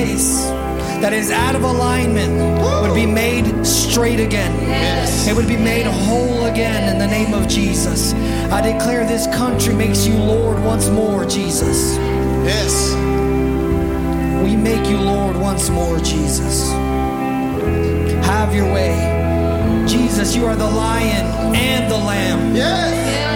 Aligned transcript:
place 0.00 0.46
that 1.02 1.12
is 1.12 1.30
out 1.30 1.54
of 1.54 1.62
alignment 1.62 2.32
would 2.82 2.94
be 2.94 3.04
made 3.06 3.66
straight 3.66 4.20
again. 4.20 4.52
Yes. 4.62 5.28
It 5.28 5.36
would 5.36 5.48
be 5.48 5.56
made 5.56 5.86
whole 5.86 6.44
again 6.46 6.88
in 6.90 6.98
the 6.98 7.06
name 7.06 7.34
of 7.34 7.46
Jesus. 7.48 8.14
I 8.50 8.60
declare 8.60 9.06
this 9.06 9.26
country 9.26 9.74
makes 9.74 10.06
you 10.06 10.14
Lord 10.14 10.58
once 10.64 10.88
more, 10.88 11.26
Jesus. 11.26 11.96
Yes. 12.48 12.94
We 14.42 14.56
make 14.56 14.88
you 14.88 14.98
Lord 14.98 15.36
once 15.36 15.68
more, 15.68 15.98
Jesus. 15.98 16.70
Have 18.24 18.54
your 18.54 18.72
way. 18.72 18.94
Jesus, 19.86 20.34
you 20.34 20.46
are 20.46 20.56
the 20.56 20.70
lion 20.70 21.26
and 21.54 21.90
the 21.92 21.98
lamb. 21.98 22.54
Yes. 22.56 22.94
Yes. 22.94 23.29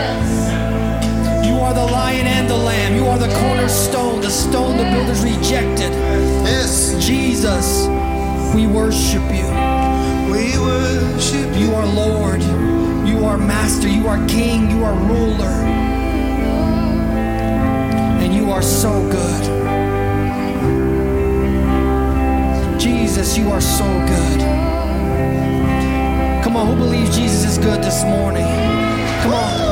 Are 1.75 1.87
the 1.87 1.93
lion 1.93 2.27
and 2.29 2.49
the 2.49 2.57
lamb. 2.57 2.95
You 2.95 3.05
are 3.09 3.19
the 3.19 3.35
cornerstone, 3.41 4.21
the 4.21 4.31
stone 4.31 4.77
the 4.77 4.85
builders 4.85 5.25
rejected. 5.25 5.91
Yes. 6.47 6.95
Jesus, 7.05 7.89
we 8.55 8.69
worship 8.69 9.23
you. 9.35 9.49
We 10.31 10.57
worship 10.57 11.53
you. 11.57 11.67
You 11.67 11.75
are 11.75 11.87
Lord. 11.87 12.43
You 13.05 13.25
are 13.25 13.37
master. 13.37 13.89
You 13.89 14.07
are 14.07 14.25
king. 14.29 14.71
You 14.71 14.85
are 14.85 14.95
ruler. 14.95 15.57
And 18.23 18.33
you 18.33 18.53
are 18.53 18.63
so 18.63 18.93
good. 19.11 19.43
Jesus, 22.79 23.37
you 23.37 23.51
are 23.51 23.61
so 23.61 23.87
good. 24.07 24.41
Come 26.45 26.57
on, 26.57 26.69
who 26.69 26.77
believes 26.77 27.17
Jesus 27.17 27.45
is 27.45 27.59
good 27.59 27.83
this 27.83 28.05
morning? 28.05 28.47
Come 29.23 29.35
on. 29.35 29.64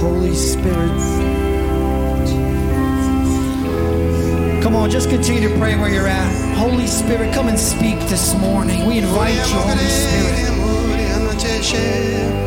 Holy 0.00 0.34
Spirit. 0.34 0.90
Come 4.62 4.74
on, 4.74 4.90
just 4.90 5.10
continue 5.10 5.48
to 5.48 5.58
pray 5.58 5.76
where 5.76 5.88
you're 5.88 6.08
at. 6.08 6.56
Holy 6.56 6.88
Spirit, 6.88 7.32
come 7.32 7.46
and 7.46 7.58
speak 7.58 8.00
this 8.08 8.34
morning. 8.34 8.84
We 8.84 8.98
invite 8.98 9.34
you, 9.34 9.42
Holy 9.54 9.86
Spirit. 9.86 10.50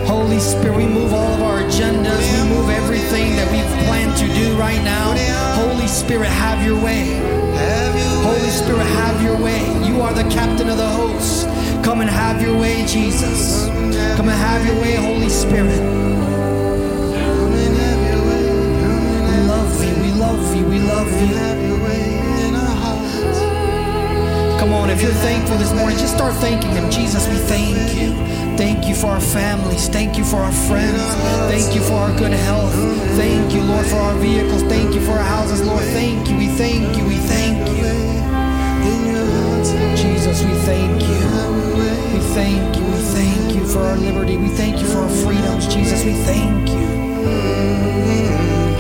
Holy 0.06 0.40
Spirit, 0.40 0.76
we 0.76 0.86
move 0.86 1.14
all 1.14 1.34
of 1.34 1.42
our 1.42 1.62
agendas. 1.62 2.44
We 2.44 2.50
move 2.50 2.70
everything 2.70 3.38
that 3.38 3.50
we've 3.52 3.86
planned 3.88 4.18
to 4.18 4.28
do 4.36 4.54
right 4.58 4.84
now. 4.84 5.16
Holy 5.56 5.88
Spirit, 5.88 6.28
have 6.28 6.62
your 6.66 6.76
way. 6.84 7.87
Holy 8.24 8.50
Spirit, 8.50 8.86
have 8.86 9.22
your 9.22 9.38
way. 9.38 9.62
You 9.88 10.02
are 10.02 10.14
the 10.14 10.28
captain 10.30 10.70
of 10.70 10.78
the 10.78 10.88
host. 10.88 11.48
Come 11.84 12.02
and 12.02 12.10
have 12.10 12.42
your 12.42 12.58
way, 12.58 12.86
Jesus. 12.86 13.68
Come 14.16 14.30
and 14.30 14.38
have 14.38 14.66
your 14.66 14.76
way, 14.82 14.96
Holy 14.96 15.30
Spirit. 15.30 15.82
We 19.28 19.44
love 19.48 19.84
you. 19.84 19.96
We 20.02 20.12
love 20.14 20.56
you. 20.56 20.66
We 20.66 20.80
love 20.80 21.22
you. 21.22 21.38
Come 24.60 24.74
on, 24.74 24.90
if 24.90 25.02
you're 25.02 25.12
thankful 25.12 25.58
this 25.58 25.72
morning, 25.74 25.98
just 25.98 26.16
start 26.16 26.34
thanking 26.36 26.72
Him. 26.72 26.90
Jesus, 26.90 27.28
we 27.30 27.36
thank 27.36 27.96
you. 27.96 28.14
Thank 28.58 28.88
you 28.88 28.96
for 28.96 29.08
our 29.08 29.22
families. 29.22 29.88
Thank 29.88 30.18
you 30.18 30.26
for 30.26 30.38
our 30.38 30.52
friends. 30.52 31.02
Thank 31.48 31.76
you 31.76 31.82
for 31.82 31.94
our 31.94 32.12
good 32.18 32.34
health. 32.34 32.74
Thank 33.16 33.54
you, 33.54 33.62
Lord, 33.62 33.86
for 33.86 33.98
our 33.98 34.16
vehicles. 34.16 34.64
Thank 34.64 34.96
you 34.96 35.02
for 35.02 35.12
our 35.12 35.24
houses, 35.24 35.62
Lord. 35.66 35.84
Thank 35.84 36.28
you. 36.28 36.38
We 36.38 36.48
thank 36.48 36.98
you. 36.98 37.06
We 37.06 37.18
thank 37.18 37.70
you. 37.78 38.07
Jesus, 40.38 40.54
we 40.54 40.60
thank 40.68 41.02
you. 41.02 41.08
We 42.14 42.20
thank 42.36 42.76
you. 42.78 42.84
We 42.86 43.02
thank 43.16 43.56
you 43.56 43.66
for 43.66 43.80
our 43.80 43.98
liberty. 43.98 44.38
We 44.38 44.50
thank 44.50 44.80
you 44.80 44.86
for 44.86 45.00
our 45.00 45.10
freedoms. 45.10 45.66
Jesus, 45.68 46.04
we 46.06 46.14
thank 46.14 46.70
you. 46.70 46.88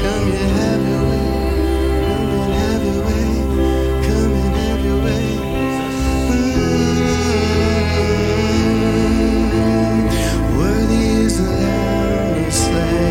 Come 0.03 0.31
and 0.33 0.51
have 0.59 0.81
your 0.87 1.03
way. 1.09 1.25
Come 2.05 2.29
and 2.37 2.53
have 2.53 2.83
your 2.85 3.01
way. 3.05 3.25
Come 4.05 4.33
and 4.33 4.55
have 4.55 4.85
your 4.85 4.99
way. 5.03 5.25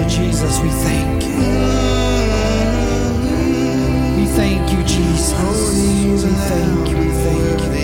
Jesus, 0.08 0.60
we 0.60 0.70
thank 0.70 1.24
you. 1.24 1.36
We 4.16 4.26
thank 4.36 4.72
you, 4.72 4.82
Jesus. 4.84 5.32
We 6.22 6.30
thank 6.30 6.88
you. 6.88 6.96
We 6.96 7.08
thank 7.08 7.60
you. 7.60 7.75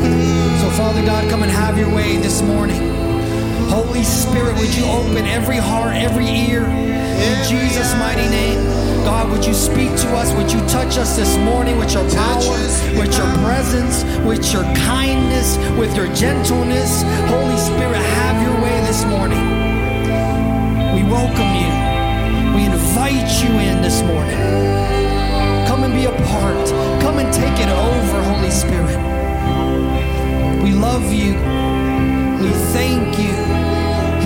Mm, 0.00 0.76
Father 0.76 1.04
God, 1.04 1.28
come 1.30 1.42
and 1.42 1.52
have 1.52 1.78
your 1.78 1.92
way 1.94 2.16
this 2.16 2.42
morning. 2.42 2.80
Holy 3.68 4.02
Spirit, 4.02 4.58
would 4.58 4.74
you 4.74 4.84
open 4.86 5.24
every 5.26 5.56
heart, 5.56 5.94
every 5.94 6.26
ear 6.26 6.64
in 6.64 7.48
Jesus' 7.48 7.94
mighty 7.94 8.28
name? 8.28 8.58
God, 9.04 9.30
would 9.30 9.44
you 9.44 9.54
speak 9.54 9.90
to 9.90 10.08
us? 10.16 10.32
Would 10.34 10.50
you 10.52 10.58
touch 10.68 10.98
us 10.98 11.16
this 11.16 11.36
morning 11.38 11.78
with 11.78 11.92
your 11.92 12.08
power, 12.10 12.58
with 12.98 13.16
your 13.16 13.30
presence, 13.44 14.02
with 14.26 14.52
your 14.52 14.64
kindness, 14.74 15.56
with 15.78 15.94
your 15.94 16.12
gentleness? 16.14 17.02
Holy 17.28 17.56
Spirit, 17.56 17.96
have 17.96 18.42
your 18.42 18.60
way 18.62 18.80
this 18.84 19.04
morning. 19.04 19.44
We 20.94 21.02
welcome 21.04 21.52
you. 21.54 21.70
We 22.56 22.64
invite 22.66 23.30
you 23.42 23.50
in 23.60 23.80
this 23.80 24.02
morning. 24.02 24.36
Come 25.68 25.84
and 25.84 25.94
be 25.94 26.06
a 26.06 26.12
part. 26.26 26.99
Take 27.32 27.58
it 27.60 27.68
over, 27.68 28.22
Holy 28.22 28.50
Spirit. 28.50 28.98
We 30.62 30.72
love 30.72 31.12
you. 31.12 31.34
We 32.42 32.50
thank 32.72 33.18
you 33.18 33.34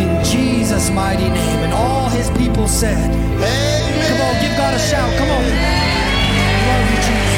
in 0.00 0.24
Jesus' 0.24 0.90
mighty 0.90 1.28
name. 1.28 1.60
And 1.60 1.72
all 1.72 2.08
his 2.08 2.30
people 2.30 2.66
said, 2.68 3.10
Amen. 3.10 4.08
Come 4.08 4.20
on, 4.20 4.34
give 4.42 4.56
God 4.56 4.74
a 4.74 4.78
shout. 4.78 5.12
Come 5.18 5.30
on. 5.30 5.44
Love 6.66 6.90
you, 6.90 6.96
Jesus. 6.96 7.34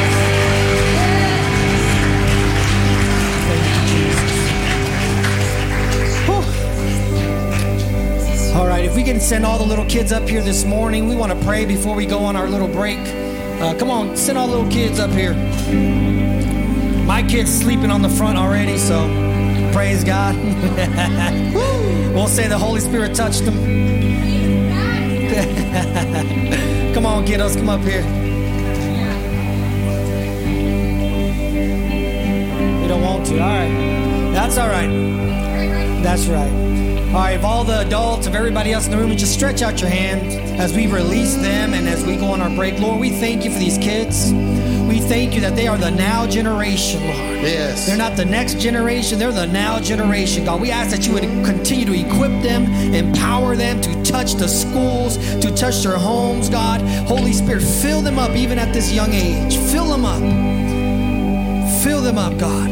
Thank 3.47 3.65
you, 3.73 3.83
Jesus. 3.93 4.33
Whew. 6.27 6.45
All 8.59 8.67
right, 8.67 8.85
if 8.85 8.95
we 8.97 9.03
can 9.03 9.21
send 9.21 9.45
all 9.45 9.59
the 9.59 9.65
little 9.65 9.87
kids 9.87 10.13
up 10.13 10.29
here 10.29 10.43
this 10.43 10.65
morning, 10.65 11.09
we 11.09 11.17
want 11.17 11.33
to 11.33 11.47
pray 11.47 11.65
before 11.65 11.95
we 11.95 12.07
go 12.07 12.21
on 12.21 12.37
our 12.37 12.49
little 12.49 12.69
break. 12.69 12.99
Uh, 13.61 13.75
come 13.79 13.91
on, 13.91 14.17
send 14.17 14.37
all 14.37 14.47
the 14.47 14.55
little 14.57 14.71
kids 14.71 14.99
up 14.99 15.11
here. 15.11 15.35
My 15.67 17.25
kid's 17.29 17.53
sleeping 17.53 17.91
on 17.91 18.03
the 18.03 18.09
front 18.09 18.39
already, 18.39 18.79
so 18.79 19.07
praise 19.73 20.05
God. 20.05 20.37
we'll 22.15 22.29
say 22.29 22.49
the 22.49 22.59
Holy 22.59 22.81
Spirit 22.81 23.15
touched 23.15 23.45
them. 23.45 23.55
come 26.95 27.05
on, 27.05 27.27
kiddos, 27.27 27.57
come 27.57 27.69
up 27.69 27.81
here. 27.81 28.03
You 32.83 32.89
don't 32.89 33.03
want 33.03 33.27
to. 33.27 33.35
All 33.35 33.49
right. 33.49 34.33
That's 34.33 34.59
all 34.59 34.69
right. 34.69 34.91
That's 36.03 36.27
right. 36.27 36.53
All 37.09 37.23
right, 37.23 37.37
if 37.37 37.45
all 37.45 37.65
the 37.65 37.81
adults, 37.81 38.27
if 38.27 38.35
everybody 38.35 38.73
else 38.73 38.85
in 38.85 38.91
the 38.91 38.99
room 38.99 39.09
would 39.09 39.19
just 39.19 39.33
stretch 39.33 39.63
out 39.63 39.81
your 39.81 39.91
hand 39.91 40.61
as 40.61 40.77
we 40.77 40.87
release 40.87 41.35
them 41.35 41.73
and 41.73 41.89
as 41.89 42.05
we 42.05 42.17
go 42.17 42.27
on 42.27 42.41
our 42.41 42.51
break. 42.51 42.79
Lord, 42.79 43.01
we 43.01 43.11
thank 43.11 43.45
you 43.45 43.51
for 43.51 43.59
these 43.59 43.79
kids. 43.79 44.33
We 44.89 45.01
thank 45.01 45.35
you 45.35 45.41
that 45.41 45.57
they 45.57 45.67
are 45.67 45.77
the 45.77 45.91
now 45.91 46.27
generation, 46.27 47.03
Lord. 47.03 47.17
Yes. 47.43 47.87
They're 47.87 47.97
not 47.97 48.17
the 48.17 48.25
next 48.25 48.59
generation, 48.59 49.19
they're 49.19 49.33
the 49.33 49.47
now 49.47 49.81
generation, 49.81 50.45
God. 50.45 50.61
We 50.61 50.71
ask 50.71 50.91
that 50.91 51.07
you 51.07 51.13
would 51.15 51.23
continue 51.45 51.85
to 51.87 51.93
equip 51.93 52.43
them, 52.43 52.67
empower 52.95 53.57
them 53.57 53.81
to 53.81 54.03
touch 54.05 54.35
the 54.35 54.49
schools, 54.49 55.17
to 55.41 55.55
touch 55.55 55.83
their 55.83 55.97
homes, 55.97 56.49
God. 56.49 56.81
Holy 57.07 57.33
Spirit, 57.33 57.63
fill 57.63 58.01
them 58.01 58.19
up 58.19 58.37
even 58.37 58.59
at 58.59 58.73
this 58.73 58.93
young 58.93 59.13
age. 59.13 59.57
Fill 59.73 59.89
them 59.89 60.05
up. 60.05 60.23
Fill 61.83 62.01
them 62.01 62.19
up, 62.19 62.39
God. 62.39 62.71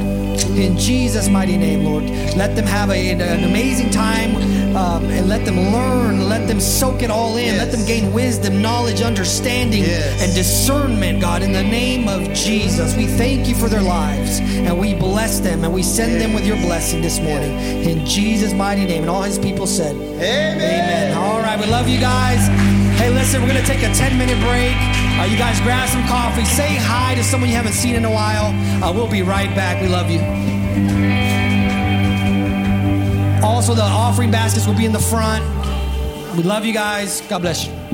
In 0.57 0.79
Jesus' 0.79 1.29
mighty 1.29 1.57
name, 1.57 1.85
Lord. 1.85 2.05
Let 2.37 2.55
them 2.55 2.67
have 2.67 2.91
a, 2.91 3.11
an 3.11 3.45
amazing 3.45 3.91
time 3.91 4.35
um, 4.77 5.05
and 5.07 5.29
let 5.29 5.45
them 5.45 5.57
learn. 5.73 6.29
Let 6.29 6.47
them 6.49 6.61
soak 6.61 7.03
it 7.03 7.11
all 7.11 7.37
in. 7.37 7.57
Let 7.59 7.71
them 7.71 7.85
gain 7.87 8.13
wisdom, 8.13 8.61
knowledge, 8.61 9.01
understanding, 9.03 9.83
Yes. 9.83 10.23
and 10.23 10.35
discernment, 10.35 11.21
God. 11.21 11.43
In 11.43 11.53
the 11.53 11.63
name 11.63 12.09
of 12.09 12.33
Jesus, 12.33 12.97
we 12.97 13.07
thank 13.07 13.47
you 13.49 13.55
for 13.55 13.69
their 13.69 13.83
lives 13.83 14.41
and 14.41 14.79
we 14.79 14.95
bless 14.95 15.41
them 15.41 15.65
and 15.65 15.73
we 15.73 15.83
send 15.83 16.21
them 16.21 16.33
with 16.33 16.47
your 16.47 16.57
blessing 16.57 17.01
this 17.03 17.21
morning. 17.21 17.53
In 17.85 18.05
Jesus' 18.07 18.53
mighty 18.53 18.85
name. 18.85 19.03
And 19.03 19.11
all 19.11 19.23
his 19.23 19.39
people 19.39 19.67
said, 19.67 19.95
Amen. 19.97 20.57
Amen. 20.57 21.17
All 21.17 21.41
right, 21.41 21.59
we 21.59 21.67
love 21.67 21.89
you 21.89 22.01
guys. 22.01 22.47
Hey, 22.99 23.11
listen, 23.11 23.43
we're 23.43 23.49
going 23.49 23.61
to 23.61 23.67
take 23.67 23.83
a 23.83 23.93
10 23.95 24.17
minute 24.19 24.39
break. 24.41 24.75
Uh, 25.21 25.25
you 25.31 25.37
guys 25.37 25.61
grab 25.61 25.89
some 25.89 26.07
coffee. 26.09 26.45
Say 26.45 26.77
hi 26.77 27.15
to 27.15 27.23
someone 27.25 27.51
you 27.51 27.57
haven't 27.57 27.73
seen 27.75 27.95
in 27.95 28.05
a 28.05 28.11
while. 28.11 28.47
Uh, 28.83 28.93
we'll 28.93 29.11
be 29.11 29.23
right 29.23 29.55
back. 29.55 29.81
We 29.83 29.89
love 29.89 30.11
you. 30.11 31.34
Also, 33.67 33.75
the 33.75 33.83
offering 33.83 34.31
baskets 34.31 34.67
will 34.67 34.75
be 34.75 34.85
in 34.85 34.93
the 34.93 34.99
front. 34.99 35.43
We 36.37 36.43
love 36.43 36.67
you 36.67 36.75
guys. 36.75 37.23
God 37.23 37.39
bless 37.39 37.67
you. 37.67 37.94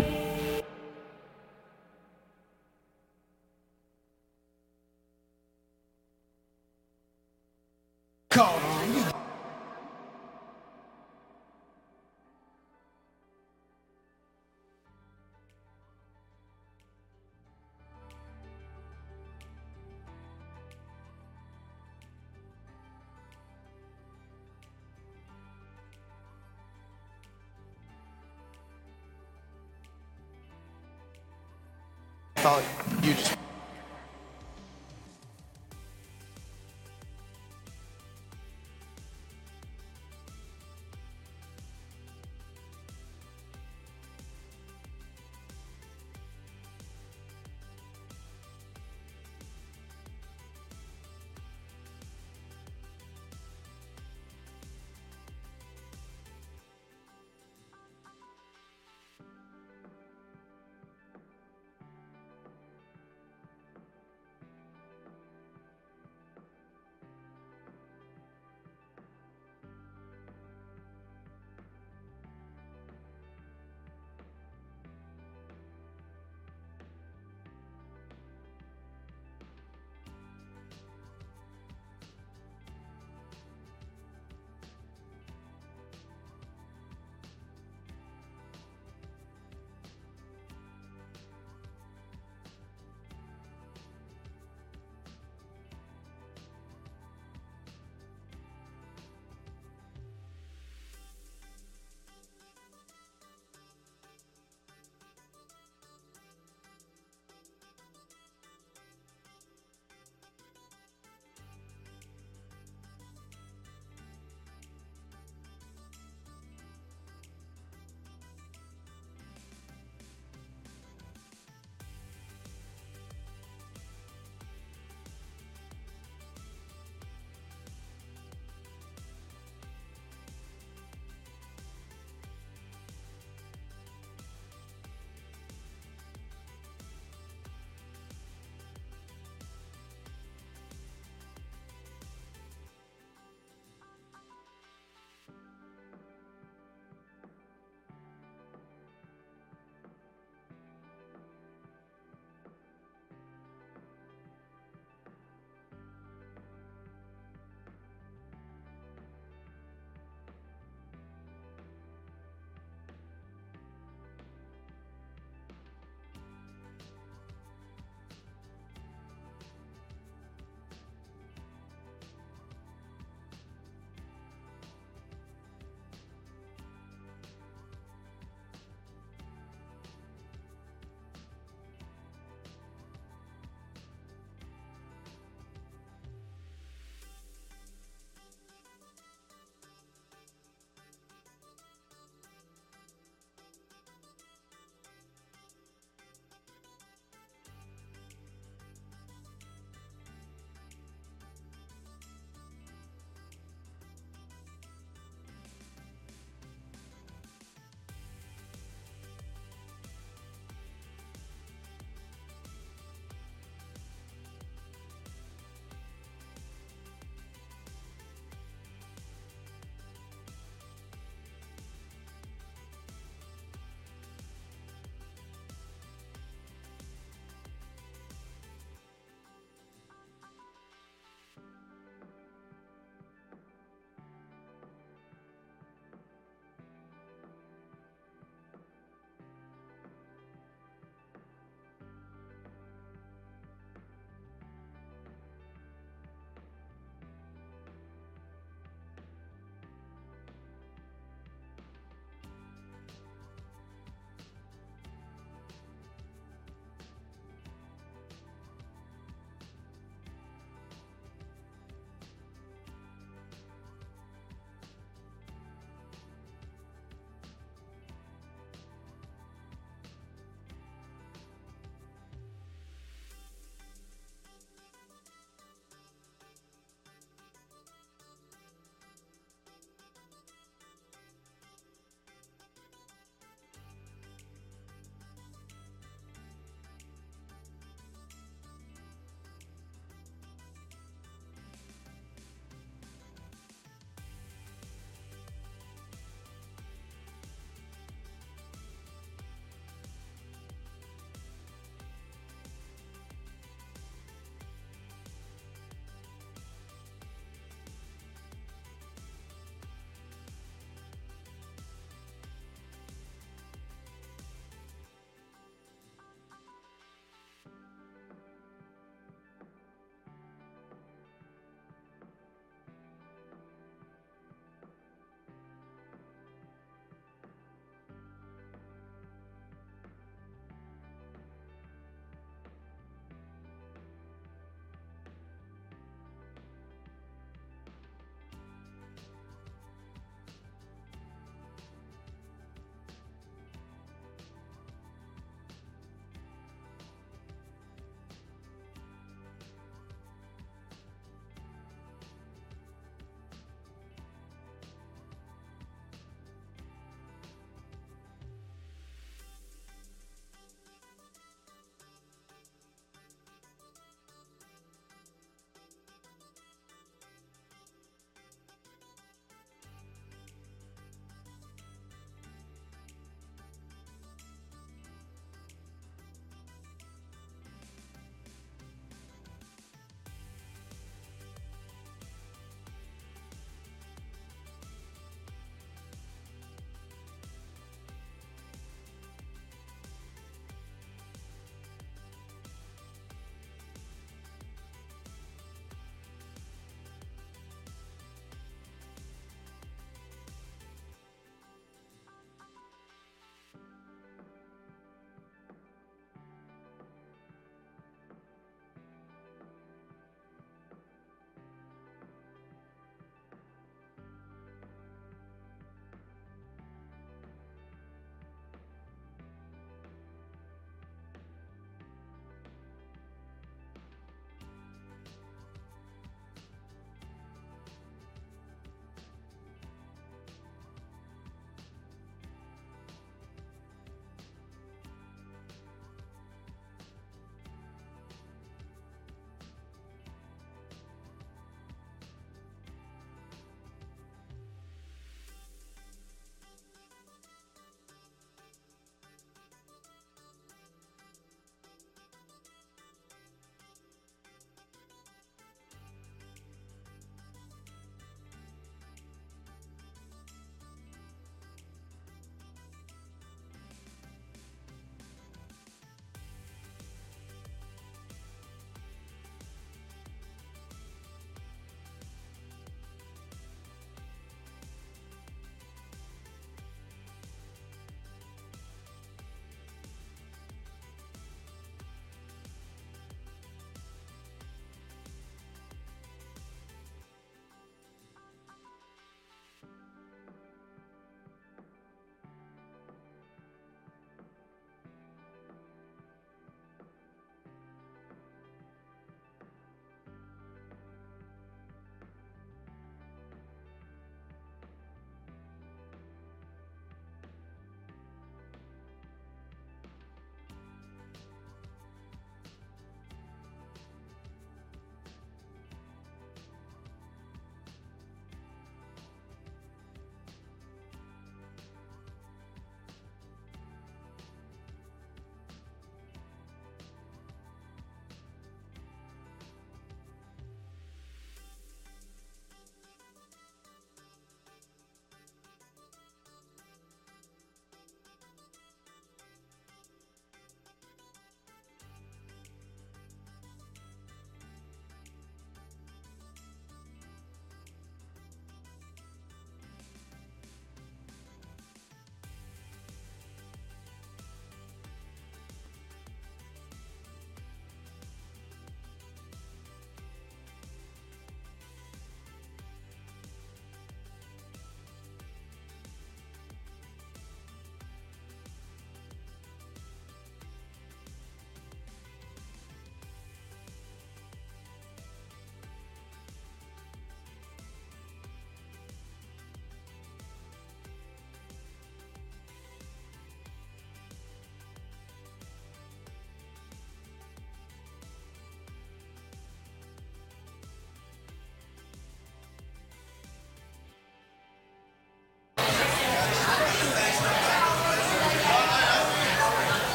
Thought 32.40 32.64
you 33.02 33.12
just. 33.12 33.39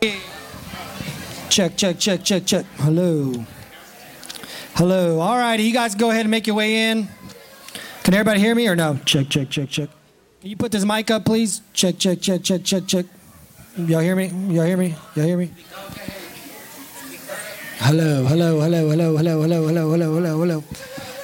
Check, 0.00 1.76
check, 1.76 1.98
check, 1.98 2.22
check, 2.22 2.46
check. 2.46 2.64
Hello. 2.76 3.32
Hello. 4.74 5.18
All 5.18 5.36
right, 5.36 5.58
you 5.58 5.72
guys 5.72 5.96
go 5.96 6.10
ahead 6.10 6.20
and 6.20 6.30
make 6.30 6.46
your 6.46 6.54
way 6.54 6.90
in. 6.90 7.08
Can 8.04 8.14
everybody 8.14 8.38
hear 8.38 8.54
me 8.54 8.68
or 8.68 8.76
no? 8.76 8.98
Check, 9.04 9.28
check, 9.28 9.50
check, 9.50 9.68
check. 9.68 9.88
Can 10.40 10.50
you 10.50 10.56
put 10.56 10.70
this 10.70 10.84
mic 10.84 11.10
up, 11.10 11.24
please? 11.24 11.62
Check, 11.72 11.98
check, 11.98 12.20
check, 12.20 12.44
check, 12.44 12.62
check, 12.62 12.86
check. 12.86 13.06
Y'all 13.76 14.00
hear 14.00 14.14
me? 14.14 14.28
Y'all 14.54 14.66
hear 14.66 14.76
me? 14.76 14.94
Y'all 15.16 15.26
hear 15.26 15.36
me? 15.36 15.50
Hello, 17.78 18.24
hello, 18.24 18.60
hello, 18.60 18.88
hello, 18.88 19.16
hello, 19.16 19.42
hello, 19.42 19.62
hello, 19.66 19.90
hello, 19.90 20.14
hello, 20.14 20.38
hello. 20.38 20.64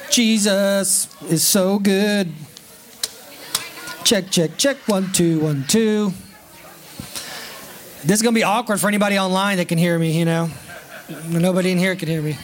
Jesus 0.09 1.07
is 1.29 1.43
so 1.43 1.79
good. 1.79 2.29
Check, 4.03 4.29
check, 4.31 4.57
check. 4.57 4.77
One, 4.87 5.13
two, 5.13 5.39
one, 5.39 5.63
two. 5.67 6.11
This 8.05 8.19
is 8.19 8.21
gonna 8.21 8.35
be 8.35 8.43
awkward 8.43 8.79
for 8.79 8.87
anybody 8.87 9.17
online 9.17 9.57
that 9.57 9.67
can 9.67 9.79
hear 9.79 9.97
me. 9.97 10.11
You 10.11 10.25
know, 10.25 10.51
nobody 11.27 11.71
in 11.71 11.79
here 11.79 11.95
can 11.95 12.07
hear 12.07 12.21
me. 12.21 12.37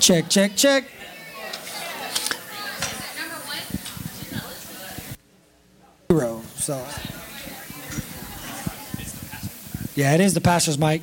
Check, 0.00 0.28
check, 0.28 0.54
check. 0.54 0.84
Zero. 6.10 6.42
So. 6.56 6.84
Yeah, 9.94 10.12
it 10.12 10.20
is 10.20 10.34
the 10.34 10.42
pastor's 10.42 10.76
mic. 10.76 11.00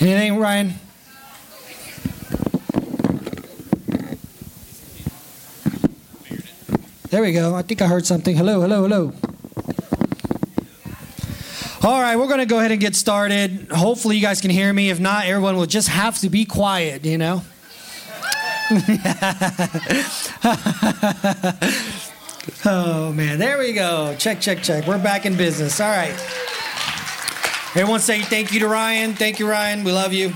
Anything, 0.00 0.38
Ryan? 0.38 0.74
There 7.10 7.22
we 7.22 7.30
go. 7.30 7.54
I 7.54 7.62
think 7.62 7.82
I 7.82 7.86
heard 7.86 8.04
something. 8.04 8.34
Hello, 8.34 8.62
hello, 8.62 8.82
hello. 8.82 9.12
All 11.86 12.00
right, 12.00 12.16
we're 12.16 12.26
going 12.26 12.40
to 12.40 12.46
go 12.46 12.58
ahead 12.58 12.72
and 12.72 12.80
get 12.80 12.96
started. 12.96 13.68
Hopefully, 13.70 14.16
you 14.16 14.22
guys 14.22 14.40
can 14.40 14.50
hear 14.50 14.72
me. 14.72 14.90
If 14.90 14.98
not, 14.98 15.26
everyone 15.26 15.54
will 15.54 15.66
just 15.66 15.86
have 15.86 16.18
to 16.18 16.28
be 16.28 16.44
quiet, 16.44 17.04
you 17.04 17.16
know? 17.16 17.44
oh, 22.64 23.12
man. 23.12 23.38
There 23.38 23.56
we 23.58 23.72
go. 23.72 24.16
Check, 24.18 24.40
check, 24.40 24.64
check. 24.64 24.88
We're 24.88 25.00
back 25.00 25.26
in 25.26 25.36
business. 25.36 25.80
All 25.80 25.88
right. 25.88 26.10
Everyone 27.76 28.00
say 28.00 28.20
thank 28.20 28.52
you 28.52 28.58
to 28.58 28.66
Ryan. 28.66 29.14
Thank 29.14 29.38
you, 29.38 29.48
Ryan. 29.48 29.84
We 29.84 29.92
love 29.92 30.12
you. 30.12 30.30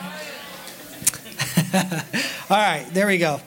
All 2.49 2.57
right, 2.57 2.87
there 2.93 3.09
we 3.09 3.19
go. 3.19 3.41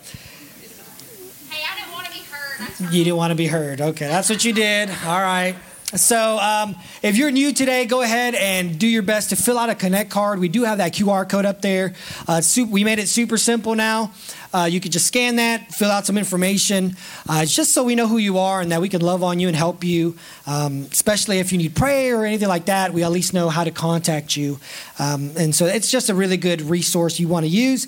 Hey, 1.49 1.63
I 1.65 1.79
didn't 1.79 1.93
want 1.93 2.07
to 2.07 2.11
be 2.11 2.19
heard. 2.19 2.93
You 2.93 3.05
didn't 3.05 3.15
want 3.15 3.31
to 3.31 3.35
be 3.35 3.47
heard. 3.47 3.79
Okay, 3.79 4.07
that's 4.07 4.29
what 4.29 4.43
you 4.43 4.51
did. 4.51 4.89
All 5.05 5.21
right. 5.21 5.55
So, 5.95 6.39
um, 6.39 6.75
if 7.03 7.17
you're 7.17 7.29
new 7.29 7.53
today, 7.53 7.85
go 7.85 8.01
ahead 8.01 8.33
and 8.33 8.79
do 8.79 8.87
your 8.87 9.03
best 9.03 9.29
to 9.29 9.35
fill 9.35 9.59
out 9.59 9.69
a 9.69 9.75
Connect 9.75 10.09
card. 10.09 10.39
We 10.39 10.47
do 10.47 10.63
have 10.63 10.79
that 10.79 10.93
QR 10.93 11.29
code 11.29 11.45
up 11.45 11.61
there. 11.61 11.93
Uh, 12.27 12.41
su- 12.41 12.65
we 12.65 12.83
made 12.83 12.97
it 12.97 13.07
super 13.07 13.37
simple 13.37 13.75
now. 13.75 14.11
Uh, 14.51 14.65
you 14.65 14.79
could 14.79 14.91
just 14.91 15.05
scan 15.05 15.35
that, 15.35 15.71
fill 15.71 15.91
out 15.91 16.05
some 16.05 16.17
information. 16.17 16.95
Uh, 17.29 17.41
it's 17.43 17.55
just 17.55 17.73
so 17.73 17.83
we 17.83 17.93
know 17.93 18.07
who 18.07 18.17
you 18.17 18.39
are 18.39 18.61
and 18.61 18.71
that 18.71 18.81
we 18.81 18.89
can 18.89 19.01
love 19.01 19.23
on 19.23 19.39
you 19.39 19.47
and 19.47 19.57
help 19.57 19.83
you, 19.83 20.15
um, 20.47 20.87
especially 20.91 21.39
if 21.39 21.51
you 21.51 21.57
need 21.57 21.75
prayer 21.75 22.21
or 22.21 22.25
anything 22.25 22.47
like 22.47 22.65
that. 22.65 22.93
We 22.93 23.03
at 23.03 23.11
least 23.11 23.33
know 23.33 23.49
how 23.49 23.63
to 23.63 23.71
contact 23.71 24.35
you. 24.35 24.59
Um, 24.97 25.31
and 25.37 25.53
so 25.53 25.65
it's 25.65 25.91
just 25.91 26.09
a 26.09 26.15
really 26.15 26.37
good 26.37 26.61
resource 26.61 27.19
you 27.19 27.27
want 27.27 27.45
to 27.45 27.49
use. 27.49 27.87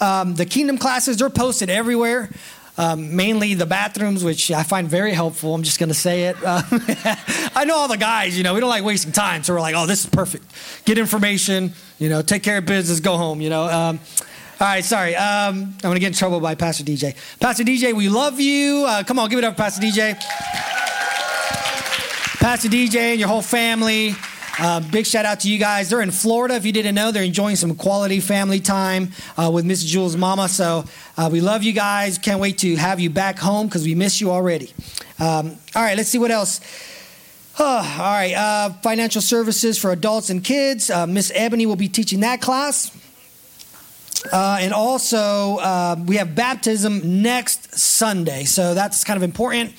Um, 0.00 0.34
the 0.34 0.46
Kingdom 0.46 0.78
classes, 0.78 1.18
they're 1.18 1.30
posted 1.30 1.70
everywhere. 1.70 2.30
Um, 2.78 3.16
mainly 3.16 3.54
the 3.54 3.64
bathrooms, 3.64 4.22
which 4.22 4.50
I 4.50 4.62
find 4.62 4.86
very 4.86 5.12
helpful. 5.12 5.54
I'm 5.54 5.62
just 5.62 5.78
going 5.78 5.88
to 5.88 5.94
say 5.94 6.24
it. 6.24 6.36
Uh, 6.44 6.60
I 7.54 7.64
know 7.66 7.76
all 7.76 7.88
the 7.88 7.96
guys, 7.96 8.36
you 8.36 8.44
know, 8.44 8.52
we 8.52 8.60
don't 8.60 8.68
like 8.68 8.84
wasting 8.84 9.12
time. 9.12 9.42
So 9.42 9.54
we're 9.54 9.60
like, 9.60 9.74
oh, 9.74 9.86
this 9.86 10.04
is 10.04 10.10
perfect. 10.10 10.44
Get 10.84 10.98
information, 10.98 11.72
you 11.98 12.10
know, 12.10 12.20
take 12.20 12.42
care 12.42 12.58
of 12.58 12.66
business, 12.66 13.00
go 13.00 13.16
home, 13.16 13.40
you 13.40 13.48
know. 13.48 13.64
Um, 13.64 13.98
all 14.60 14.66
right, 14.66 14.84
sorry. 14.84 15.14
Um, 15.16 15.64
I'm 15.64 15.78
going 15.80 15.94
to 15.94 16.00
get 16.00 16.08
in 16.08 16.12
trouble 16.12 16.40
by 16.40 16.54
Pastor 16.54 16.84
DJ. 16.84 17.14
Pastor 17.40 17.64
DJ, 17.64 17.94
we 17.94 18.08
love 18.08 18.40
you. 18.40 18.84
Uh, 18.86 19.02
come 19.04 19.18
on, 19.18 19.30
give 19.30 19.38
it 19.38 19.44
up, 19.44 19.56
Pastor 19.56 19.80
DJ. 19.80 20.14
Pastor 22.38 22.68
DJ 22.68 22.96
and 22.96 23.18
your 23.18 23.28
whole 23.28 23.42
family. 23.42 24.14
Uh, 24.58 24.80
big 24.90 25.06
shout 25.06 25.26
out 25.26 25.40
to 25.40 25.50
you 25.50 25.58
guys. 25.58 25.90
They're 25.90 26.00
in 26.00 26.10
Florida. 26.10 26.54
If 26.54 26.64
you 26.64 26.72
didn't 26.72 26.94
know, 26.94 27.12
they're 27.12 27.22
enjoying 27.22 27.56
some 27.56 27.74
quality 27.74 28.20
family 28.20 28.60
time 28.60 29.12
uh, 29.36 29.50
with 29.52 29.66
Miss 29.66 29.84
Jules' 29.84 30.16
mama. 30.16 30.48
So 30.48 30.84
uh, 31.18 31.28
we 31.30 31.42
love 31.42 31.62
you 31.62 31.72
guys. 31.72 32.16
Can't 32.16 32.40
wait 32.40 32.58
to 32.58 32.74
have 32.76 32.98
you 32.98 33.10
back 33.10 33.38
home 33.38 33.66
because 33.66 33.84
we 33.84 33.94
miss 33.94 34.20
you 34.20 34.30
already. 34.30 34.72
Um, 35.18 35.56
all 35.74 35.82
right, 35.82 35.96
let's 35.96 36.08
see 36.08 36.18
what 36.18 36.30
else. 36.30 36.60
All 37.58 37.66
right, 37.66 38.34
uh, 38.34 38.68
financial 38.82 39.22
services 39.22 39.78
for 39.78 39.90
adults 39.90 40.28
and 40.28 40.44
kids. 40.44 40.90
Uh, 40.90 41.06
Miss 41.06 41.32
Ebony 41.34 41.64
will 41.64 41.74
be 41.74 41.88
teaching 41.88 42.20
that 42.20 42.42
class. 42.42 42.94
Uh, 44.30 44.58
and 44.60 44.74
also, 44.74 45.56
uh, 45.56 45.96
we 46.06 46.16
have 46.16 46.34
baptism 46.34 47.22
next 47.22 47.74
Sunday. 47.78 48.44
So 48.44 48.74
that's 48.74 49.04
kind 49.04 49.16
of 49.16 49.22
important. 49.22 49.70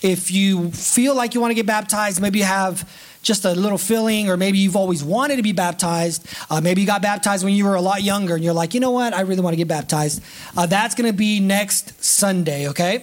If 0.00 0.30
you 0.30 0.70
feel 0.70 1.14
like 1.14 1.34
you 1.34 1.42
want 1.42 1.50
to 1.50 1.54
get 1.54 1.66
baptized, 1.66 2.22
maybe 2.22 2.38
you 2.38 2.46
have 2.46 2.88
just 3.26 3.44
a 3.44 3.52
little 3.52 3.76
feeling, 3.76 4.30
or 4.30 4.36
maybe 4.36 4.58
you've 4.58 4.76
always 4.76 5.02
wanted 5.02 5.34
to 5.36 5.42
be 5.42 5.50
baptized. 5.50 6.24
Uh, 6.48 6.60
maybe 6.60 6.80
you 6.80 6.86
got 6.86 7.02
baptized 7.02 7.44
when 7.44 7.54
you 7.54 7.64
were 7.64 7.74
a 7.74 7.80
lot 7.80 8.04
younger 8.04 8.36
and 8.36 8.44
you're 8.44 8.54
like, 8.54 8.72
you 8.72 8.78
know 8.78 8.92
what, 8.92 9.12
I 9.12 9.22
really 9.22 9.40
want 9.40 9.52
to 9.52 9.56
get 9.56 9.66
baptized. 9.66 10.22
Uh, 10.56 10.66
that's 10.66 10.94
going 10.94 11.10
to 11.10 11.16
be 11.16 11.40
next 11.40 12.02
Sunday, 12.02 12.68
okay? 12.68 13.02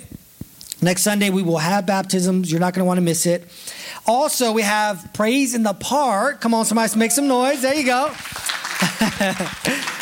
Next 0.82 1.02
Sunday, 1.04 1.30
we 1.30 1.44
will 1.44 1.58
have 1.58 1.86
baptisms. 1.86 2.50
You're 2.50 2.62
not 2.62 2.74
going 2.74 2.84
to 2.84 2.86
want 2.86 3.00
to 3.00 3.02
miss 3.02 3.26
it. 3.26 3.50
Also, 4.08 4.54
we 4.54 4.62
have 4.62 5.10
Praise 5.14 5.56
in 5.56 5.64
the 5.64 5.74
Park. 5.74 6.40
Come 6.40 6.54
on, 6.54 6.64
somebody 6.64 6.98
make 6.98 7.12
some 7.12 7.28
noise. 7.28 7.62
There 7.62 7.76
you 7.76 7.86
go. 7.86 8.08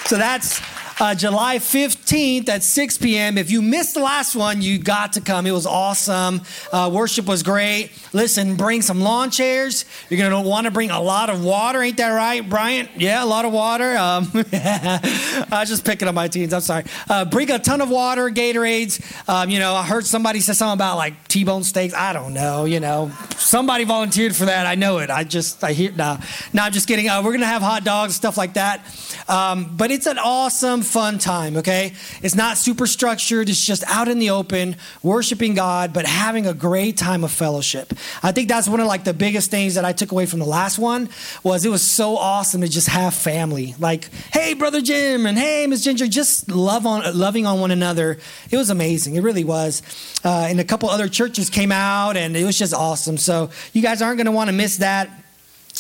so 0.06 0.18
that's 0.18 0.62
uh, 1.02 1.16
July 1.16 1.58
15th 1.58 2.48
at 2.48 2.62
6 2.62 3.00
p.m. 3.00 3.36
If 3.40 3.50
you 3.50 3.64
missed 3.64 3.96
the 3.96 4.02
last 4.02 4.36
one, 4.36 4.62
you 4.62 4.78
got 4.78 5.14
to 5.14 5.22
come. 5.22 5.48
It 5.48 5.52
was 5.52 5.66
awesome. 5.66 6.42
Uh, 6.72 6.92
worship 6.94 7.26
was 7.26 7.42
great. 7.42 7.90
Listen, 8.14 8.56
bring 8.56 8.84
some 8.84 9.02
lawn 9.02 9.32
chairs. 9.32 9.86
You're 10.10 10.20
going 10.20 10.44
to 10.44 10.48
want 10.48 10.66
to 10.66 10.72
bring 10.72 10.92
a 10.92 11.02
lot 11.02 11.32
of 11.32 11.44
water. 11.44 11.82
Ain't 11.82 11.98
that 11.98 12.10
right, 12.10 12.48
Bryant? 12.48 12.90
Yeah, 12.98 13.24
a 13.24 13.26
lot 13.26 13.46
of 13.46 13.52
water. 13.52 13.98
Um, 13.98 14.30
I 14.54 15.48
was 15.52 15.70
just 15.70 15.84
picking 15.84 16.08
up 16.08 16.14
my 16.14 16.28
teens. 16.28 16.54
I'm 16.54 16.62
sorry. 16.62 16.84
Uh, 17.10 17.26
bring 17.26 17.50
a 17.50 17.58
ton 17.58 17.82
of 17.82 17.90
water, 17.90 18.30
Gatorades. 18.30 19.28
Um, 19.28 19.50
you 19.50 19.58
know, 19.58 19.74
I 19.74 19.82
heard 19.82 20.06
somebody 20.06 20.40
say 20.40 20.54
something 20.54 20.76
about 20.76 20.98
like 20.98 21.28
T-bone 21.28 21.64
steaks. 21.64 21.96
I 21.96 22.14
don't 22.14 22.36
know. 22.36 22.66
You 22.66 22.80
know, 22.80 23.12
somebody 23.38 23.86
volunteered 23.86 24.36
for 24.36 24.46
that. 24.46 24.68
I 24.68 24.76
know 24.76 25.00
it. 25.00 25.10
I 25.10 25.24
just, 25.24 25.64
I 25.64 25.74
hear, 25.74 25.92
no, 25.94 26.20
no, 26.54 26.62
I'm 26.62 26.72
just 26.72 26.88
kidding. 26.88 27.10
Uh, 27.10 27.24
we're 27.24 27.32
going 27.32 27.40
to 27.40 27.48
have 27.48 27.64
hot 27.64 27.84
dogs, 27.84 28.16
stuff 28.16 28.38
like 28.38 28.54
that. 28.54 28.86
Um, 29.32 29.78
but 29.78 29.92
it's 29.92 30.08
an 30.08 30.18
awesome, 30.18 30.82
fun 30.82 31.18
time, 31.18 31.56
okay? 31.58 31.94
It's 32.22 32.36
not 32.36 32.58
super 32.58 32.86
structured. 32.86 33.48
It's 33.48 33.66
just 33.66 33.82
out 33.88 34.10
in 34.10 34.20
the 34.20 34.32
open, 34.32 34.76
worshiping 35.02 35.54
God, 35.54 35.94
but 35.94 36.06
having 36.06 36.46
a 36.46 36.54
great 36.54 36.98
time 36.98 37.24
of 37.24 37.32
fellowship. 37.32 37.94
I 38.22 38.34
think 38.34 38.50
that's 38.50 38.68
one 38.68 38.82
of 38.82 38.88
like 38.88 39.06
the 39.06 39.14
biggest 39.14 39.50
things 39.50 39.76
that 39.76 39.86
I 39.86 39.94
took 39.94 40.12
away 40.12 40.26
from 40.26 40.40
the 40.40 40.46
last 40.46 40.78
one 40.78 41.08
was 41.44 41.64
it 41.64 41.70
was 41.70 41.82
so 41.82 42.18
awesome 42.18 42.60
to 42.60 42.68
just 42.68 42.90
have 42.90 43.14
family. 43.14 43.74
Like, 43.80 44.12
hey, 44.34 44.54
brother 44.54 44.82
Jim, 44.82 45.26
and 45.26 45.38
hey, 45.38 45.66
Miss 45.66 45.82
Ginger, 45.82 46.08
just 46.08 46.52
love 46.52 46.86
on 46.86 47.18
loving 47.18 47.46
on 47.46 47.62
one 47.62 47.72
another. 47.72 48.18
It 48.50 48.58
was 48.58 48.70
amazing. 48.70 49.16
It 49.16 49.22
really 49.22 49.46
was. 49.46 49.82
Uh, 50.26 50.48
and 50.50 50.60
a 50.60 50.66
couple 50.66 50.90
other 50.90 51.08
churches 51.08 51.50
came 51.50 51.72
out, 51.72 52.18
and 52.18 52.36
it 52.36 52.44
was 52.44 52.60
just 52.60 52.74
awesome. 52.74 53.16
So 53.16 53.50
you 53.72 53.82
guys 53.82 54.02
aren't 54.02 54.18
going 54.18 54.26
to 54.26 54.34
want 54.34 54.50
to 54.50 54.54
miss 54.54 54.78
that. 54.78 55.10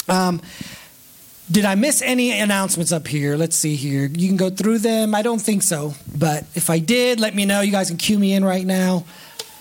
Um, 0.07 0.41
did 1.51 1.65
I 1.65 1.75
miss 1.75 2.01
any 2.01 2.31
announcements 2.39 2.91
up 2.91 3.07
here? 3.07 3.35
Let's 3.35 3.55
see 3.55 3.75
here. 3.75 4.05
You 4.05 4.27
can 4.27 4.37
go 4.37 4.49
through 4.49 4.79
them. 4.79 5.13
I 5.13 5.21
don't 5.21 5.41
think 5.41 5.63
so. 5.63 5.93
But 6.17 6.45
if 6.55 6.69
I 6.69 6.79
did, 6.79 7.19
let 7.19 7.35
me 7.35 7.45
know. 7.45 7.61
You 7.61 7.71
guys 7.71 7.89
can 7.89 7.97
cue 7.97 8.17
me 8.17 8.33
in 8.33 8.45
right 8.45 8.65
now. 8.65 9.03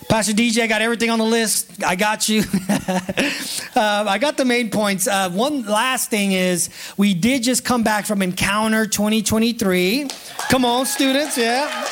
Pastor 0.09 0.33
DJ, 0.33 0.63
I 0.63 0.67
got 0.67 0.81
everything 0.81 1.09
on 1.09 1.19
the 1.19 1.25
list. 1.25 1.83
I 1.83 1.95
got 1.95 2.27
you. 2.27 2.43
uh, 2.69 4.05
I 4.07 4.17
got 4.17 4.35
the 4.37 4.45
main 4.45 4.69
points. 4.69 5.07
Uh, 5.07 5.29
one 5.29 5.63
last 5.63 6.09
thing 6.09 6.31
is 6.33 6.69
we 6.97 7.13
did 7.13 7.43
just 7.43 7.63
come 7.63 7.83
back 7.83 8.05
from 8.05 8.21
Encounter 8.21 8.85
2023. 8.85 10.07
Come 10.49 10.65
on, 10.65 10.85
students. 10.85 11.37
Yeah. 11.37 11.87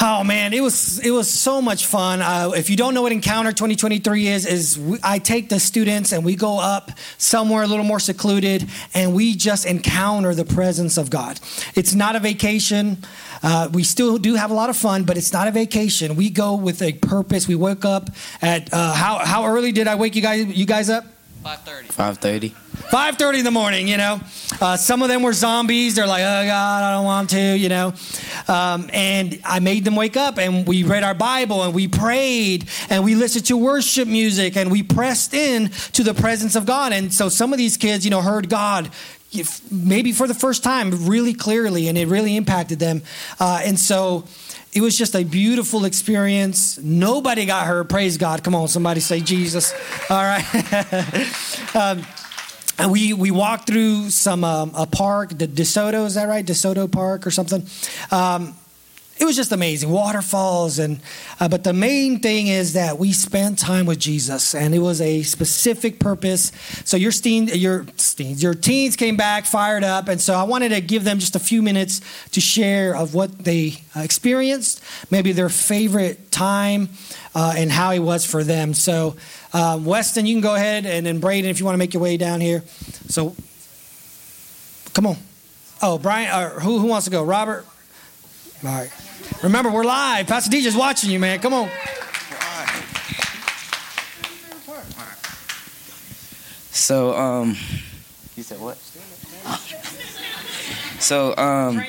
Oh 0.00 0.22
man, 0.22 0.52
it 0.52 0.60
was 0.60 1.00
it 1.00 1.10
was 1.10 1.28
so 1.28 1.60
much 1.60 1.86
fun. 1.86 2.22
Uh, 2.22 2.52
if 2.54 2.70
you 2.70 2.76
don't 2.76 2.94
know 2.94 3.02
what 3.02 3.10
Encounter 3.10 3.50
2023 3.50 4.28
is, 4.28 4.46
is 4.46 4.78
we, 4.78 4.98
I 5.02 5.18
take 5.18 5.48
the 5.48 5.58
students 5.58 6.12
and 6.12 6.24
we 6.24 6.36
go 6.36 6.60
up 6.60 6.92
somewhere 7.16 7.64
a 7.64 7.66
little 7.66 7.84
more 7.84 7.98
secluded, 7.98 8.68
and 8.94 9.12
we 9.12 9.34
just 9.34 9.66
encounter 9.66 10.36
the 10.36 10.44
presence 10.44 10.98
of 10.98 11.10
God. 11.10 11.40
It's 11.74 11.94
not 11.94 12.14
a 12.14 12.20
vacation. 12.20 12.98
Uh, 13.42 13.70
we 13.72 13.82
still 13.82 14.18
do 14.18 14.36
have 14.36 14.52
a 14.52 14.54
lot 14.54 14.70
of 14.70 14.76
fun, 14.76 15.02
but 15.02 15.16
it's 15.16 15.32
not 15.32 15.48
a 15.48 15.50
vacation. 15.50 16.14
We 16.14 16.30
go 16.30 16.54
with 16.54 16.80
a 16.80 16.92
purpose. 16.92 17.48
We 17.48 17.56
wake 17.56 17.84
up 17.84 18.08
at 18.40 18.72
uh, 18.72 18.94
how 18.94 19.18
how 19.18 19.46
early 19.46 19.72
did 19.72 19.88
I 19.88 19.96
wake 19.96 20.14
you 20.14 20.22
guys 20.22 20.46
you 20.46 20.66
guys 20.66 20.90
up? 20.90 21.06
5:30. 21.44 21.88
5:30. 21.88 22.54
5.30 22.90 23.38
in 23.38 23.44
the 23.44 23.50
morning 23.50 23.88
you 23.88 23.96
know 23.96 24.20
Uh, 24.60 24.76
some 24.76 25.02
of 25.02 25.08
them 25.08 25.22
were 25.22 25.32
zombies. 25.32 25.94
They're 25.94 26.06
like, 26.06 26.22
oh 26.22 26.46
God, 26.46 26.82
I 26.82 26.94
don't 26.94 27.04
want 27.04 27.30
to, 27.30 27.56
you 27.56 27.68
know. 27.68 27.94
Um, 28.48 28.90
and 28.92 29.40
I 29.44 29.60
made 29.60 29.84
them 29.84 29.96
wake 29.96 30.16
up 30.16 30.38
and 30.38 30.66
we 30.66 30.82
read 30.82 31.04
our 31.04 31.14
Bible 31.14 31.62
and 31.62 31.74
we 31.74 31.88
prayed 31.88 32.68
and 32.90 33.04
we 33.04 33.14
listened 33.14 33.46
to 33.46 33.56
worship 33.56 34.08
music 34.08 34.56
and 34.56 34.70
we 34.70 34.82
pressed 34.82 35.34
in 35.34 35.68
to 35.92 36.02
the 36.02 36.14
presence 36.14 36.56
of 36.56 36.66
God. 36.66 36.92
And 36.92 37.12
so 37.12 37.28
some 37.28 37.52
of 37.52 37.58
these 37.58 37.76
kids, 37.76 38.04
you 38.04 38.10
know, 38.10 38.20
heard 38.20 38.48
God 38.48 38.90
maybe 39.70 40.12
for 40.12 40.26
the 40.26 40.34
first 40.34 40.64
time 40.64 41.06
really 41.06 41.34
clearly 41.34 41.88
and 41.88 41.98
it 41.98 42.08
really 42.08 42.36
impacted 42.36 42.78
them. 42.78 43.02
Uh, 43.38 43.60
and 43.62 43.78
so 43.78 44.24
it 44.72 44.80
was 44.80 44.96
just 44.96 45.14
a 45.14 45.24
beautiful 45.24 45.84
experience. 45.84 46.78
Nobody 46.78 47.46
got 47.46 47.66
hurt. 47.66 47.88
Praise 47.88 48.16
God. 48.16 48.42
Come 48.42 48.54
on, 48.54 48.68
somebody 48.68 49.00
say 49.00 49.20
Jesus. 49.20 49.72
All 50.10 50.22
right. 50.22 51.74
um, 51.74 52.02
and 52.78 52.92
we, 52.92 53.12
we 53.12 53.30
walked 53.30 53.66
through 53.66 54.10
some 54.10 54.44
um, 54.44 54.72
a 54.74 54.86
park, 54.86 55.30
the 55.30 55.48
DeSoto, 55.48 56.06
is 56.06 56.14
that 56.14 56.28
right? 56.28 56.46
DeSoto 56.46 56.90
Park 56.90 57.26
or 57.26 57.30
something. 57.30 57.66
Um, 58.10 58.54
it 59.20 59.24
was 59.24 59.34
just 59.34 59.50
amazing 59.50 59.90
waterfalls 59.90 60.78
and 60.78 61.00
uh, 61.40 61.48
but 61.48 61.64
the 61.64 61.72
main 61.72 62.20
thing 62.20 62.46
is 62.46 62.74
that 62.74 62.98
we 62.98 63.12
spent 63.12 63.58
time 63.58 63.84
with 63.84 63.98
jesus 63.98 64.54
and 64.54 64.74
it 64.74 64.78
was 64.78 65.00
a 65.00 65.22
specific 65.22 65.98
purpose 65.98 66.52
so 66.84 66.96
your 66.96 67.10
teen, 67.10 67.48
your 67.48 67.84
teens 67.96 68.42
your 68.42 68.54
teens 68.54 68.96
came 68.96 69.16
back 69.16 69.44
fired 69.44 69.82
up 69.82 70.08
and 70.08 70.20
so 70.20 70.34
i 70.34 70.44
wanted 70.44 70.68
to 70.68 70.80
give 70.80 71.04
them 71.04 71.18
just 71.18 71.34
a 71.34 71.40
few 71.40 71.62
minutes 71.62 72.00
to 72.30 72.40
share 72.40 72.94
of 72.94 73.14
what 73.14 73.40
they 73.40 73.82
uh, 73.96 74.00
experienced 74.00 74.82
maybe 75.10 75.32
their 75.32 75.48
favorite 75.48 76.30
time 76.30 76.88
uh, 77.34 77.54
and 77.56 77.72
how 77.72 77.90
it 77.90 77.98
was 77.98 78.24
for 78.24 78.44
them 78.44 78.72
so 78.72 79.16
um, 79.52 79.84
weston 79.84 80.26
you 80.26 80.34
can 80.34 80.42
go 80.42 80.54
ahead 80.54 80.86
and 80.86 81.06
then 81.06 81.20
braden 81.20 81.50
if 81.50 81.58
you 81.58 81.64
want 81.64 81.74
to 81.74 81.78
make 81.78 81.94
your 81.94 82.02
way 82.02 82.16
down 82.16 82.40
here 82.40 82.62
so 83.08 83.34
come 84.94 85.06
on 85.06 85.16
oh 85.82 85.98
brian 85.98 86.28
uh, 86.28 86.50
who, 86.60 86.78
who 86.78 86.86
wants 86.86 87.04
to 87.04 87.10
go 87.10 87.22
robert 87.22 87.64
all 88.64 88.70
right 88.70 88.90
Remember, 89.42 89.70
we're 89.70 89.84
live. 89.84 90.26
Pastor 90.26 90.50
DJ's 90.50 90.76
watching 90.76 91.10
you, 91.10 91.20
man. 91.20 91.38
Come 91.38 91.54
on. 91.54 91.70
So, 96.72 97.16
um, 97.16 97.56
you 98.36 98.42
said 98.42 98.60
what? 98.60 98.78
so, 100.98 101.36
um, 101.36 101.82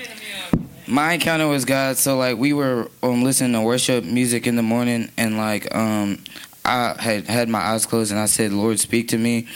my 0.86 1.14
encounter 1.14 1.48
with 1.48 1.66
God. 1.66 1.98
So, 1.98 2.18
like, 2.18 2.38
we 2.38 2.54
were 2.54 2.90
um 3.02 3.24
listening 3.24 3.54
to 3.54 3.62
worship 3.62 4.04
music 4.04 4.46
in 4.46 4.56
the 4.56 4.64
morning, 4.64 5.10
and 5.18 5.38
like, 5.38 5.74
um, 5.74 6.24
I 6.66 6.96
had 7.00 7.28
had 7.28 7.50
my 7.50 7.60
eyes 7.60 7.86
closed, 7.86 8.12
and 8.12 8.20
I 8.20 8.26
said, 8.26 8.52
"Lord, 8.52 8.80
speak 8.80 9.08
to 9.10 9.18
me," 9.18 9.48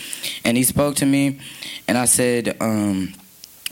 and 0.44 0.58
He 0.58 0.64
spoke 0.64 0.96
to 0.98 1.06
me, 1.06 1.40
and 1.88 1.98
I 1.98 2.06
said, 2.06 2.58
um, 2.60 3.14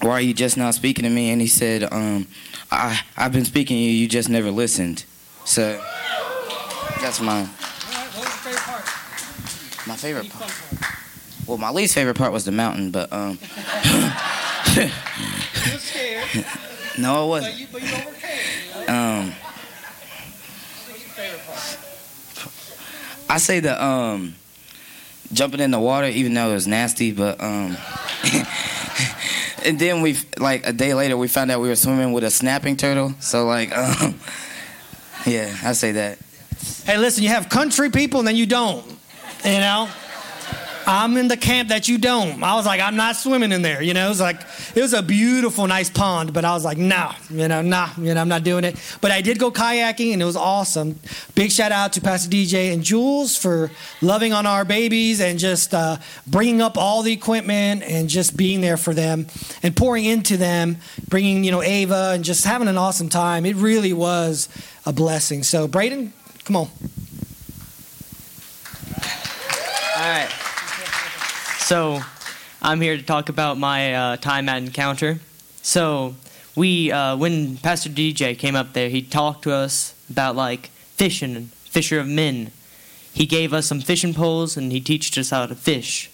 "Why 0.01 0.11
are 0.11 0.21
you 0.21 0.33
just 0.33 0.57
not 0.57 0.75
speaking 0.75 1.03
to 1.03 1.09
me?" 1.09 1.31
And 1.31 1.41
He 1.41 1.47
said, 1.47 1.91
um 1.91 2.27
I 2.71 3.01
I've 3.17 3.33
been 3.33 3.45
speaking 3.45 3.75
to 3.75 3.81
you, 3.81 3.91
you 3.91 4.07
just 4.07 4.29
never 4.29 4.49
listened. 4.49 5.03
So 5.43 5.83
that's 7.01 7.19
my 7.19 7.41
my 9.87 9.95
favorite 9.97 10.29
part. 10.29 10.51
Well, 11.47 11.57
my 11.57 11.71
least 11.71 11.95
favorite 11.95 12.15
part 12.15 12.31
was 12.31 12.45
the 12.45 12.51
mountain, 12.51 12.91
but 12.91 13.11
um. 13.11 13.39
no, 16.97 17.25
it 17.25 17.27
wasn't. 17.27 18.89
Um. 18.89 19.33
I 23.31 23.37
say 23.37 23.61
the 23.61 23.81
um 23.81 24.35
jumping 25.31 25.61
in 25.61 25.71
the 25.71 25.79
water, 25.79 26.07
even 26.07 26.33
though 26.33 26.49
it 26.51 26.53
was 26.53 26.67
nasty, 26.67 27.13
but 27.13 27.41
um. 27.41 27.77
and 29.63 29.79
then 29.79 30.01
we 30.01 30.17
like 30.37 30.67
a 30.67 30.73
day 30.73 30.93
later 30.93 31.15
we 31.15 31.29
found 31.29 31.49
out 31.49 31.61
we 31.61 31.69
were 31.69 31.77
swimming 31.77 32.11
with 32.11 32.25
a 32.25 32.29
snapping 32.29 32.75
turtle. 32.75 33.13
So 33.21 33.45
like, 33.45 33.75
um, 33.75 34.19
yeah, 35.25 35.55
I 35.63 35.71
say 35.71 35.93
that. 35.93 36.17
Hey, 36.85 36.97
listen, 36.97 37.23
you 37.23 37.29
have 37.29 37.47
country 37.47 37.89
people 37.89 38.19
and 38.19 38.27
then 38.27 38.35
you 38.35 38.45
don't. 38.45 38.85
You 39.45 39.59
know. 39.59 39.87
I'm 40.91 41.15
in 41.15 41.29
the 41.29 41.37
camp 41.37 41.69
that 41.69 41.87
you 41.87 41.97
don't. 41.97 42.43
I 42.43 42.55
was 42.55 42.65
like, 42.65 42.81
I'm 42.81 42.97
not 42.97 43.15
swimming 43.15 43.53
in 43.53 43.61
there. 43.61 43.81
You 43.81 43.93
know, 43.93 44.07
it 44.07 44.09
was 44.09 44.19
like, 44.19 44.41
it 44.75 44.81
was 44.81 44.91
a 44.91 45.01
beautiful, 45.01 45.65
nice 45.65 45.89
pond, 45.89 46.33
but 46.33 46.43
I 46.43 46.53
was 46.53 46.65
like, 46.65 46.77
no, 46.77 47.11
you 47.29 47.47
know, 47.47 47.61
nah, 47.61 47.87
you 47.97 48.13
know, 48.13 48.19
I'm 48.19 48.27
not 48.27 48.43
doing 48.43 48.65
it. 48.65 48.75
But 48.99 49.11
I 49.11 49.21
did 49.21 49.39
go 49.39 49.51
kayaking 49.51 50.11
and 50.11 50.21
it 50.21 50.25
was 50.25 50.35
awesome. 50.35 50.99
Big 51.33 51.49
shout 51.49 51.71
out 51.71 51.93
to 51.93 52.01
Pastor 52.01 52.29
DJ 52.29 52.73
and 52.73 52.83
Jules 52.83 53.37
for 53.37 53.71
loving 54.01 54.33
on 54.33 54.45
our 54.45 54.65
babies 54.65 55.21
and 55.21 55.39
just 55.39 55.73
uh, 55.73 55.95
bringing 56.27 56.61
up 56.61 56.77
all 56.77 57.03
the 57.03 57.13
equipment 57.13 57.83
and 57.83 58.09
just 58.09 58.35
being 58.35 58.59
there 58.59 58.75
for 58.75 58.93
them 58.93 59.27
and 59.63 59.73
pouring 59.73 60.03
into 60.03 60.35
them, 60.35 60.75
bringing, 61.07 61.45
you 61.45 61.51
know, 61.51 61.63
Ava 61.63 62.11
and 62.15 62.25
just 62.25 62.43
having 62.43 62.67
an 62.67 62.77
awesome 62.77 63.07
time. 63.07 63.45
It 63.45 63.55
really 63.55 63.93
was 63.93 64.49
a 64.85 64.91
blessing. 64.91 65.43
So, 65.43 65.69
Braden, 65.69 66.11
come 66.43 66.57
on. 66.57 66.69
All 69.95 70.09
right. 70.09 70.29
So, 71.71 72.01
I'm 72.61 72.81
here 72.81 72.97
to 72.97 73.01
talk 73.01 73.29
about 73.29 73.57
my 73.57 73.95
uh, 73.95 74.17
time 74.17 74.49
at 74.49 74.57
Encounter. 74.57 75.21
So, 75.61 76.15
we, 76.53 76.91
uh, 76.91 77.15
when 77.15 77.55
Pastor 77.55 77.89
DJ 77.89 78.37
came 78.37 78.57
up 78.57 78.73
there, 78.73 78.89
he 78.89 79.01
talked 79.01 79.43
to 79.43 79.53
us 79.53 79.95
about 80.09 80.35
like 80.35 80.67
fishing, 80.97 81.45
fisher 81.63 82.01
of 82.01 82.09
men. 82.09 82.51
He 83.13 83.25
gave 83.25 83.53
us 83.53 83.67
some 83.67 83.79
fishing 83.79 84.13
poles 84.13 84.57
and 84.57 84.69
he 84.69 84.81
taught 84.81 85.17
us 85.17 85.29
how 85.29 85.45
to 85.45 85.55
fish. 85.55 86.11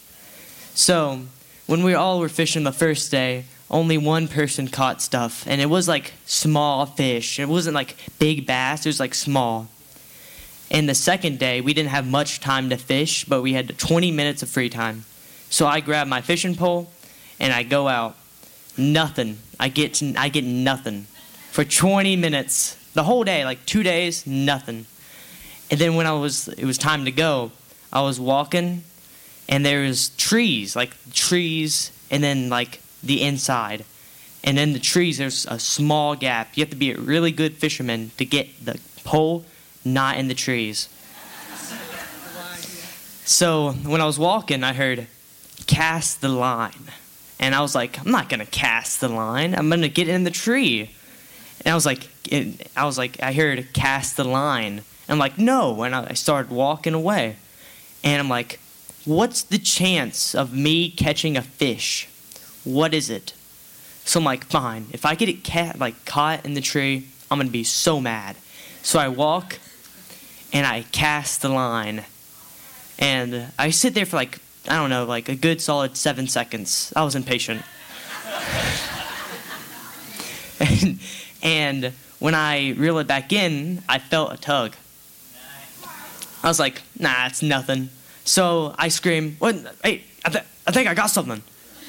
So, 0.75 1.21
when 1.65 1.81
we 1.81 1.95
all 1.95 2.19
were 2.19 2.29
fishing 2.29 2.63
the 2.63 2.71
first 2.71 3.09
day, 3.09 3.45
only 3.71 3.97
one 3.97 4.27
person 4.27 4.67
caught 4.67 5.01
stuff, 5.01 5.43
and 5.47 5.59
it 5.59 5.71
was 5.71 5.87
like 5.87 6.13
small 6.27 6.85
fish. 6.85 7.39
It 7.39 7.49
wasn't 7.49 7.73
like 7.73 7.95
big 8.19 8.45
bass, 8.45 8.85
it 8.85 8.89
was 8.89 8.99
like 8.99 9.15
small. 9.15 9.69
And 10.69 10.87
the 10.87 10.93
second 10.93 11.39
day, 11.39 11.61
we 11.61 11.73
didn't 11.73 11.89
have 11.89 12.05
much 12.05 12.41
time 12.41 12.69
to 12.69 12.77
fish, 12.77 13.25
but 13.25 13.41
we 13.41 13.53
had 13.53 13.75
20 13.79 14.11
minutes 14.11 14.43
of 14.43 14.49
free 14.49 14.69
time. 14.69 15.05
So 15.49 15.65
I 15.65 15.79
grab 15.79 16.07
my 16.07 16.21
fishing 16.21 16.55
pole 16.55 16.91
and 17.39 17.53
I 17.53 17.63
go 17.63 17.87
out. 17.87 18.15
Nothing. 18.77 19.39
I 19.59 19.69
get 19.69 20.01
I 20.17 20.29
get 20.29 20.43
nothing 20.43 21.07
for 21.51 21.63
20 21.63 22.15
minutes. 22.15 22.75
The 22.93 23.03
whole 23.03 23.23
day, 23.23 23.43
like 23.45 23.65
2 23.65 23.83
days, 23.83 24.27
nothing. 24.27 24.85
And 25.71 25.79
then 25.79 25.95
when 25.95 26.05
I 26.05 26.13
was 26.13 26.47
it 26.47 26.65
was 26.65 26.77
time 26.77 27.05
to 27.05 27.11
go, 27.11 27.51
I 27.91 28.01
was 28.01 28.19
walking 28.19 28.83
and 29.49 29.65
there 29.65 29.81
was 29.81 30.09
trees, 30.09 30.75
like 30.75 30.91
trees 31.13 31.91
and 32.11 32.23
then 32.23 32.49
like 32.49 32.81
the 33.01 33.23
inside. 33.23 33.85
And 34.43 34.57
then 34.57 34.73
the 34.73 34.79
trees 34.79 35.17
there's 35.17 35.45
a 35.47 35.57
small 35.57 36.15
gap. 36.15 36.55
You 36.55 36.61
have 36.61 36.69
to 36.69 36.75
be 36.75 36.91
a 36.91 36.99
really 36.99 37.31
good 37.31 37.55
fisherman 37.55 38.11
to 38.17 38.25
get 38.25 38.63
the 38.63 38.79
pole 39.03 39.45
not 39.83 40.17
in 40.17 40.27
the 40.27 40.35
trees. 40.35 40.89
So 43.25 43.71
when 43.71 43.99
I 43.99 44.05
was 44.05 44.17
walking, 44.17 44.63
I 44.63 44.73
heard 44.73 45.07
cast 45.65 46.21
the 46.21 46.29
line. 46.29 46.91
And 47.39 47.53
I 47.53 47.61
was 47.61 47.75
like, 47.75 47.99
I'm 47.99 48.11
not 48.11 48.29
gonna 48.29 48.45
cast 48.45 48.99
the 49.01 49.09
line. 49.09 49.53
I'm 49.55 49.69
gonna 49.69 49.87
get 49.89 50.07
in 50.07 50.23
the 50.23 50.31
tree. 50.31 50.89
And 51.65 51.71
I 51.71 51.75
was 51.75 51.85
like, 51.85 52.07
I 52.75 52.85
was 52.85 52.97
like, 52.97 53.21
I 53.21 53.33
heard 53.33 53.73
cast 53.73 54.17
the 54.17 54.23
line. 54.23 54.83
I'm 55.09 55.19
like, 55.19 55.37
no. 55.37 55.83
And 55.83 55.95
I 55.95 56.13
started 56.13 56.51
walking 56.51 56.93
away. 56.93 57.37
And 58.03 58.19
I'm 58.19 58.29
like, 58.29 58.59
what's 59.05 59.41
the 59.43 59.57
chance 59.57 60.35
of 60.35 60.53
me 60.53 60.89
catching 60.89 61.37
a 61.37 61.41
fish? 61.41 62.07
What 62.63 62.93
is 62.93 63.09
it? 63.09 63.33
So 64.03 64.19
I'm 64.19 64.25
like, 64.25 64.45
fine. 64.45 64.87
If 64.93 65.05
I 65.05 65.15
get 65.15 65.29
it 65.29 65.43
ca- 65.43 65.73
like 65.77 66.05
caught 66.05 66.45
in 66.45 66.53
the 66.53 66.61
tree, 66.61 67.07
I'm 67.29 67.37
gonna 67.39 67.49
be 67.49 67.63
so 67.63 67.99
mad. 67.99 68.35
So 68.83 68.99
I 68.99 69.09
walk, 69.09 69.59
and 70.53 70.65
I 70.65 70.83
cast 70.91 71.41
the 71.41 71.49
line, 71.49 72.05
and 72.97 73.51
I 73.59 73.69
sit 73.69 73.93
there 73.93 74.05
for 74.05 74.15
like 74.15 74.39
I 74.67 74.75
don't 74.75 74.89
know, 74.89 75.05
like 75.05 75.29
a 75.29 75.35
good 75.35 75.61
solid 75.61 75.95
seven 75.95 76.27
seconds. 76.27 76.91
I 76.95 77.03
was 77.03 77.15
impatient. 77.15 77.63
and, 80.59 80.99
and 81.43 81.93
when 82.19 82.35
I 82.35 82.71
reel 82.71 82.97
it 82.99 83.07
back 83.07 83.31
in, 83.31 83.81
I 83.87 83.99
felt 83.99 84.33
a 84.33 84.37
tug. 84.37 84.75
I 86.43 86.47
was 86.47 86.59
like, 86.59 86.81
nah, 86.97 87.27
it's 87.27 87.41
nothing. 87.41 87.89
So 88.23 88.75
I 88.77 88.89
scream, 88.89 89.35
what? 89.39 89.55
Hey, 89.83 90.03
I, 90.25 90.29
th- 90.29 90.43
I 90.65 90.71
think 90.71 90.87
I 90.87 90.93
got 90.93 91.07
something. 91.07 91.41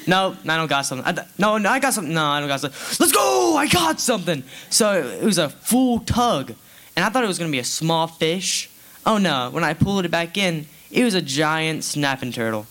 No, 0.07 0.35
I 0.47 0.57
don't 0.57 0.67
got 0.67 0.85
something. 0.85 1.05
I 1.05 1.11
th- 1.11 1.27
no, 1.37 1.57
no, 1.57 1.69
I 1.69 1.79
got 1.79 1.93
something. 1.93 2.13
No, 2.13 2.25
I 2.25 2.39
don't 2.39 2.49
got 2.49 2.61
something. 2.61 2.97
Let's 2.99 3.11
go! 3.11 3.55
I 3.57 3.67
got 3.67 3.99
something. 3.99 4.43
So 4.69 5.01
it 5.01 5.23
was 5.23 5.37
a 5.37 5.49
full 5.49 5.99
tug. 5.99 6.53
And 6.95 7.05
I 7.05 7.09
thought 7.09 7.23
it 7.23 7.27
was 7.27 7.37
to 7.37 7.51
be 7.51 7.59
a 7.59 7.63
small 7.63 8.07
fish. 8.07 8.69
Oh 9.05 9.17
no, 9.17 9.49
when 9.51 9.63
I 9.63 9.73
pulled 9.73 10.05
it 10.05 10.11
back 10.11 10.37
in, 10.37 10.65
it 10.91 11.03
was 11.03 11.13
a 11.13 11.21
giant 11.21 11.83
snapping 11.83 12.31
turtle. 12.31 12.65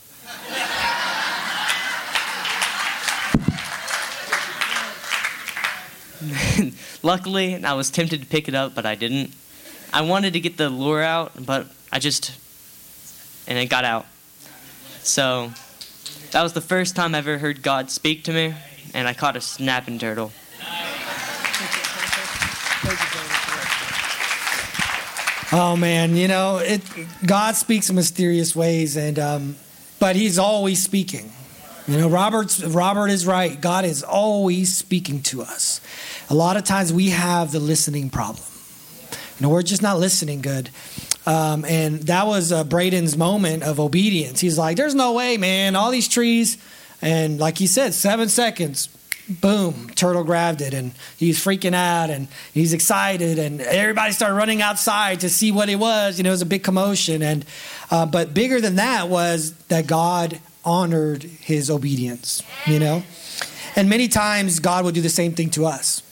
Luckily, 7.02 7.64
I 7.64 7.74
was 7.74 7.90
tempted 7.90 8.20
to 8.22 8.26
pick 8.26 8.48
it 8.48 8.54
up, 8.54 8.74
but 8.74 8.84
I 8.84 8.94
didn't. 8.96 9.32
I 9.92 10.02
wanted 10.02 10.32
to 10.32 10.40
get 10.40 10.56
the 10.56 10.68
lure 10.68 11.02
out, 11.02 11.32
but 11.46 11.68
I 11.92 11.98
just. 11.98 12.32
and 13.46 13.58
it 13.58 13.66
got 13.66 13.84
out. 13.84 14.06
So, 15.02 15.52
that 16.32 16.42
was 16.42 16.52
the 16.52 16.60
first 16.60 16.96
time 16.96 17.14
I 17.14 17.18
ever 17.18 17.38
heard 17.38 17.62
God 17.62 17.90
speak 17.90 18.24
to 18.24 18.32
me, 18.32 18.54
and 18.94 19.06
I 19.06 19.14
caught 19.14 19.36
a 19.36 19.40
snapping 19.40 19.98
turtle. 19.98 20.32
Oh 25.50 25.76
man, 25.76 26.14
you 26.14 26.28
know, 26.28 26.58
it 26.58 26.82
God 27.24 27.54
speaks 27.54 27.88
in 27.88 27.96
mysterious 27.96 28.54
ways 28.54 28.96
and 28.96 29.18
um, 29.18 29.56
but 29.98 30.14
he's 30.16 30.38
always 30.38 30.82
speaking. 30.82 31.32
You 31.86 31.98
know, 31.98 32.08
Robert's 32.10 32.62
Robert 32.62 33.08
is 33.08 33.26
right. 33.26 33.58
God 33.58 33.86
is 33.86 34.02
always 34.02 34.76
speaking 34.76 35.22
to 35.22 35.40
us. 35.40 35.80
A 36.28 36.34
lot 36.34 36.58
of 36.58 36.64
times 36.64 36.92
we 36.92 37.10
have 37.10 37.50
the 37.50 37.60
listening 37.60 38.10
problem. 38.10 38.44
You 39.10 39.46
know, 39.46 39.48
we're 39.48 39.62
just 39.62 39.80
not 39.80 39.98
listening 39.98 40.42
good. 40.42 40.68
Um, 41.24 41.64
and 41.64 42.00
that 42.04 42.26
was 42.26 42.52
uh, 42.52 42.64
Braden's 42.64 43.16
moment 43.16 43.62
of 43.62 43.80
obedience. 43.80 44.40
He's 44.40 44.58
like, 44.58 44.76
"There's 44.76 44.94
no 44.94 45.14
way, 45.14 45.38
man! 45.38 45.76
All 45.76 45.90
these 45.90 46.08
trees." 46.08 46.58
And 47.00 47.38
like 47.38 47.58
he 47.58 47.66
said, 47.66 47.94
seven 47.94 48.28
seconds, 48.28 48.88
boom, 49.28 49.90
turtle 49.90 50.24
grabbed 50.24 50.60
it, 50.60 50.74
and 50.74 50.92
he's 51.16 51.38
freaking 51.38 51.74
out, 51.74 52.10
and 52.10 52.28
he's 52.52 52.72
excited, 52.72 53.38
and 53.38 53.60
everybody 53.60 54.12
started 54.12 54.34
running 54.34 54.62
outside 54.62 55.20
to 55.20 55.28
see 55.28 55.52
what 55.52 55.68
it 55.68 55.76
was. 55.76 56.18
You 56.18 56.24
know, 56.24 56.30
it 56.30 56.32
was 56.32 56.42
a 56.42 56.46
big 56.46 56.62
commotion, 56.62 57.22
and 57.22 57.44
uh, 57.90 58.06
but 58.06 58.34
bigger 58.34 58.60
than 58.60 58.76
that 58.76 59.08
was 59.08 59.52
that 59.68 59.86
God 59.86 60.40
honored 60.64 61.22
his 61.22 61.70
obedience. 61.70 62.42
You 62.66 62.78
know, 62.78 63.02
and 63.76 63.88
many 63.88 64.08
times 64.08 64.60
God 64.60 64.84
will 64.84 64.92
do 64.92 65.02
the 65.02 65.08
same 65.08 65.32
thing 65.32 65.50
to 65.50 65.66
us. 65.66 66.02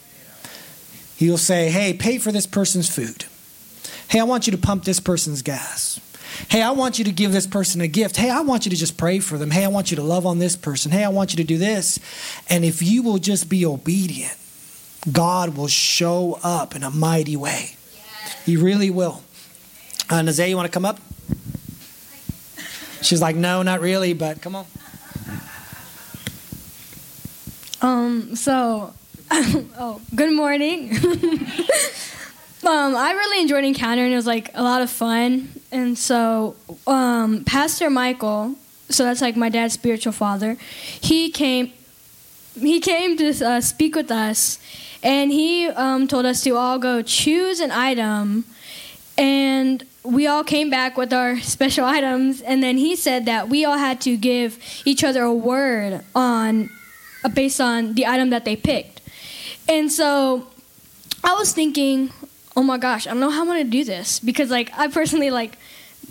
He 1.16 1.30
will 1.30 1.38
say, 1.38 1.70
"Hey, 1.70 1.94
pay 1.94 2.18
for 2.18 2.32
this 2.32 2.46
person's 2.46 2.94
food." 2.94 3.24
Hey, 4.08 4.20
I 4.20 4.24
want 4.24 4.46
you 4.46 4.52
to 4.52 4.58
pump 4.58 4.84
this 4.84 5.00
person's 5.00 5.42
gas. 5.42 6.00
Hey, 6.48 6.62
I 6.62 6.70
want 6.70 6.98
you 6.98 7.04
to 7.04 7.12
give 7.12 7.32
this 7.32 7.46
person 7.46 7.80
a 7.80 7.88
gift. 7.88 8.16
Hey, 8.16 8.30
I 8.30 8.40
want 8.40 8.66
you 8.66 8.70
to 8.70 8.76
just 8.76 8.96
pray 8.96 9.18
for 9.18 9.38
them. 9.38 9.50
Hey, 9.50 9.64
I 9.64 9.68
want 9.68 9.90
you 9.90 9.96
to 9.96 10.02
love 10.02 10.26
on 10.26 10.38
this 10.38 10.56
person. 10.56 10.92
Hey, 10.92 11.04
I 11.04 11.08
want 11.08 11.32
you 11.32 11.36
to 11.38 11.44
do 11.44 11.58
this. 11.58 11.98
And 12.48 12.64
if 12.64 12.82
you 12.82 13.02
will 13.02 13.18
just 13.18 13.48
be 13.48 13.64
obedient, 13.66 14.36
God 15.10 15.56
will 15.56 15.68
show 15.68 16.38
up 16.42 16.74
in 16.74 16.82
a 16.82 16.90
mighty 16.90 17.36
way. 17.36 17.76
He 18.44 18.56
really 18.56 18.90
will. 18.90 19.22
Uh, 20.08 20.20
Nazay, 20.20 20.48
you 20.48 20.56
want 20.56 20.66
to 20.66 20.72
come 20.72 20.84
up? 20.84 21.00
She's 23.02 23.20
like, 23.20 23.36
no, 23.36 23.62
not 23.62 23.80
really, 23.80 24.14
but 24.14 24.40
come 24.40 24.56
on. 24.56 24.66
Um, 27.82 28.36
so, 28.36 28.94
oh, 29.30 30.00
good 30.14 30.32
morning. 30.32 30.96
um, 32.66 32.96
I 32.96 33.12
really 33.12 33.40
enjoyed 33.40 33.64
Encounter 33.64 34.02
and 34.02 34.12
it 34.12 34.16
was 34.16 34.26
like 34.26 34.50
a 34.54 34.62
lot 34.62 34.82
of 34.82 34.90
fun. 34.90 35.48
And 35.70 35.96
so, 35.96 36.56
um, 36.86 37.44
Pastor 37.44 37.90
Michael, 37.90 38.54
so 38.88 39.04
that's 39.04 39.20
like 39.20 39.36
my 39.36 39.48
dad's 39.48 39.74
spiritual 39.74 40.12
father, 40.12 40.56
he 41.00 41.30
came, 41.30 41.72
he 42.58 42.80
came 42.80 43.16
to 43.16 43.46
uh, 43.46 43.60
speak 43.60 43.94
with 43.94 44.10
us. 44.10 44.58
And 45.02 45.30
he 45.30 45.68
um, 45.68 46.08
told 46.08 46.26
us 46.26 46.42
to 46.44 46.56
all 46.56 46.78
go 46.78 47.02
choose 47.02 47.60
an 47.60 47.70
item. 47.70 48.44
And 49.16 49.84
we 50.02 50.26
all 50.26 50.42
came 50.42 50.68
back 50.68 50.96
with 50.96 51.12
our 51.12 51.38
special 51.40 51.84
items. 51.84 52.40
And 52.40 52.62
then 52.62 52.76
he 52.78 52.96
said 52.96 53.26
that 53.26 53.48
we 53.48 53.64
all 53.64 53.78
had 53.78 54.00
to 54.02 54.16
give 54.16 54.58
each 54.84 55.04
other 55.04 55.22
a 55.22 55.34
word 55.34 56.02
on 56.14 56.70
uh, 57.24 57.28
based 57.28 57.60
on 57.60 57.94
the 57.94 58.06
item 58.06 58.30
that 58.30 58.44
they 58.44 58.56
picked. 58.56 59.00
And 59.68 59.90
so 59.90 60.48
i 61.24 61.34
was 61.34 61.52
thinking 61.52 62.10
oh 62.56 62.62
my 62.62 62.78
gosh 62.78 63.06
i 63.06 63.10
don't 63.10 63.20
know 63.20 63.30
how 63.30 63.48
i'm 63.48 63.56
to 63.56 63.64
do 63.64 63.84
this 63.84 64.18
because 64.20 64.50
like 64.50 64.70
i 64.78 64.88
personally 64.88 65.30
like 65.30 65.58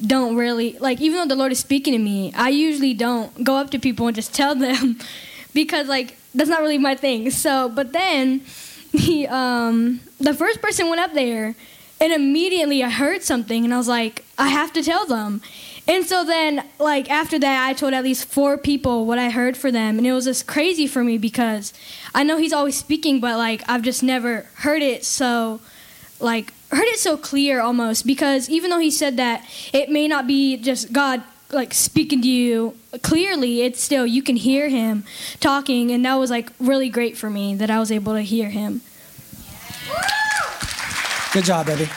don't 0.05 0.35
really 0.35 0.77
like 0.79 1.01
even 1.01 1.17
though 1.17 1.33
the 1.33 1.35
lord 1.35 1.51
is 1.51 1.59
speaking 1.59 1.93
to 1.93 1.99
me 1.99 2.31
i 2.35 2.49
usually 2.49 2.93
don't 2.93 3.43
go 3.43 3.55
up 3.55 3.69
to 3.69 3.79
people 3.79 4.07
and 4.07 4.15
just 4.15 4.33
tell 4.33 4.55
them 4.55 4.97
because 5.53 5.87
like 5.87 6.17
that's 6.33 6.49
not 6.49 6.61
really 6.61 6.77
my 6.77 6.95
thing 6.95 7.29
so 7.29 7.69
but 7.69 7.93
then 7.93 8.39
he 8.91 9.25
um 9.27 9.99
the 10.19 10.33
first 10.33 10.61
person 10.61 10.89
went 10.89 11.01
up 11.01 11.13
there 11.13 11.55
and 11.99 12.11
immediately 12.11 12.83
I 12.83 12.89
heard 12.89 13.23
something 13.23 13.63
and 13.63 13.73
I 13.73 13.77
was 13.77 13.87
like, 13.87 14.25
I 14.37 14.49
have 14.49 14.73
to 14.73 14.83
tell 14.83 15.05
them. 15.05 15.41
And 15.87 16.05
so 16.05 16.25
then, 16.25 16.63
like, 16.79 17.09
after 17.09 17.37
that, 17.39 17.67
I 17.67 17.73
told 17.73 17.93
at 17.93 18.03
least 18.03 18.27
four 18.27 18.57
people 18.57 19.05
what 19.05 19.19
I 19.19 19.29
heard 19.29 19.55
for 19.55 19.71
them. 19.71 19.97
And 19.97 20.07
it 20.07 20.13
was 20.13 20.25
just 20.25 20.47
crazy 20.47 20.87
for 20.87 21.03
me 21.03 21.17
because 21.17 21.73
I 22.13 22.23
know 22.23 22.37
he's 22.37 22.53
always 22.53 22.75
speaking, 22.75 23.19
but, 23.19 23.37
like, 23.37 23.61
I've 23.69 23.83
just 23.83 24.01
never 24.01 24.47
heard 24.55 24.81
it 24.81 25.05
so, 25.05 25.61
like, 26.19 26.53
heard 26.71 26.85
it 26.85 26.99
so 26.99 27.17
clear 27.17 27.61
almost. 27.61 28.05
Because 28.05 28.49
even 28.49 28.69
though 28.69 28.79
he 28.79 28.91
said 28.91 29.17
that 29.17 29.45
it 29.73 29.89
may 29.89 30.07
not 30.07 30.27
be 30.27 30.57
just 30.57 30.93
God, 30.93 31.23
like, 31.51 31.73
speaking 31.73 32.21
to 32.21 32.27
you 32.27 32.75
clearly, 33.01 33.61
it's 33.61 33.81
still, 33.81 34.05
you 34.05 34.23
can 34.23 34.35
hear 34.35 34.69
him 34.69 35.03
talking. 35.39 35.91
And 35.91 36.05
that 36.05 36.15
was, 36.15 36.29
like, 36.29 36.51
really 36.59 36.89
great 36.89 37.17
for 37.17 37.29
me 37.29 37.55
that 37.55 37.69
I 37.69 37.79
was 37.79 37.91
able 37.91 38.13
to 38.13 38.21
hear 38.21 38.49
him. 38.49 38.81
Good 41.33 41.43
job, 41.43 41.65
baby. 41.67 41.89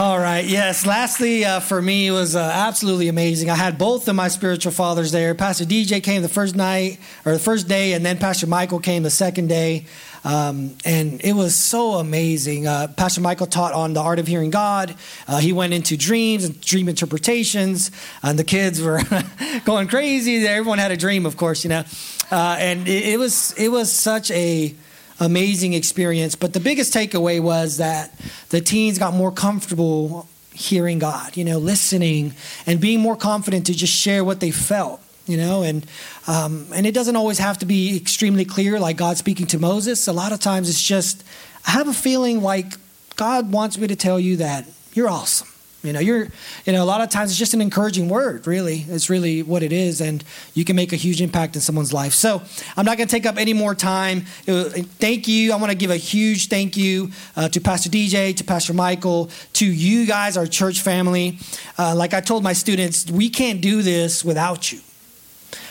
All 0.00 0.18
right. 0.18 0.46
Yes. 0.46 0.86
Lastly, 0.86 1.44
uh, 1.44 1.60
for 1.60 1.82
me, 1.82 2.06
it 2.06 2.10
was 2.10 2.34
uh, 2.34 2.38
absolutely 2.40 3.08
amazing. 3.08 3.50
I 3.50 3.54
had 3.54 3.76
both 3.76 4.08
of 4.08 4.16
my 4.16 4.28
spiritual 4.28 4.72
fathers 4.72 5.12
there. 5.12 5.34
Pastor 5.34 5.66
DJ 5.66 6.02
came 6.02 6.22
the 6.22 6.28
first 6.30 6.56
night 6.56 6.98
or 7.26 7.32
the 7.32 7.38
first 7.38 7.68
day, 7.68 7.92
and 7.92 8.02
then 8.02 8.16
Pastor 8.16 8.46
Michael 8.46 8.78
came 8.80 9.02
the 9.02 9.10
second 9.10 9.48
day. 9.48 9.84
Um, 10.24 10.74
and 10.86 11.22
it 11.22 11.34
was 11.34 11.54
so 11.54 11.96
amazing. 11.96 12.66
Uh, 12.66 12.88
Pastor 12.96 13.20
Michael 13.20 13.46
taught 13.46 13.74
on 13.74 13.92
the 13.92 14.00
art 14.00 14.18
of 14.18 14.26
hearing 14.26 14.48
God. 14.48 14.94
Uh, 15.28 15.36
he 15.36 15.52
went 15.52 15.74
into 15.74 15.98
dreams 15.98 16.46
and 16.46 16.58
dream 16.62 16.88
interpretations, 16.88 17.90
and 18.22 18.38
the 18.38 18.44
kids 18.44 18.80
were 18.80 19.02
going 19.66 19.86
crazy. 19.86 20.46
Everyone 20.46 20.78
had 20.78 20.92
a 20.92 20.96
dream, 20.96 21.26
of 21.26 21.36
course, 21.36 21.62
you 21.62 21.68
know. 21.68 21.84
Uh, 22.30 22.56
and 22.58 22.88
it, 22.88 23.04
it 23.04 23.18
was 23.18 23.52
it 23.58 23.68
was 23.68 23.92
such 23.92 24.30
a 24.30 24.74
amazing 25.20 25.74
experience. 25.74 26.34
But 26.34 26.52
the 26.52 26.60
biggest 26.60 26.92
takeaway 26.92 27.40
was 27.40 27.76
that 27.76 28.18
the 28.48 28.60
teens 28.60 28.98
got 28.98 29.14
more 29.14 29.30
comfortable 29.30 30.28
hearing 30.52 30.98
God, 30.98 31.36
you 31.36 31.44
know, 31.44 31.58
listening 31.58 32.34
and 32.66 32.80
being 32.80 33.00
more 33.00 33.16
confident 33.16 33.66
to 33.66 33.74
just 33.74 33.92
share 33.92 34.24
what 34.24 34.40
they 34.40 34.50
felt, 34.50 35.00
you 35.26 35.36
know, 35.36 35.62
and 35.62 35.86
um, 36.26 36.66
and 36.74 36.86
it 36.86 36.94
doesn't 36.94 37.16
always 37.16 37.38
have 37.38 37.58
to 37.58 37.66
be 37.66 37.96
extremely 37.96 38.44
clear, 38.44 38.80
like 38.80 38.96
God 38.96 39.16
speaking 39.16 39.46
to 39.48 39.58
Moses. 39.58 40.08
A 40.08 40.12
lot 40.12 40.32
of 40.32 40.40
times 40.40 40.68
it's 40.68 40.82
just 40.82 41.24
I 41.66 41.72
have 41.72 41.88
a 41.88 41.92
feeling 41.92 42.42
like 42.42 42.74
God 43.16 43.52
wants 43.52 43.78
me 43.78 43.86
to 43.86 43.96
tell 43.96 44.18
you 44.18 44.36
that 44.36 44.66
you're 44.94 45.08
awesome. 45.08 45.48
You 45.82 45.94
know, 45.94 46.00
you're, 46.00 46.28
you 46.66 46.72
know, 46.72 46.82
a 46.82 46.84
lot 46.84 47.00
of 47.00 47.08
times 47.08 47.30
it's 47.30 47.38
just 47.38 47.54
an 47.54 47.62
encouraging 47.62 48.08
word, 48.08 48.46
really. 48.46 48.84
It's 48.88 49.08
really 49.08 49.42
what 49.42 49.62
it 49.62 49.72
is, 49.72 50.02
and 50.02 50.22
you 50.52 50.64
can 50.64 50.76
make 50.76 50.92
a 50.92 50.96
huge 50.96 51.22
impact 51.22 51.54
in 51.54 51.62
someone's 51.62 51.92
life. 51.92 52.12
So 52.12 52.42
I'm 52.76 52.84
not 52.84 52.98
going 52.98 53.08
to 53.08 53.10
take 53.10 53.24
up 53.24 53.38
any 53.38 53.54
more 53.54 53.74
time. 53.74 54.22
Thank 54.46 55.26
you. 55.26 55.52
I 55.52 55.56
want 55.56 55.70
to 55.70 55.76
give 55.76 55.90
a 55.90 55.96
huge 55.96 56.48
thank 56.48 56.76
you 56.76 57.10
uh, 57.34 57.48
to 57.48 57.60
Pastor 57.60 57.88
DJ, 57.88 58.36
to 58.36 58.44
Pastor 58.44 58.74
Michael, 58.74 59.30
to 59.54 59.66
you 59.66 60.06
guys, 60.06 60.36
our 60.36 60.46
church 60.46 60.82
family. 60.82 61.38
Uh, 61.78 61.94
like 61.94 62.12
I 62.12 62.20
told 62.20 62.42
my 62.42 62.52
students, 62.52 63.10
we 63.10 63.30
can't 63.30 63.62
do 63.62 63.80
this 63.80 64.22
without 64.22 64.70
you. 64.70 64.80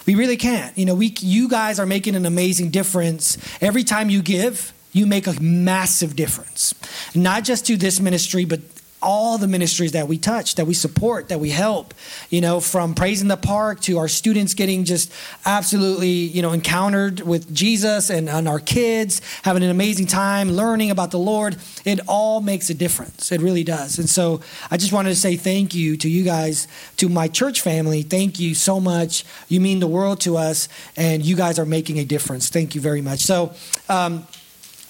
We 0.07 0.15
really 0.15 0.37
can't. 0.37 0.75
You 0.75 0.85
know, 0.85 0.95
we, 0.95 1.13
you 1.19 1.47
guys 1.47 1.79
are 1.79 1.85
making 1.85 2.15
an 2.15 2.25
amazing 2.25 2.71
difference 2.71 3.37
every 3.61 3.83
time 3.83 4.09
you 4.09 4.23
give 4.23 4.73
you 4.91 5.05
make 5.05 5.27
a 5.27 5.39
massive 5.39 6.15
difference. 6.15 6.73
Not 7.13 7.43
just 7.43 7.65
to 7.67 7.77
this 7.77 7.99
ministry, 7.99 8.45
but 8.45 8.59
all 9.01 9.37
the 9.37 9.47
ministries 9.47 9.93
that 9.93 10.07
we 10.07 10.17
touch, 10.17 10.55
that 10.55 10.65
we 10.65 10.73
support, 10.73 11.29
that 11.29 11.39
we 11.39 11.49
help, 11.49 11.93
you 12.29 12.41
know, 12.41 12.59
from 12.59 12.93
praising 12.93 13.27
the 13.29 13.37
park 13.37 13.79
to 13.79 13.97
our 13.97 14.07
students 14.07 14.53
getting 14.53 14.83
just 14.83 15.11
absolutely, 15.45 16.09
you 16.09 16.41
know, 16.41 16.51
encountered 16.51 17.21
with 17.21 17.53
Jesus 17.53 18.09
and, 18.09 18.29
and 18.29 18.47
our 18.47 18.59
kids 18.59 19.21
having 19.43 19.63
an 19.63 19.69
amazing 19.69 20.05
time 20.05 20.51
learning 20.51 20.91
about 20.91 21.11
the 21.11 21.19
Lord. 21.19 21.57
It 21.85 21.99
all 22.07 22.41
makes 22.41 22.69
a 22.69 22.73
difference. 22.73 23.31
It 23.31 23.41
really 23.41 23.63
does. 23.63 23.99
And 23.99 24.09
so 24.09 24.41
I 24.69 24.77
just 24.77 24.91
wanted 24.91 25.09
to 25.09 25.15
say 25.15 25.37
thank 25.37 25.73
you 25.73 25.95
to 25.97 26.09
you 26.09 26.23
guys, 26.23 26.67
to 26.97 27.07
my 27.07 27.27
church 27.29 27.61
family. 27.61 28.01
Thank 28.01 28.39
you 28.39 28.53
so 28.53 28.79
much. 28.79 29.23
You 29.47 29.61
mean 29.61 29.79
the 29.79 29.87
world 29.87 30.19
to 30.21 30.35
us, 30.35 30.67
and 30.97 31.25
you 31.25 31.35
guys 31.35 31.57
are 31.57 31.65
making 31.65 31.99
a 31.99 32.05
difference. 32.05 32.49
Thank 32.49 32.75
you 32.75 32.81
very 32.81 33.01
much. 33.01 33.19
So, 33.19 33.53
um, 33.87 34.27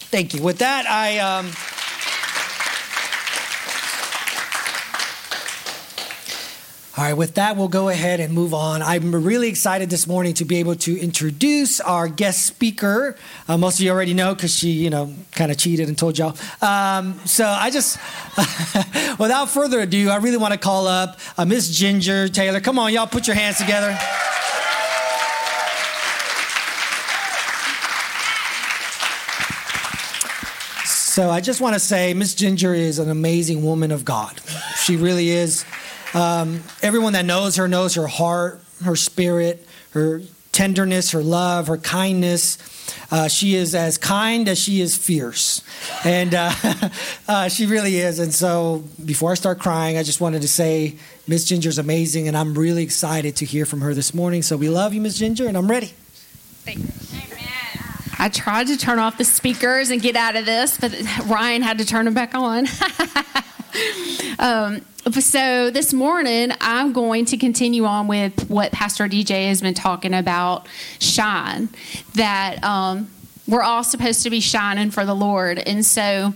thank 0.09 0.33
you. 0.33 0.41
With 0.41 0.59
that, 0.59 0.87
I. 0.87 1.19
Um, 1.19 1.51
All 6.97 7.03
right, 7.03 7.13
with 7.13 7.35
that, 7.35 7.55
we'll 7.55 7.67
go 7.67 7.89
ahead 7.89 8.19
and 8.19 8.33
move 8.33 8.51
on. 8.51 8.81
I'm 8.81 9.11
really 9.13 9.47
excited 9.47 9.91
this 9.91 10.07
morning 10.07 10.33
to 10.33 10.45
be 10.45 10.57
able 10.57 10.75
to 10.77 10.99
introduce 10.99 11.79
our 11.79 12.07
guest 12.07 12.47
speaker. 12.47 13.15
Uh, 13.47 13.57
most 13.57 13.75
of 13.75 13.81
you 13.81 13.91
already 13.91 14.15
know 14.15 14.33
because 14.33 14.53
she, 14.53 14.71
you 14.71 14.89
know, 14.89 15.13
kind 15.31 15.51
of 15.51 15.57
cheated 15.57 15.87
and 15.87 15.95
told 15.95 16.17
y'all. 16.17 16.35
Um, 16.63 17.19
so 17.25 17.45
I 17.45 17.69
just, 17.69 17.99
without 19.19 19.49
further 19.49 19.81
ado, 19.81 20.09
I 20.09 20.17
really 20.17 20.37
want 20.37 20.53
to 20.53 20.59
call 20.59 20.87
up 20.87 21.19
uh, 21.37 21.45
Miss 21.45 21.69
Ginger 21.69 22.27
Taylor. 22.27 22.59
Come 22.59 22.79
on, 22.79 22.91
y'all, 22.91 23.05
put 23.05 23.27
your 23.27 23.35
hands 23.35 23.59
together. 23.59 23.95
So 30.85 31.29
I 31.29 31.39
just 31.39 31.61
want 31.61 31.75
to 31.75 31.79
say, 31.79 32.15
Miss 32.15 32.33
Ginger 32.33 32.73
is 32.73 32.97
an 32.97 33.09
amazing 33.09 33.61
woman 33.61 33.91
of 33.91 34.03
God. 34.03 34.41
She 34.77 34.95
really 34.95 35.29
is. 35.29 35.65
Um, 36.13 36.63
everyone 36.81 37.13
that 37.13 37.25
knows 37.25 37.55
her 37.57 37.67
knows 37.67 37.95
her 37.95 38.07
heart, 38.07 38.61
her 38.83 38.95
spirit, 38.95 39.65
her 39.91 40.21
tenderness, 40.51 41.11
her 41.11 41.21
love, 41.23 41.67
her 41.67 41.77
kindness. 41.77 42.57
Uh, 43.11 43.27
she 43.27 43.55
is 43.55 43.75
as 43.75 43.97
kind 43.97 44.47
as 44.47 44.59
she 44.59 44.81
is 44.81 44.97
fierce. 44.97 45.63
And 46.03 46.33
uh, 46.33 46.51
uh, 47.27 47.49
she 47.49 47.65
really 47.65 47.97
is. 47.97 48.19
And 48.19 48.33
so 48.33 48.83
before 49.03 49.31
I 49.31 49.35
start 49.35 49.59
crying, 49.59 49.97
I 49.97 50.03
just 50.03 50.21
wanted 50.21 50.41
to 50.41 50.47
say 50.47 50.95
Miss 51.27 51.45
Ginger's 51.45 51.77
amazing, 51.77 52.27
and 52.27 52.35
I'm 52.35 52.55
really 52.55 52.83
excited 52.83 53.35
to 53.37 53.45
hear 53.45 53.65
from 53.65 53.81
her 53.81 53.93
this 53.93 54.13
morning. 54.13 54.41
So 54.41 54.57
we 54.57 54.69
love 54.69 54.93
you, 54.93 55.01
Miss 55.01 55.17
Ginger, 55.17 55.47
and 55.47 55.55
I'm 55.55 55.69
ready. 55.69 55.93
I 58.21 58.27
tried 58.27 58.67
to 58.67 58.77
turn 58.77 58.99
off 58.99 59.17
the 59.17 59.23
speakers 59.23 59.91
and 59.91 60.01
get 60.01 60.17
out 60.17 60.35
of 60.35 60.45
this, 60.45 60.77
but 60.77 60.93
Ryan 61.25 61.61
had 61.61 61.77
to 61.77 61.85
turn 61.85 62.03
them 62.03 62.13
back 62.13 62.35
on. 62.35 62.67
um, 64.39 64.81
so 65.11 65.69
this 65.71 65.93
morning, 65.93 66.51
I'm 66.61 66.93
going 66.93 67.25
to 67.25 67.37
continue 67.37 67.85
on 67.85 68.07
with 68.07 68.49
what 68.49 68.71
Pastor 68.71 69.07
DJ 69.07 69.47
has 69.47 69.61
been 69.61 69.73
talking 69.73 70.13
about 70.13 70.67
shine. 70.99 71.69
That 72.15 72.63
um, 72.63 73.09
we're 73.49 73.63
all 73.63 73.83
supposed 73.83 74.23
to 74.23 74.29
be 74.29 74.39
shining 74.39 74.91
for 74.91 75.05
the 75.05 75.15
Lord. 75.15 75.57
And 75.57 75.83
so 75.83 76.33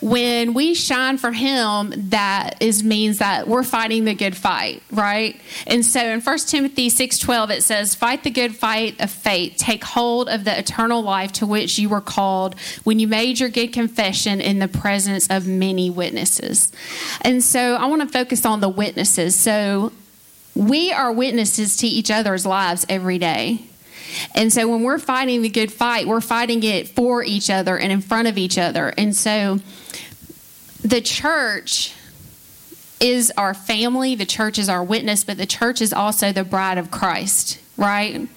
when 0.00 0.54
we 0.54 0.74
shine 0.74 1.18
for 1.18 1.32
him 1.32 1.92
that 2.10 2.60
is 2.60 2.84
means 2.84 3.18
that 3.18 3.48
we're 3.48 3.64
fighting 3.64 4.04
the 4.04 4.14
good 4.14 4.36
fight 4.36 4.82
right? 4.92 5.40
And 5.66 5.84
so 5.84 6.00
in 6.00 6.20
1 6.20 6.38
timothy 6.38 6.88
6.12 6.88 7.50
it 7.50 7.62
says 7.62 7.94
fight 7.94 8.22
the 8.24 8.30
good 8.30 8.54
fight 8.54 9.00
of 9.00 9.10
faith. 9.10 9.56
Take 9.56 9.84
hold 9.84 10.28
of 10.28 10.44
the 10.44 10.56
eternal 10.56 11.02
life 11.02 11.32
to 11.34 11.46
which 11.46 11.78
you 11.78 11.88
were 11.88 12.00
called 12.00 12.58
when 12.84 12.98
you 12.98 13.08
made 13.08 13.40
your 13.40 13.48
good 13.48 13.72
confession 13.72 14.40
in 14.40 14.58
the 14.58 14.68
presence 14.68 15.28
of 15.28 15.46
many 15.46 15.90
witnesses. 15.90 16.72
And 17.22 17.42
so 17.42 17.74
i 17.74 17.86
want 17.86 18.02
to 18.02 18.08
focus 18.08 18.44
on 18.44 18.60
the 18.60 18.68
witnesses. 18.68 19.34
So 19.34 19.92
we 20.54 20.92
are 20.92 21.12
witnesses 21.12 21.76
to 21.78 21.86
each 21.86 22.10
other's 22.10 22.44
lives 22.44 22.84
every 22.88 23.18
day 23.18 23.67
and 24.34 24.52
so 24.52 24.68
when 24.68 24.82
we're 24.82 24.98
fighting 24.98 25.42
the 25.42 25.48
good 25.48 25.72
fight, 25.72 26.06
we're 26.06 26.20
fighting 26.20 26.62
it 26.62 26.88
for 26.88 27.22
each 27.22 27.50
other 27.50 27.76
and 27.78 27.92
in 27.92 28.00
front 28.00 28.28
of 28.28 28.38
each 28.38 28.58
other. 28.58 28.92
And 28.96 29.14
so 29.14 29.60
the 30.82 31.00
church 31.00 31.94
is 33.00 33.32
our 33.36 33.54
family, 33.54 34.14
the 34.14 34.26
church 34.26 34.58
is 34.58 34.68
our 34.68 34.82
witness, 34.82 35.24
but 35.24 35.36
the 35.36 35.46
church 35.46 35.80
is 35.80 35.92
also 35.92 36.32
the 36.32 36.44
bride 36.44 36.78
of 36.78 36.90
Christ, 36.90 37.60
right? 37.76 38.28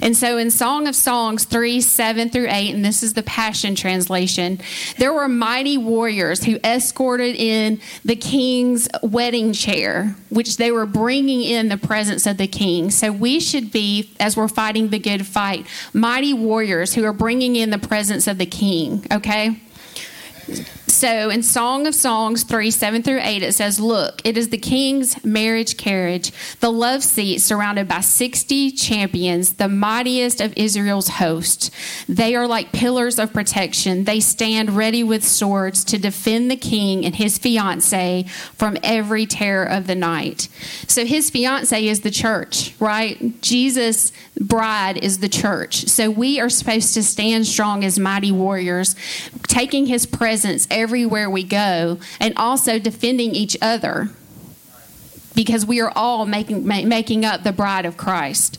And 0.00 0.16
so 0.16 0.38
in 0.38 0.50
Song 0.50 0.86
of 0.86 0.94
Songs 0.94 1.44
3 1.44 1.80
7 1.80 2.30
through 2.30 2.48
8, 2.48 2.74
and 2.74 2.84
this 2.84 3.02
is 3.02 3.14
the 3.14 3.22
Passion 3.22 3.74
Translation, 3.74 4.60
there 4.98 5.12
were 5.12 5.28
mighty 5.28 5.78
warriors 5.78 6.44
who 6.44 6.58
escorted 6.64 7.36
in 7.36 7.80
the 8.04 8.16
king's 8.16 8.88
wedding 9.02 9.52
chair, 9.52 10.16
which 10.28 10.56
they 10.56 10.70
were 10.70 10.86
bringing 10.86 11.42
in 11.42 11.68
the 11.68 11.76
presence 11.76 12.26
of 12.26 12.36
the 12.36 12.46
king. 12.46 12.90
So 12.90 13.12
we 13.12 13.40
should 13.40 13.70
be, 13.72 14.10
as 14.20 14.36
we're 14.36 14.48
fighting 14.48 14.90
the 14.90 14.98
good 14.98 15.26
fight, 15.26 15.66
mighty 15.92 16.34
warriors 16.34 16.94
who 16.94 17.04
are 17.04 17.12
bringing 17.12 17.56
in 17.56 17.70
the 17.70 17.78
presence 17.78 18.26
of 18.26 18.38
the 18.38 18.46
king, 18.46 19.06
okay? 19.12 19.60
So 20.98 21.30
in 21.30 21.44
Song 21.44 21.86
of 21.86 21.94
Songs 21.94 22.42
3 22.42 22.72
7 22.72 23.02
through 23.04 23.20
8, 23.22 23.42
it 23.42 23.52
says, 23.52 23.78
Look, 23.78 24.20
it 24.24 24.36
is 24.36 24.48
the 24.48 24.58
king's 24.58 25.24
marriage 25.24 25.76
carriage, 25.76 26.32
the 26.58 26.72
love 26.72 27.04
seat 27.04 27.38
surrounded 27.38 27.86
by 27.86 28.00
60 28.00 28.72
champions, 28.72 29.54
the 29.54 29.68
mightiest 29.68 30.40
of 30.40 30.52
Israel's 30.56 31.08
host. 31.08 31.70
They 32.08 32.34
are 32.34 32.48
like 32.48 32.72
pillars 32.72 33.20
of 33.20 33.32
protection. 33.32 34.04
They 34.04 34.18
stand 34.18 34.70
ready 34.70 35.04
with 35.04 35.24
swords 35.24 35.84
to 35.84 35.98
defend 35.98 36.50
the 36.50 36.56
king 36.56 37.04
and 37.04 37.14
his 37.14 37.38
fiancee 37.38 38.24
from 38.54 38.76
every 38.82 39.24
terror 39.24 39.66
of 39.66 39.86
the 39.86 39.94
night. 39.94 40.48
So 40.88 41.04
his 41.04 41.30
fiancee 41.30 41.88
is 41.88 42.00
the 42.00 42.10
church, 42.10 42.74
right? 42.80 43.40
Jesus' 43.40 44.10
bride 44.40 44.98
is 44.98 45.18
the 45.18 45.28
church. 45.28 45.86
So 45.86 46.10
we 46.10 46.40
are 46.40 46.48
supposed 46.48 46.94
to 46.94 47.02
stand 47.02 47.46
strong 47.46 47.84
as 47.84 47.98
mighty 47.98 48.32
warriors, 48.32 48.94
taking 49.44 49.86
his 49.86 50.06
presence 50.06 50.66
everywhere 50.70 51.28
we 51.28 51.42
go, 51.42 51.98
and 52.20 52.34
also 52.36 52.78
defending 52.78 53.34
each 53.34 53.56
other 53.60 54.10
because 55.34 55.64
we 55.64 55.80
are 55.80 55.92
all 55.94 56.26
making, 56.26 56.66
making 56.66 57.24
up 57.24 57.44
the 57.44 57.52
bride 57.52 57.86
of 57.86 57.96
Christ. 57.96 58.58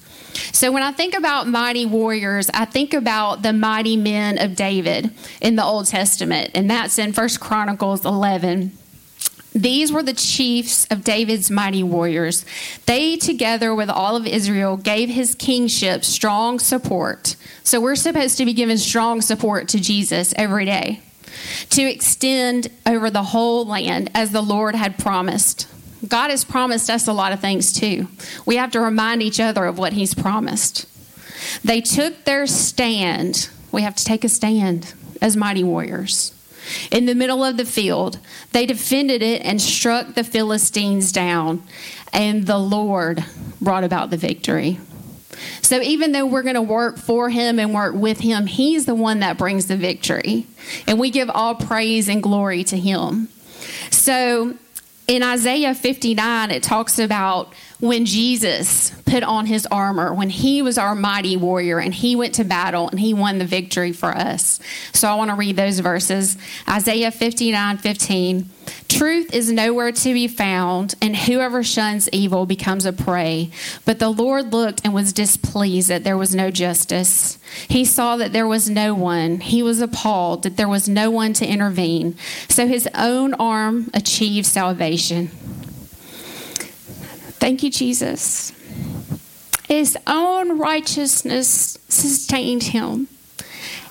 So 0.53 0.71
when 0.71 0.83
I 0.83 0.91
think 0.91 1.13
about 1.13 1.47
mighty 1.47 1.85
warriors, 1.85 2.49
I 2.53 2.65
think 2.65 2.93
about 2.93 3.41
the 3.41 3.51
mighty 3.51 3.97
men 3.97 4.39
of 4.39 4.55
David 4.55 5.11
in 5.41 5.55
the 5.55 5.63
Old 5.63 5.87
Testament, 5.87 6.51
and 6.55 6.69
that's 6.69 6.97
in 6.97 7.13
First 7.13 7.39
Chronicles 7.39 8.05
11. 8.05 8.77
These 9.53 9.91
were 9.91 10.03
the 10.03 10.13
chiefs 10.13 10.85
of 10.91 11.03
David's 11.03 11.49
mighty 11.49 11.81
warriors. 11.81 12.45
They, 12.85 13.17
together 13.17 13.73
with 13.73 13.89
all 13.89 14.15
of 14.15 14.27
Israel, 14.27 14.77
gave 14.77 15.09
his 15.09 15.33
kingship 15.33 16.05
strong 16.05 16.59
support. 16.59 17.35
So 17.63 17.81
we're 17.81 17.95
supposed 17.95 18.37
to 18.37 18.45
be 18.45 18.53
giving 18.53 18.77
strong 18.77 19.21
support 19.21 19.67
to 19.69 19.79
Jesus 19.79 20.33
every 20.37 20.65
day 20.65 21.01
to 21.69 21.83
extend 21.83 22.69
over 22.85 23.09
the 23.09 23.23
whole 23.23 23.65
land 23.65 24.11
as 24.13 24.31
the 24.31 24.41
Lord 24.41 24.75
had 24.75 24.97
promised. 24.97 25.67
God 26.07 26.29
has 26.29 26.43
promised 26.43 26.89
us 26.89 27.07
a 27.07 27.13
lot 27.13 27.33
of 27.33 27.39
things 27.39 27.73
too. 27.73 28.07
We 28.45 28.55
have 28.55 28.71
to 28.71 28.79
remind 28.79 29.21
each 29.21 29.39
other 29.39 29.65
of 29.65 29.77
what 29.77 29.93
He's 29.93 30.13
promised. 30.13 30.85
They 31.63 31.81
took 31.81 32.23
their 32.25 32.47
stand. 32.47 33.49
We 33.71 33.81
have 33.81 33.95
to 33.95 34.05
take 34.05 34.23
a 34.23 34.29
stand 34.29 34.93
as 35.21 35.35
mighty 35.35 35.63
warriors. 35.63 36.33
In 36.91 37.05
the 37.05 37.15
middle 37.15 37.43
of 37.43 37.57
the 37.57 37.65
field, 37.65 38.19
they 38.51 38.65
defended 38.65 39.21
it 39.21 39.41
and 39.43 39.61
struck 39.61 40.13
the 40.13 40.23
Philistines 40.23 41.11
down, 41.11 41.63
and 42.13 42.45
the 42.45 42.57
Lord 42.57 43.23
brought 43.61 43.83
about 43.83 44.09
the 44.09 44.17
victory. 44.17 44.79
So 45.61 45.81
even 45.81 46.11
though 46.11 46.25
we're 46.25 46.43
going 46.43 46.55
to 46.55 46.61
work 46.61 46.97
for 46.97 47.29
him 47.29 47.59
and 47.59 47.73
work 47.73 47.95
with 47.95 48.19
him, 48.19 48.45
he's 48.45 48.85
the 48.85 48.95
one 48.95 49.19
that 49.19 49.37
brings 49.37 49.67
the 49.67 49.77
victory. 49.77 50.47
And 50.87 50.99
we 50.99 51.11
give 51.11 51.29
all 51.29 51.55
praise 51.55 52.09
and 52.09 52.21
glory 52.21 52.63
to 52.65 52.77
him. 52.77 53.29
So 53.89 54.55
in 55.07 55.23
Isaiah 55.23 55.75
59, 55.75 56.51
it 56.51 56.63
talks 56.63 56.99
about 56.99 57.53
when 57.79 58.05
Jesus 58.05 58.91
put 59.05 59.23
on 59.23 59.45
his 59.45 59.65
armor, 59.67 60.13
when 60.13 60.29
he 60.29 60.61
was 60.61 60.77
our 60.77 60.95
mighty 60.95 61.37
warrior 61.37 61.79
and 61.79 61.93
he 61.93 62.15
went 62.15 62.35
to 62.35 62.43
battle 62.43 62.89
and 62.89 62.99
he 62.99 63.13
won 63.13 63.37
the 63.37 63.45
victory 63.45 63.93
for 63.93 64.09
us. 64.09 64.59
So 64.93 65.07
I 65.07 65.15
want 65.15 65.29
to 65.29 65.35
read 65.35 65.55
those 65.55 65.79
verses. 65.79 66.37
Isaiah 66.67 67.11
59 67.11 67.77
15. 67.77 68.49
Truth 68.87 69.33
is 69.33 69.51
nowhere 69.51 69.91
to 69.91 70.13
be 70.13 70.27
found, 70.27 70.93
and 71.01 71.15
whoever 71.15 71.63
shuns 71.63 72.09
evil 72.09 72.45
becomes 72.45 72.85
a 72.85 72.93
prey. 72.93 73.49
But 73.85 73.99
the 73.99 74.09
Lord 74.09 74.51
looked 74.51 74.81
and 74.83 74.93
was 74.93 75.13
displeased 75.13 75.89
that 75.89 76.03
there 76.03 76.17
was 76.17 76.35
no 76.35 76.51
justice. 76.51 77.39
He 77.67 77.85
saw 77.85 78.17
that 78.17 78.33
there 78.33 78.47
was 78.47 78.69
no 78.69 78.93
one. 78.93 79.39
He 79.39 79.63
was 79.63 79.79
appalled 79.79 80.43
that 80.43 80.57
there 80.57 80.67
was 80.67 80.89
no 80.89 81.09
one 81.09 81.33
to 81.33 81.47
intervene. 81.47 82.15
So 82.47 82.67
his 82.67 82.87
own 82.93 83.33
arm 83.35 83.89
achieved 83.93 84.45
salvation. 84.45 85.31
Thank 87.39 87.63
you, 87.63 87.71
Jesus. 87.71 88.51
His 89.67 89.97
own 90.07 90.57
righteousness 90.57 91.77
sustained 91.87 92.63
him. 92.63 93.07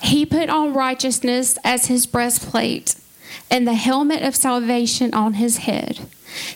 He 0.01 0.25
put 0.25 0.49
on 0.49 0.73
righteousness 0.73 1.57
as 1.63 1.87
his 1.87 2.05
breastplate 2.05 2.95
and 3.49 3.67
the 3.67 3.73
helmet 3.73 4.23
of 4.23 4.35
salvation 4.35 5.13
on 5.13 5.35
his 5.35 5.59
head. 5.59 5.99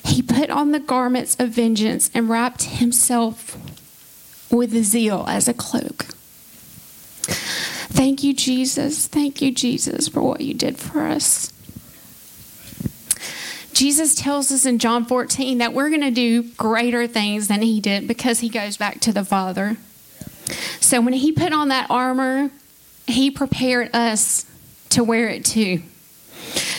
He 0.04 0.22
put 0.22 0.50
on 0.50 0.72
the 0.72 0.80
garments 0.80 1.36
of 1.39 1.50
vengeance 1.50 2.12
and 2.14 2.30
wrapped 2.30 2.64
himself 2.64 3.58
with 4.52 4.72
zeal 4.84 5.26
as 5.28 5.48
a 5.48 5.54
cloak. 5.54 6.06
Thank 7.89 8.24
you, 8.24 8.34
Jesus. 8.34 9.08
Thank 9.08 9.41
you, 9.41 9.52
Jesus, 9.52 10.08
for 10.08 10.22
what 10.22 10.41
you 10.41 10.54
did 10.54 10.78
for 10.78 11.02
us. 11.02 11.52
Jesus 13.74 14.15
tells 14.15 14.51
us 14.51 14.65
in 14.65 14.80
John 14.80 15.05
14 15.05 15.57
that 15.57 15.74
we're 15.74 15.89
going 15.89 16.01
to 16.01 16.11
do 16.11 16.43
greater 16.43 17.07
things 17.07 17.47
than 17.47 17.61
he 17.61 17.82
did 17.82 18.07
because 18.07 18.39
he 18.39 18.49
goes 18.49 18.78
back 18.78 18.99
to 19.01 19.11
the 19.11 19.26
Father. 19.26 19.78
So 20.80 21.01
when 21.01 21.13
he 21.13 21.32
put 21.32 21.53
on 21.53 21.69
that 21.69 21.88
armor, 21.89 22.51
he 23.07 23.32
prepared 23.32 23.89
us 23.95 24.45
to 24.89 25.03
wear 25.03 25.28
it 25.28 25.43
too. 25.43 25.82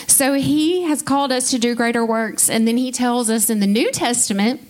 So 0.07 0.33
he 0.33 0.83
has 0.83 1.01
called 1.01 1.31
us 1.31 1.51
to 1.51 1.59
do 1.59 1.75
greater 1.75 2.05
works. 2.05 2.49
And 2.49 2.67
then 2.67 2.77
he 2.77 2.91
tells 2.91 3.29
us 3.29 3.49
in 3.49 3.59
the 3.59 3.67
New 3.67 3.91
Testament, 3.91 4.61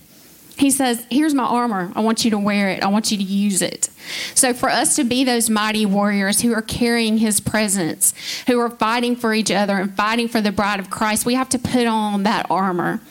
he 0.57 0.71
says, 0.71 1.05
Here's 1.09 1.33
my 1.33 1.43
armor. 1.43 1.91
I 1.95 2.01
want 2.01 2.23
you 2.23 2.31
to 2.31 2.37
wear 2.37 2.69
it. 2.69 2.83
I 2.83 2.87
want 2.87 3.11
you 3.11 3.17
to 3.17 3.23
use 3.23 3.61
it. 3.61 3.89
So, 4.33 4.53
for 4.53 4.69
us 4.69 4.95
to 4.95 5.03
be 5.03 5.23
those 5.23 5.49
mighty 5.49 5.85
warriors 5.85 6.41
who 6.41 6.53
are 6.53 6.61
carrying 6.61 7.17
his 7.17 7.39
presence, 7.39 8.13
who 8.47 8.59
are 8.59 8.69
fighting 8.69 9.15
for 9.15 9.33
each 9.33 9.51
other 9.51 9.77
and 9.77 9.95
fighting 9.95 10.27
for 10.27 10.41
the 10.41 10.51
bride 10.51 10.79
of 10.79 10.89
Christ, 10.89 11.25
we 11.25 11.33
have 11.33 11.49
to 11.49 11.59
put 11.59 11.85
on 11.85 12.23
that 12.23 12.47
armor. 12.49 13.01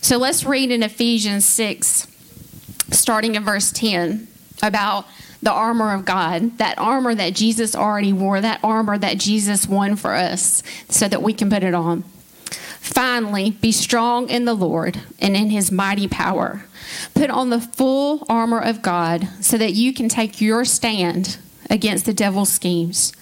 So, 0.00 0.16
let's 0.16 0.44
read 0.44 0.70
in 0.70 0.82
Ephesians 0.82 1.44
6, 1.44 2.06
starting 2.90 3.34
in 3.34 3.44
verse 3.44 3.70
10, 3.70 4.26
about 4.62 5.06
the 5.42 5.52
armor 5.52 5.92
of 5.92 6.06
God, 6.06 6.56
that 6.56 6.78
armor 6.78 7.14
that 7.14 7.34
Jesus 7.34 7.76
already 7.76 8.14
wore, 8.14 8.40
that 8.40 8.60
armor 8.64 8.96
that 8.96 9.18
Jesus 9.18 9.68
won 9.68 9.96
for 9.96 10.14
us, 10.14 10.62
so 10.88 11.06
that 11.06 11.22
we 11.22 11.34
can 11.34 11.50
put 11.50 11.62
it 11.62 11.74
on. 11.74 12.04
Finally, 12.84 13.52
be 13.62 13.72
strong 13.72 14.28
in 14.28 14.44
the 14.44 14.52
Lord 14.52 15.00
and 15.18 15.34
in 15.34 15.48
his 15.48 15.72
mighty 15.72 16.06
power. 16.06 16.66
Put 17.14 17.30
on 17.30 17.48
the 17.48 17.58
full 17.58 18.26
armor 18.28 18.60
of 18.60 18.82
God 18.82 19.26
so 19.40 19.56
that 19.56 19.72
you 19.72 19.94
can 19.94 20.10
take 20.10 20.42
your 20.42 20.66
stand 20.66 21.38
against 21.70 22.04
the 22.04 22.12
devil's 22.12 22.52
schemes. 22.52 23.12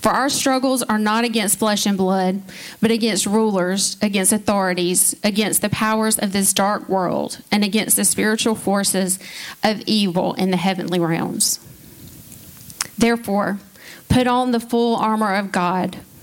For 0.00 0.08
our 0.08 0.28
struggles 0.28 0.82
are 0.82 0.98
not 0.98 1.22
against 1.22 1.60
flesh 1.60 1.86
and 1.86 1.96
blood, 1.96 2.42
but 2.80 2.90
against 2.90 3.24
rulers, 3.24 3.96
against 4.02 4.32
authorities, 4.32 5.14
against 5.22 5.62
the 5.62 5.70
powers 5.70 6.18
of 6.18 6.32
this 6.32 6.52
dark 6.52 6.88
world, 6.88 7.38
and 7.52 7.62
against 7.62 7.94
the 7.94 8.04
spiritual 8.04 8.56
forces 8.56 9.20
of 9.62 9.82
evil 9.86 10.34
in 10.34 10.50
the 10.50 10.56
heavenly 10.56 10.98
realms. 10.98 11.60
Therefore, 12.98 13.60
put 14.08 14.26
on 14.26 14.50
the 14.50 14.58
full 14.58 14.96
armor 14.96 15.32
of 15.36 15.52
God, 15.52 15.98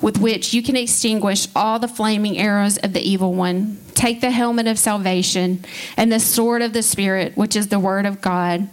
with 0.00 0.18
which 0.18 0.52
you 0.52 0.62
can 0.62 0.76
extinguish 0.76 1.48
all 1.56 1.78
the 1.78 1.88
flaming 1.88 2.38
arrows 2.38 2.76
of 2.78 2.92
the 2.92 3.00
evil 3.00 3.32
one. 3.32 3.78
Take 3.94 4.20
the 4.20 4.30
helmet 4.30 4.66
of 4.66 4.78
salvation 4.78 5.64
and 5.96 6.12
the 6.12 6.20
sword 6.20 6.62
of 6.62 6.72
the 6.72 6.82
Spirit, 6.82 7.36
which 7.36 7.56
is 7.56 7.68
the 7.68 7.80
word 7.80 8.06
of 8.06 8.20
God 8.20 8.68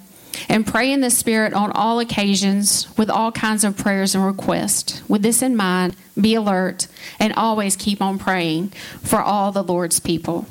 and 0.49 0.65
pray 0.65 0.91
in 0.91 1.01
the 1.01 1.09
Spirit 1.09 1.53
on 1.53 1.71
all 1.71 1.99
occasions 1.99 2.87
with 2.97 3.09
all 3.09 3.31
kinds 3.31 3.63
of 3.63 3.77
prayers 3.77 4.15
and 4.15 4.25
requests. 4.25 5.07
With 5.07 5.21
this 5.21 5.41
in 5.41 5.55
mind, 5.55 5.95
be 6.19 6.35
alert 6.35 6.87
and 7.19 7.33
always 7.33 7.75
keep 7.75 8.01
on 8.01 8.19
praying 8.19 8.69
for 9.01 9.21
all 9.21 9.51
the 9.51 9.63
Lord's 9.63 9.99
people. 9.99 10.45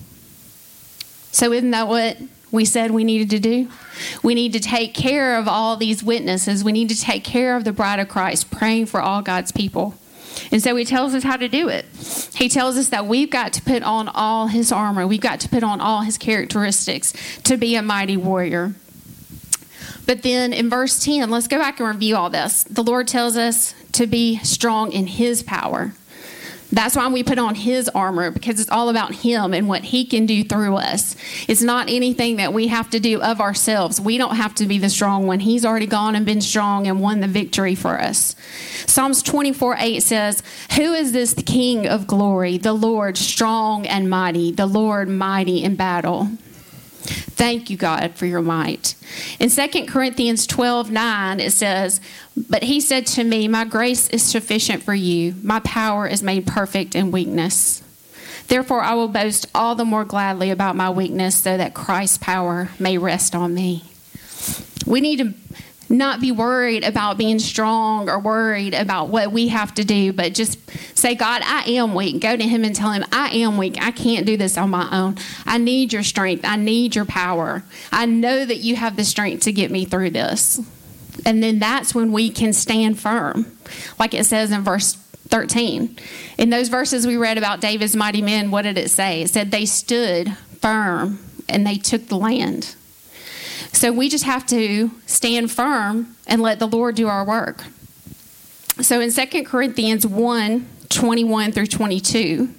So, 1.31 1.53
isn't 1.53 1.71
that 1.71 1.89
what 1.89 2.19
we 2.51 2.65
said 2.65 2.91
we 2.91 3.05
needed 3.05 3.31
to 3.31 3.39
do? 3.39 3.69
We 4.23 4.35
need 4.35 4.53
to 4.53 4.61
take 4.61 4.95
care 4.95 5.39
of 5.39 5.49
all 5.49 5.77
these 5.77 6.03
witnesses. 6.03 6.63
We 6.63 6.73
need 6.73 6.91
to 6.91 7.01
take 7.01 7.25
care 7.25 7.57
of 7.57 7.65
the 7.65 7.73
bride 7.73 8.01
of 8.01 8.09
Christ, 8.09 8.51
praying 8.51 8.87
for 8.87 9.01
all 9.01 9.23
God's 9.23 9.53
people. 9.53 9.95
And 10.51 10.63
so 10.63 10.77
he 10.77 10.85
tells 10.85 11.15
us 11.15 11.23
how 11.23 11.37
to 11.37 11.49
do 11.49 11.69
it. 11.69 11.87
He 12.35 12.49
tells 12.49 12.77
us 12.77 12.89
that 12.91 13.07
we've 13.07 13.31
got 13.31 13.53
to 13.55 13.63
put 13.63 13.83
on 13.83 14.09
all 14.09 14.49
his 14.49 14.73
armor, 14.73 15.07
we've 15.07 15.21
got 15.21 15.41
to 15.41 15.49
put 15.49 15.63
on 15.63 15.81
all 15.81 16.03
his 16.03 16.19
characteristics 16.19 17.13
to 17.45 17.57
be 17.57 17.75
a 17.77 17.83
mighty 17.83 18.17
warrior. 18.17 18.75
But 20.07 20.23
then 20.23 20.53
in 20.53 20.69
verse 20.69 21.03
10, 21.05 21.31
let's 21.31 21.47
go 21.47 21.59
back 21.59 21.79
and 21.79 21.89
review 21.89 22.17
all 22.17 22.31
this. 22.31 22.65
The 22.65 22.83
Lord 22.83 23.09
tells 23.09 23.37
us 23.37 23.75
to 23.93 24.07
be 24.07 24.39
strong 24.39 24.93
in 24.93 25.07
His 25.07 25.43
power. 25.43 25.93
That's 26.73 26.97
why 26.97 27.07
we 27.09 27.23
put 27.23 27.39
on 27.39 27.55
His 27.55 27.89
armor 27.91 28.31
because 28.31 28.59
it's 28.59 28.71
all 28.71 28.89
about 28.89 29.15
Him 29.15 29.53
and 29.53 29.69
what 29.69 29.85
He 29.85 30.07
can 30.07 30.25
do 30.25 30.43
through 30.43 30.77
us. 30.77 31.15
It's 31.47 31.61
not 31.61 31.91
anything 31.91 32.37
that 32.37 32.55
we 32.55 32.69
have 32.69 32.89
to 32.91 33.01
do 33.01 33.21
of 33.21 33.41
ourselves. 33.41 34.01
We 34.01 34.17
don't 34.17 34.37
have 34.37 34.55
to 34.57 34.67
be 34.67 34.79
the 34.79 34.89
strong 34.89 35.27
one. 35.27 35.41
He's 35.41 35.67
already 35.67 35.87
gone 35.87 36.17
and 36.17 36.25
been 36.25 36.41
strong 36.41 36.87
and 36.87 37.01
won 37.01 37.21
the 37.21 37.29
victory 37.29 37.75
for 37.75 38.01
us. 38.01 38.35
Psalms 38.87 39.23
24 39.23 39.77
8 39.79 40.03
says, 40.03 40.43
Who 40.77 40.95
is 40.95 41.13
this 41.13 41.35
King 41.35 41.87
of 41.87 42.07
glory? 42.07 42.57
The 42.57 42.73
Lord 42.73 43.19
strong 43.19 43.87
and 43.87 44.09
mighty, 44.09 44.51
the 44.51 44.67
Lord 44.67 45.09
mighty 45.09 45.63
in 45.63 45.77
battle. 45.77 46.31
Thank 47.03 47.71
you, 47.71 47.77
God, 47.77 48.15
for 48.15 48.27
your 48.27 48.43
might. 48.43 48.95
In 49.41 49.51
2 49.51 49.87
Corinthians 49.87 50.47
12 50.47 50.91
9, 50.91 51.41
it 51.41 51.53
says, 51.53 52.01
But 52.37 52.63
he 52.63 52.81
said 52.81 53.07
to 53.09 53.25
me, 53.25 53.49
My 53.49 53.65
grace 53.65 54.09
is 54.09 54.23
sufficient 54.23 54.83
for 54.83 54.95
you, 54.95 55.35
my 55.43 55.61
power 55.61 56.07
is 56.07 56.23
made 56.23 56.47
perfect 56.47 56.95
in 56.95 57.11
weakness. 57.11 57.83
Therefore, 58.49 58.83
I 58.83 58.95
will 58.95 59.09
boast 59.09 59.47
all 59.55 59.75
the 59.75 59.85
more 59.85 60.05
gladly 60.05 60.51
about 60.51 60.77
my 60.77 60.91
weakness, 60.91 61.37
so 61.37 61.57
that 61.57 61.75
Christ's 61.75 62.19
power 62.19 62.71
may 62.79 62.99
rest 62.99 63.35
on 63.35 63.55
me. 63.55 63.85
We 64.87 65.01
need 65.01 65.19
to 65.19 65.35
not 65.89 66.21
be 66.21 66.33
worried 66.33 66.85
about 66.85 67.19
being 67.19 67.39
strong 67.39 68.09
or 68.09 68.19
worried 68.19 68.75
about 68.75 69.09
what 69.09 69.33
we 69.33 69.49
have 69.49 69.75
to 69.75 69.85
do, 69.85 70.13
but 70.13 70.35
just 70.35 70.59
say, 70.97 71.15
God, 71.15 71.43
I 71.45 71.63
am 71.73 71.95
weak. 71.95 72.21
Go 72.21 72.37
to 72.37 72.43
Him 72.43 72.65
and 72.65 72.75
tell 72.75 72.93
Him, 72.93 73.05
I 73.13 73.31
am 73.31 73.59
weak. 73.59 73.77
I 73.81 73.91
can't 73.91 74.27
do 74.27 74.37
this 74.37 74.57
on 74.57 74.71
my 74.71 74.89
own. 74.93 75.17
I 75.45 75.59
need 75.59 75.93
your 75.93 76.03
strength. 76.03 76.45
I 76.45 76.57
need 76.57 76.95
your 76.95 77.05
power. 77.05 77.63
I 77.91 78.07
know 78.07 78.45
that 78.45 78.59
you 78.59 78.77
have 78.77 78.97
the 78.97 79.05
strength 79.05 79.45
to 79.45 79.53
get 79.53 79.71
me 79.71 79.85
through 79.85 80.11
this. 80.11 80.61
And 81.25 81.43
then 81.43 81.59
that's 81.59 81.95
when 81.95 82.13
we 82.13 82.31
can 82.31 82.53
stand 82.53 82.99
firm, 82.99 83.57
like 83.99 84.15
it 84.15 84.25
says 84.25 84.51
in 84.51 84.63
verse 84.63 84.95
13. 85.29 85.97
In 86.39 86.51
those 86.51 86.69
verses 86.69 87.07
we 87.07 87.17
read 87.17 87.39
about 87.39 87.61
David's 87.61 87.97
mighty 87.97 88.23
men, 88.23 88.51
what 88.51 88.63
did 88.63 88.79
it 88.79 88.91
say? 88.91 89.23
It 89.23 89.31
said 89.31 89.51
they 89.51 89.67
stood 89.67 90.37
firm 90.61 91.19
and 91.49 91.67
they 91.67 91.77
took 91.77 92.07
the 92.07 92.17
land. 92.17 92.75
So 93.73 93.93
we 93.93 94.09
just 94.09 94.25
have 94.25 94.47
to 94.47 94.91
stand 95.07 95.51
firm 95.51 96.17
and 96.27 96.41
let 96.43 96.59
the 96.59 96.67
Lord 96.67 96.95
do 96.95 97.09
our 97.09 97.25
work. 97.25 97.65
So 98.81 99.01
in 99.01 99.13
2 99.13 99.45
Corinthians 99.45 100.07
1 100.07 100.69
21 100.89 101.53
through 101.53 101.67
22, 101.67 102.53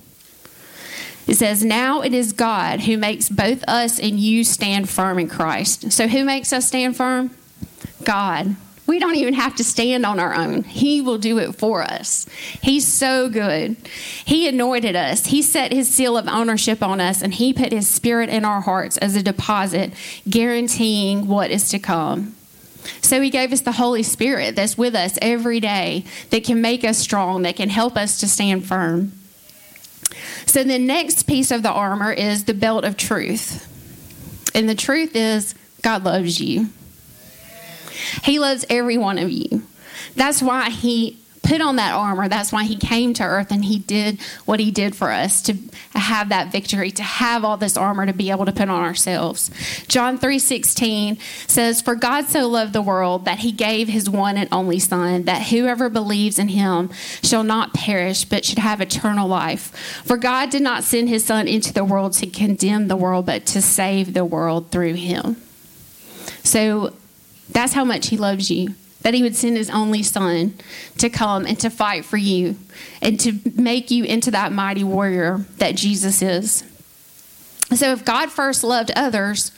it 1.27 1.35
says, 1.35 1.63
Now 1.63 2.01
it 2.01 2.13
is 2.13 2.33
God 2.33 2.81
who 2.81 2.97
makes 2.97 3.29
both 3.29 3.63
us 3.67 3.99
and 3.99 4.19
you 4.19 4.43
stand 4.43 4.89
firm 4.89 5.19
in 5.19 5.29
Christ. 5.29 5.91
So 5.91 6.07
who 6.07 6.25
makes 6.25 6.51
us 6.51 6.67
stand 6.67 6.97
firm? 6.97 7.31
God. 8.03 8.55
We 8.85 8.99
don't 8.99 9.15
even 9.15 9.33
have 9.33 9.55
to 9.55 9.63
stand 9.63 10.05
on 10.05 10.19
our 10.19 10.33
own. 10.33 10.63
He 10.63 10.99
will 10.99 11.17
do 11.17 11.37
it 11.39 11.55
for 11.55 11.81
us. 11.81 12.25
He's 12.61 12.85
so 12.85 13.29
good. 13.29 13.77
He 14.25 14.47
anointed 14.47 14.95
us. 14.95 15.27
He 15.27 15.41
set 15.41 15.71
his 15.71 15.89
seal 15.89 16.17
of 16.17 16.27
ownership 16.27 16.83
on 16.83 16.99
us, 16.99 17.21
and 17.21 17.33
he 17.33 17.53
put 17.53 17.71
his 17.71 17.87
spirit 17.87 18.29
in 18.29 18.43
our 18.43 18.61
hearts 18.61 18.97
as 18.97 19.15
a 19.15 19.23
deposit, 19.23 19.93
guaranteeing 20.29 21.27
what 21.27 21.49
is 21.49 21.69
to 21.69 21.79
come. 21.79 22.35
So 23.01 23.21
he 23.21 23.29
gave 23.29 23.53
us 23.53 23.61
the 23.61 23.71
Holy 23.71 24.03
Spirit 24.03 24.57
that's 24.57 24.77
with 24.77 24.95
us 24.95 25.17
every 25.21 25.61
day, 25.61 26.03
that 26.31 26.43
can 26.43 26.59
make 26.59 26.83
us 26.83 26.97
strong, 26.97 27.43
that 27.43 27.55
can 27.55 27.69
help 27.69 27.95
us 27.95 28.19
to 28.19 28.27
stand 28.27 28.65
firm. 28.65 29.13
So 30.45 30.63
the 30.63 30.77
next 30.77 31.23
piece 31.23 31.51
of 31.51 31.63
the 31.63 31.71
armor 31.71 32.11
is 32.11 32.43
the 32.43 32.53
belt 32.53 32.83
of 32.83 32.97
truth. 32.97 33.69
And 34.53 34.67
the 34.67 34.75
truth 34.75 35.15
is, 35.15 35.55
God 35.81 36.03
loves 36.03 36.41
you. 36.41 36.67
He 38.23 38.39
loves 38.39 38.65
every 38.69 38.97
one 38.97 39.17
of 39.17 39.31
you. 39.31 39.63
That's 40.15 40.41
why 40.41 40.69
he 40.69 41.17
put 41.43 41.59
on 41.59 41.75
that 41.75 41.93
armor. 41.93 42.29
That's 42.29 42.53
why 42.53 42.63
he 42.63 42.77
came 42.77 43.13
to 43.15 43.23
earth 43.23 43.51
and 43.51 43.65
he 43.65 43.77
did 43.77 44.21
what 44.45 44.61
he 44.61 44.71
did 44.71 44.95
for 44.95 45.11
us 45.11 45.41
to 45.41 45.57
have 45.93 46.29
that 46.29 46.53
victory, 46.53 46.89
to 46.91 47.03
have 47.03 47.43
all 47.43 47.57
this 47.57 47.75
armor 47.75 48.05
to 48.05 48.13
be 48.13 48.31
able 48.31 48.45
to 48.45 48.53
put 48.53 48.69
on 48.69 48.81
ourselves. 48.81 49.51
John 49.89 50.17
3:16 50.17 51.17
says, 51.45 51.81
"For 51.81 51.95
God 51.95 52.29
so 52.29 52.47
loved 52.47 52.71
the 52.71 52.81
world 52.81 53.25
that 53.25 53.39
he 53.39 53.51
gave 53.51 53.89
his 53.89 54.09
one 54.09 54.37
and 54.37 54.47
only 54.53 54.79
son, 54.79 55.25
that 55.25 55.47
whoever 55.47 55.89
believes 55.89 56.39
in 56.39 56.47
him 56.47 56.89
shall 57.21 57.43
not 57.43 57.73
perish 57.73 58.23
but 58.23 58.45
should 58.45 58.59
have 58.59 58.79
eternal 58.79 59.27
life. 59.27 59.71
For 60.05 60.15
God 60.15 60.49
did 60.49 60.61
not 60.61 60.85
send 60.85 61.09
his 61.09 61.25
son 61.25 61.49
into 61.49 61.73
the 61.73 61.83
world 61.83 62.13
to 62.13 62.27
condemn 62.27 62.87
the 62.87 62.95
world, 62.95 63.25
but 63.25 63.45
to 63.47 63.61
save 63.61 64.13
the 64.13 64.25
world 64.25 64.71
through 64.71 64.93
him." 64.93 65.35
So 66.41 66.93
that's 67.49 67.73
how 67.73 67.83
much 67.83 68.07
he 68.07 68.17
loves 68.17 68.49
you. 68.49 68.75
That 69.01 69.13
he 69.13 69.21
would 69.21 69.35
send 69.35 69.57
his 69.57 69.69
only 69.69 70.01
son 70.01 70.53
to 70.97 71.09
come 71.09 71.45
and 71.45 71.59
to 71.59 71.69
fight 71.69 72.05
for 72.05 72.15
you 72.15 72.55
and 73.01 73.19
to 73.19 73.37
make 73.55 73.91
you 73.91 74.05
into 74.05 74.31
that 74.31 74.53
mighty 74.53 74.83
warrior 74.83 75.45
that 75.57 75.75
Jesus 75.75 76.21
is. 76.21 76.63
So, 77.75 77.91
if 77.91 78.05
God 78.05 78.31
first 78.31 78.63
loved 78.63 78.91
others, 78.95 79.51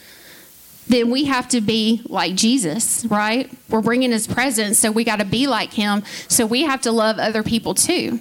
then 0.88 1.12
we 1.12 1.26
have 1.26 1.48
to 1.50 1.62
be 1.62 2.02
like 2.06 2.36
Jesus, 2.36 3.06
right? 3.06 3.52
We're 3.70 3.82
bringing 3.82 4.12
his 4.12 4.26
presence, 4.26 4.80
so 4.80 4.92
we 4.92 5.04
got 5.04 5.20
to 5.20 5.26
be 5.26 5.48
like 5.48 5.74
him. 5.74 6.04
So, 6.28 6.46
we 6.46 6.64
have 6.64 6.82
to 6.82 6.92
love 6.92 7.20
other 7.20 7.44
people 7.44 7.76
too. 7.76 8.20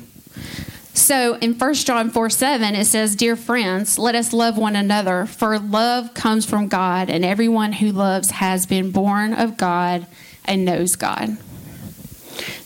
So 0.95 1.34
in 1.38 1.55
1 1.55 1.74
John 1.74 2.09
4 2.09 2.30
7, 2.30 2.74
it 2.76 2.84
says, 2.86 3.16
Dear 3.16 3.34
friends, 3.34 3.99
let 3.99 4.14
us 4.14 4.32
love 4.32 4.57
one 4.57 4.76
another, 4.76 5.26
for 5.26 5.59
love 5.59 6.14
comes 6.14 6.47
from 6.47 6.68
God, 6.68 7.11
and 7.11 7.24
everyone 7.24 7.74
who 7.74 7.90
loves 7.90 8.30
has 8.30 8.64
been 8.64 8.92
born 8.92 9.34
of 9.34 9.57
God 9.57 10.07
and 10.45 10.64
knows 10.64 10.95
God. 10.95 11.36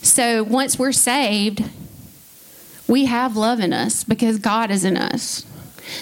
So 0.03 0.43
once 0.43 0.77
we're 0.77 0.91
saved, 0.91 1.63
we 2.87 3.05
have 3.05 3.35
love 3.35 3.59
in 3.59 3.73
us 3.73 4.03
because 4.03 4.37
God 4.37 4.69
is 4.69 4.85
in 4.85 4.95
us. 4.95 5.45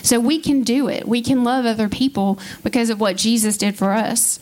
So 0.04 0.20
we 0.20 0.40
can 0.40 0.64
do 0.64 0.90
it. 0.90 1.08
We 1.08 1.22
can 1.22 1.46
love 1.46 1.66
other 1.66 1.88
people 1.88 2.40
because 2.62 2.90
of 2.90 3.00
what 3.00 3.16
Jesus 3.16 3.58
did 3.58 3.78
for 3.78 3.94
us. 3.94 4.40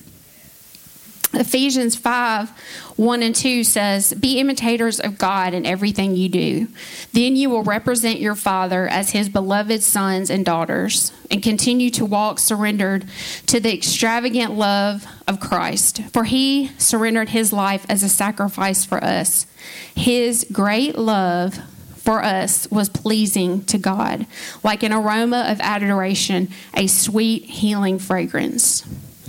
Ephesians 1.33 1.95
5 1.95 2.51
1 2.95 3.23
and 3.23 3.35
2 3.35 3.65
says, 3.65 4.13
Be 4.13 4.39
imitators 4.39 5.01
of 5.01 5.17
God 5.17 5.53
in 5.53 5.65
everything 5.65 6.15
you 6.15 6.29
do. 6.29 6.67
Then 7.11 7.35
you 7.35 7.49
will 7.49 7.63
represent 7.63 8.21
your 8.21 8.35
Father 8.35 8.87
as 8.87 9.09
his 9.09 9.27
beloved 9.27 9.83
sons 9.83 10.29
and 10.29 10.45
daughters, 10.45 11.11
and 11.29 11.43
continue 11.43 11.89
to 11.91 12.05
walk 12.05 12.39
surrendered 12.39 13.05
to 13.47 13.59
the 13.59 13.73
extravagant 13.73 14.53
love 14.53 15.05
of 15.27 15.41
Christ. 15.41 16.01
For 16.13 16.23
he 16.23 16.71
surrendered 16.77 17.29
his 17.29 17.51
life 17.51 17.85
as 17.89 18.01
a 18.01 18.09
sacrifice 18.09 18.85
for 18.85 19.03
us. 19.03 19.45
His 19.93 20.45
great 20.51 20.97
love 20.97 21.59
for 21.97 22.23
us 22.23 22.69
was 22.71 22.87
pleasing 22.87 23.65
to 23.65 23.77
God, 23.77 24.27
like 24.63 24.83
an 24.83 24.93
aroma 24.93 25.47
of 25.49 25.59
adoration, 25.59 26.49
a 26.73 26.87
sweet 26.87 27.43
healing 27.45 27.99
fragrance. 27.99 28.85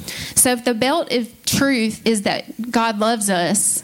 So 0.06 0.52
if 0.52 0.64
the 0.64 0.74
belt 0.74 1.12
of 1.12 1.44
truth 1.44 2.06
is 2.06 2.22
that 2.22 2.70
God 2.70 2.98
loves 2.98 3.30
us, 3.30 3.82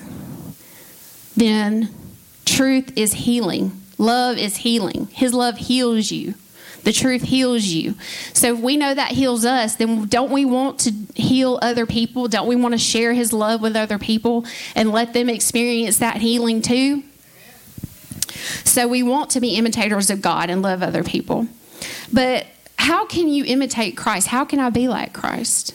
then 1.36 1.88
truth 2.44 2.92
is 2.96 3.12
healing. 3.12 3.72
Love 3.98 4.36
is 4.36 4.58
healing. 4.58 5.08
His 5.12 5.32
love 5.32 5.56
heals 5.58 6.10
you. 6.10 6.34
The 6.84 6.92
truth 6.92 7.22
heals 7.22 7.64
you. 7.64 7.94
So 8.32 8.54
if 8.54 8.60
we 8.60 8.76
know 8.76 8.92
that 8.92 9.12
heals 9.12 9.44
us, 9.44 9.76
then 9.76 10.06
don't 10.06 10.32
we 10.32 10.44
want 10.44 10.80
to 10.80 10.92
heal 11.14 11.58
other 11.62 11.86
people? 11.86 12.26
Don't 12.26 12.48
we 12.48 12.56
want 12.56 12.72
to 12.72 12.78
share 12.78 13.12
his 13.12 13.32
love 13.32 13.62
with 13.62 13.76
other 13.76 13.98
people 13.98 14.44
and 14.74 14.90
let 14.90 15.12
them 15.12 15.28
experience 15.28 15.98
that 15.98 16.16
healing 16.16 16.60
too? 16.60 17.04
So 18.64 18.88
we 18.88 19.02
want 19.02 19.30
to 19.30 19.40
be 19.40 19.54
imitators 19.56 20.10
of 20.10 20.20
God 20.20 20.50
and 20.50 20.62
love 20.62 20.82
other 20.82 21.04
people. 21.04 21.46
But 22.12 22.46
how 22.78 23.06
can 23.06 23.28
you 23.28 23.44
imitate 23.44 23.96
Christ? 23.96 24.26
How 24.28 24.44
can 24.44 24.58
I 24.58 24.70
be 24.70 24.88
like 24.88 25.12
Christ? 25.12 25.74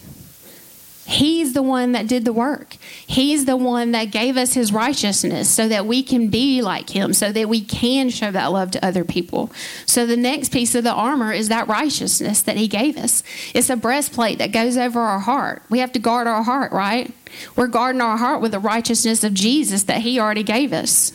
He's 1.07 1.53
the 1.53 1.63
one 1.63 1.93
that 1.93 2.05
did 2.05 2.25
the 2.25 2.33
work. 2.33 2.75
He's 3.07 3.45
the 3.45 3.55
one 3.55 3.91
that 3.91 4.11
gave 4.11 4.35
us 4.35 4.53
his 4.55 4.73
righteousness 4.73 5.49
so 5.49 5.69
that 5.69 5.85
we 5.85 6.03
can 6.03 6.27
be 6.27 6.61
like 6.61 6.89
him, 6.89 7.13
so 7.13 7.31
that 7.31 7.47
we 7.47 7.61
can 7.61 8.09
show 8.09 8.29
that 8.29 8.47
love 8.47 8.71
to 8.71 8.85
other 8.85 9.05
people. 9.05 9.49
So 9.85 10.05
the 10.05 10.17
next 10.17 10.51
piece 10.51 10.75
of 10.75 10.83
the 10.83 10.91
armor 10.91 11.31
is 11.31 11.47
that 11.47 11.69
righteousness 11.69 12.41
that 12.41 12.57
he 12.57 12.67
gave 12.67 12.97
us. 12.97 13.23
It's 13.53 13.69
a 13.69 13.77
breastplate 13.77 14.39
that 14.39 14.51
goes 14.51 14.75
over 14.75 14.99
our 14.99 15.19
heart. 15.19 15.63
We 15.69 15.79
have 15.79 15.93
to 15.93 15.99
guard 15.99 16.27
our 16.27 16.43
heart, 16.43 16.73
right? 16.73 17.09
We're 17.55 17.67
guarding 17.67 18.01
our 18.01 18.17
heart 18.17 18.41
with 18.41 18.51
the 18.51 18.59
righteousness 18.59 19.23
of 19.23 19.33
Jesus 19.33 19.83
that 19.83 20.01
he 20.01 20.19
already 20.19 20.43
gave 20.43 20.73
us. 20.73 21.13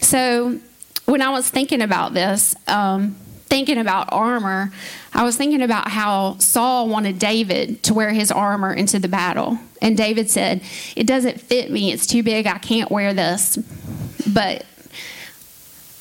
So 0.00 0.58
when 1.04 1.22
I 1.22 1.30
was 1.30 1.48
thinking 1.48 1.82
about 1.82 2.14
this, 2.14 2.56
um, 2.66 3.14
thinking 3.46 3.78
about 3.78 4.08
armor, 4.10 4.72
I 5.14 5.22
was 5.22 5.36
thinking 5.36 5.62
about 5.62 5.88
how 5.88 6.38
Saul 6.38 6.88
wanted 6.88 7.20
David 7.20 7.84
to 7.84 7.94
wear 7.94 8.10
his 8.10 8.32
armor 8.32 8.72
into 8.72 8.98
the 8.98 9.08
battle. 9.08 9.58
And 9.80 9.96
David 9.96 10.28
said, 10.28 10.60
It 10.96 11.06
doesn't 11.06 11.40
fit 11.40 11.70
me. 11.70 11.92
It's 11.92 12.06
too 12.06 12.22
big. 12.22 12.46
I 12.46 12.58
can't 12.58 12.90
wear 12.90 13.14
this. 13.14 13.56
But 14.26 14.66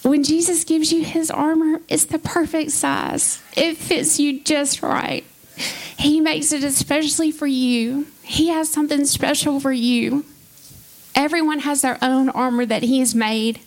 when 0.01 0.23
Jesus 0.23 0.63
gives 0.63 0.91
you 0.91 1.03
his 1.03 1.29
armor, 1.29 1.79
it's 1.87 2.05
the 2.05 2.19
perfect 2.19 2.71
size, 2.71 3.41
it 3.55 3.77
fits 3.77 4.19
you 4.19 4.41
just 4.41 4.81
right. 4.81 5.23
He 5.97 6.19
makes 6.19 6.51
it 6.51 6.63
especially 6.63 7.31
for 7.31 7.47
you. 7.47 8.07
He 8.23 8.47
has 8.47 8.69
something 8.69 9.05
special 9.05 9.59
for 9.59 9.71
you. 9.71 10.25
Everyone 11.13 11.59
has 11.59 11.81
their 11.81 11.99
own 12.01 12.29
armor 12.29 12.65
that 12.65 12.83
he 12.83 12.99
has 12.99 13.13
made. 13.13 13.59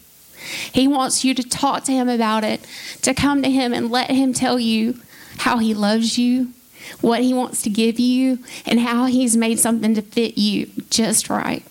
He 0.72 0.88
wants 0.88 1.24
you 1.24 1.34
to 1.34 1.42
talk 1.42 1.84
to 1.84 1.92
him 1.92 2.08
about 2.08 2.44
it, 2.44 2.66
to 3.02 3.14
come 3.14 3.42
to 3.42 3.50
him 3.50 3.72
and 3.72 3.90
let 3.90 4.10
him 4.10 4.32
tell 4.32 4.58
you 4.58 5.00
how 5.38 5.58
he 5.58 5.74
loves 5.74 6.18
you, 6.18 6.52
what 7.00 7.22
he 7.22 7.34
wants 7.34 7.62
to 7.62 7.70
give 7.70 7.98
you, 7.98 8.38
and 8.64 8.80
how 8.80 9.06
he's 9.06 9.36
made 9.36 9.58
something 9.58 9.94
to 9.94 10.02
fit 10.02 10.38
you 10.38 10.70
just 10.90 11.28
right. 11.28 11.64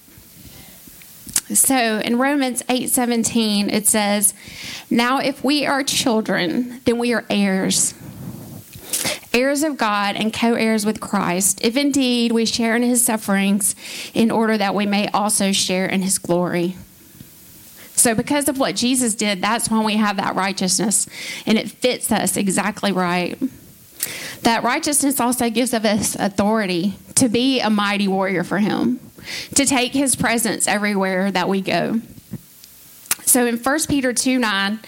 So 1.54 2.00
in 2.00 2.18
Romans 2.18 2.64
8:17 2.70 3.70
it 3.70 3.88
says, 3.88 4.34
"Now 4.90 5.20
if 5.20 5.44
we 5.44 5.66
are 5.66 5.84
children, 5.84 6.82
then 6.86 6.98
we 6.98 7.14
are 7.14 7.24
heirs, 7.30 7.94
heirs 9.32 9.62
of 9.62 9.78
God 9.78 10.16
and 10.16 10.34
co-heirs 10.34 10.86
with 10.86 11.00
Christ, 11.00 11.60
if 11.62 11.78
indeed 11.78 12.32
we 12.32 12.46
share 12.46 12.76
in 12.76 12.82
his 12.82 13.06
sufferings, 13.06 13.76
in 14.14 14.32
order 14.32 14.58
that 14.58 14.74
we 14.74 14.86
may 14.86 15.08
also 15.10 15.52
share 15.52 15.86
in 15.86 16.02
his 16.02 16.18
glory." 16.18 16.76
So, 18.06 18.14
because 18.14 18.48
of 18.48 18.60
what 18.60 18.76
Jesus 18.76 19.16
did, 19.16 19.42
that's 19.42 19.68
why 19.68 19.84
we 19.84 19.96
have 19.96 20.18
that 20.18 20.36
righteousness, 20.36 21.08
and 21.48 21.58
it 21.58 21.72
fits 21.72 22.12
us 22.12 22.38
exactly 22.38 22.92
right. 22.92 23.36
That 24.44 24.62
righteousness 24.62 25.20
also 25.20 25.50
gives 25.50 25.74
us 25.74 26.14
authority 26.14 27.00
to 27.16 27.28
be 27.28 27.62
a 27.62 27.72
mighty 27.72 28.08
warrior 28.08 28.44
for 28.44 28.60
Him, 28.60 29.00
to 29.56 29.66
take 29.66 29.94
His 29.94 30.16
presence 30.16 30.68
everywhere 30.68 31.32
that 31.32 31.50
we 31.50 31.62
go. 31.62 32.00
So, 33.24 33.48
in 33.48 33.58
1 33.58 33.80
Peter 33.90 34.14
2 34.14 34.38
9, 34.38 34.80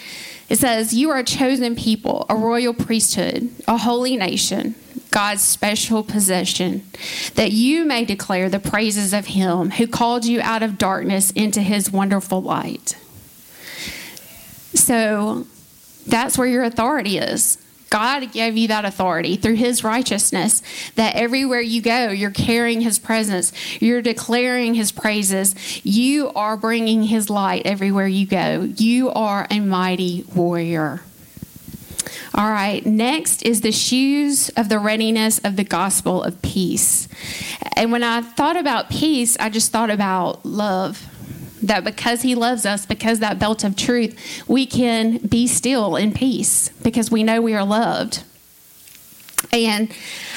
it 0.49 0.59
says, 0.59 0.93
You 0.93 1.09
are 1.09 1.17
a 1.17 1.23
chosen 1.23 1.75
people, 1.75 2.27
a 2.29 2.35
royal 2.35 2.75
priesthood, 2.75 3.49
a 3.67 3.77
holy 3.79 4.15
nation, 4.15 4.75
God's 5.09 5.41
special 5.41 6.03
possession, 6.03 6.85
that 7.33 7.51
you 7.51 7.83
may 7.83 8.05
declare 8.05 8.47
the 8.47 8.59
praises 8.59 9.11
of 9.11 9.25
Him 9.25 9.71
who 9.71 9.87
called 9.87 10.23
you 10.23 10.39
out 10.39 10.61
of 10.61 10.77
darkness 10.77 11.31
into 11.31 11.63
His 11.63 11.91
wonderful 11.91 12.43
light. 12.43 12.95
So 14.77 15.47
that's 16.05 16.37
where 16.37 16.47
your 16.47 16.63
authority 16.63 17.17
is. 17.17 17.57
God 17.89 18.31
gave 18.33 18.57
you 18.57 18.67
that 18.67 18.85
authority 18.85 19.37
through 19.37 19.55
His 19.55 19.83
righteousness 19.83 20.61
that 20.95 21.15
everywhere 21.15 21.61
you 21.61 21.81
go, 21.81 22.09
you're 22.09 22.31
carrying 22.31 22.81
His 22.81 22.99
presence, 22.99 23.53
you're 23.81 24.01
declaring 24.01 24.73
His 24.73 24.91
praises, 24.91 25.55
you 25.85 26.29
are 26.33 26.57
bringing 26.57 27.03
His 27.03 27.29
light 27.29 27.61
everywhere 27.65 28.07
you 28.07 28.27
go. 28.27 28.61
You 28.61 29.09
are 29.11 29.47
a 29.49 29.59
mighty 29.61 30.25
warrior. 30.35 31.01
All 32.33 32.51
right, 32.51 32.85
next 32.85 33.43
is 33.43 33.61
the 33.61 33.71
shoes 33.71 34.49
of 34.49 34.69
the 34.69 34.79
readiness 34.79 35.39
of 35.39 35.55
the 35.55 35.63
gospel 35.63 36.21
of 36.21 36.41
peace. 36.41 37.07
And 37.75 37.91
when 37.91 38.03
I 38.03 38.21
thought 38.21 38.57
about 38.57 38.89
peace, 38.89 39.37
I 39.39 39.49
just 39.49 39.71
thought 39.71 39.89
about 39.89 40.45
love. 40.45 41.07
That 41.63 41.83
because 41.83 42.21
he 42.21 42.35
loves 42.35 42.65
us, 42.65 42.85
because 42.85 43.19
that 43.19 43.39
belt 43.39 43.63
of 43.63 43.75
truth, 43.75 44.43
we 44.47 44.65
can 44.65 45.17
be 45.17 45.47
still 45.47 45.95
in 45.95 46.13
peace 46.13 46.69
because 46.83 47.09
we 47.09 47.23
know 47.23 47.41
we 47.41 47.55
are 47.55 47.65
loved. 47.65 48.23
And 49.51 49.91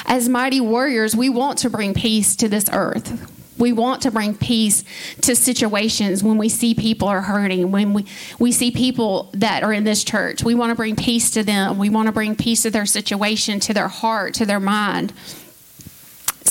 as 0.05 0.29
mighty 0.29 0.61
warriors, 0.61 1.15
we 1.15 1.29
want 1.29 1.59
to 1.59 1.69
bring 1.69 1.93
peace 1.93 2.35
to 2.37 2.49
this 2.49 2.69
earth. 2.71 3.29
We 3.57 3.73
want 3.73 4.01
to 4.03 4.11
bring 4.11 4.33
peace 4.33 4.83
to 5.21 5.35
situations 5.35 6.23
when 6.23 6.39
we 6.39 6.49
see 6.49 6.73
people 6.73 7.07
are 7.07 7.21
hurting, 7.21 7.71
when 7.71 7.93
we, 7.93 8.05
we 8.39 8.51
see 8.51 8.71
people 8.71 9.29
that 9.33 9.61
are 9.61 9.71
in 9.71 9.83
this 9.83 10.03
church. 10.03 10.43
We 10.43 10.55
want 10.55 10.71
to 10.71 10.75
bring 10.75 10.95
peace 10.95 11.29
to 11.31 11.43
them. 11.43 11.77
We 11.77 11.89
want 11.89 12.07
to 12.07 12.11
bring 12.11 12.35
peace 12.35 12.63
to 12.63 12.71
their 12.71 12.87
situation, 12.87 13.59
to 13.59 13.73
their 13.73 13.87
heart, 13.87 14.33
to 14.35 14.47
their 14.47 14.59
mind. 14.59 15.13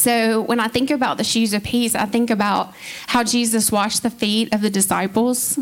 So 0.01 0.41
when 0.41 0.61
I 0.61 0.69
think 0.69 0.91
about 0.91 1.19
the 1.19 1.25
shoes 1.25 1.53
of 1.53 1.63
peace, 1.63 1.95
I 1.95 2.07
think 2.07 2.31
about 2.31 2.73
how 3.09 3.23
Jesus 3.23 3.71
washed 3.71 4.03
the 4.03 4.09
feet 4.09 4.55
of 4.55 4.63
the 4.63 4.71
disciples. 4.71 5.59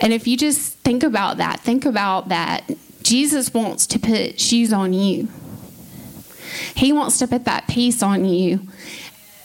And 0.00 0.12
if 0.12 0.26
you 0.26 0.36
just 0.36 0.72
think 0.78 1.04
about 1.04 1.36
that, 1.36 1.60
think 1.60 1.84
about 1.84 2.30
that. 2.30 2.68
Jesus 3.04 3.54
wants 3.54 3.86
to 3.86 4.00
put 4.00 4.40
shoes 4.40 4.72
on 4.72 4.92
you. 4.92 5.28
He 6.74 6.92
wants 6.92 7.18
to 7.18 7.28
put 7.28 7.44
that 7.44 7.68
peace 7.68 8.02
on 8.02 8.24
you. 8.24 8.66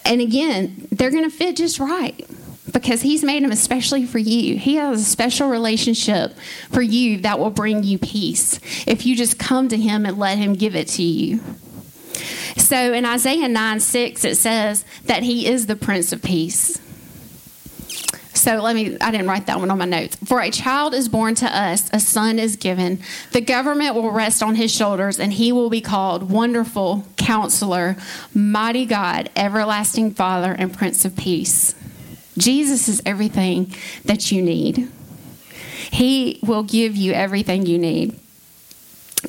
And 0.05 0.21
again, 0.21 0.87
they're 0.91 1.11
going 1.11 1.29
to 1.29 1.29
fit 1.29 1.57
just 1.57 1.77
right 1.77 2.27
because 2.73 3.03
he's 3.03 3.23
made 3.23 3.43
them 3.43 3.51
especially 3.51 4.07
for 4.07 4.17
you. 4.17 4.57
He 4.57 4.77
has 4.77 5.01
a 5.01 5.05
special 5.05 5.49
relationship 5.49 6.35
for 6.71 6.81
you 6.81 7.19
that 7.19 7.37
will 7.37 7.51
bring 7.51 7.83
you 7.83 7.99
peace 7.99 8.59
if 8.87 9.05
you 9.05 9.15
just 9.15 9.37
come 9.37 9.69
to 9.69 9.77
him 9.77 10.07
and 10.07 10.17
let 10.17 10.39
him 10.39 10.55
give 10.55 10.75
it 10.75 10.87
to 10.87 11.03
you. 11.03 11.41
So 12.57 12.93
in 12.93 13.05
Isaiah 13.05 13.47
9 13.47 13.79
6, 13.79 14.25
it 14.25 14.37
says 14.37 14.85
that 15.05 15.23
he 15.23 15.47
is 15.47 15.65
the 15.65 15.75
Prince 15.75 16.13
of 16.13 16.21
Peace. 16.21 16.79
So 18.33 18.55
let 18.55 18.75
me, 18.75 18.97
I 18.99 19.11
didn't 19.11 19.27
write 19.27 19.45
that 19.47 19.59
one 19.59 19.69
on 19.69 19.77
my 19.77 19.85
notes. 19.85 20.15
For 20.25 20.41
a 20.41 20.49
child 20.49 20.95
is 20.95 21.07
born 21.09 21.35
to 21.35 21.45
us, 21.45 21.89
a 21.93 21.99
son 21.99 22.39
is 22.39 22.55
given. 22.55 22.99
The 23.33 23.41
government 23.41 23.93
will 23.93 24.09
rest 24.09 24.41
on 24.41 24.55
his 24.55 24.73
shoulders, 24.73 25.19
and 25.19 25.31
he 25.31 25.51
will 25.51 25.69
be 25.69 25.81
called 25.81 26.31
Wonderful 26.31 27.05
Counselor, 27.17 27.97
Mighty 28.33 28.85
God, 28.85 29.29
Everlasting 29.35 30.15
Father, 30.15 30.53
and 30.53 30.73
Prince 30.73 31.05
of 31.05 31.15
Peace. 31.15 31.75
Jesus 32.37 32.87
is 32.87 33.01
everything 33.05 33.75
that 34.05 34.31
you 34.31 34.41
need. 34.41 34.89
He 35.91 36.39
will 36.41 36.63
give 36.63 36.95
you 36.95 37.11
everything 37.11 37.67
you 37.67 37.77
need 37.77 38.17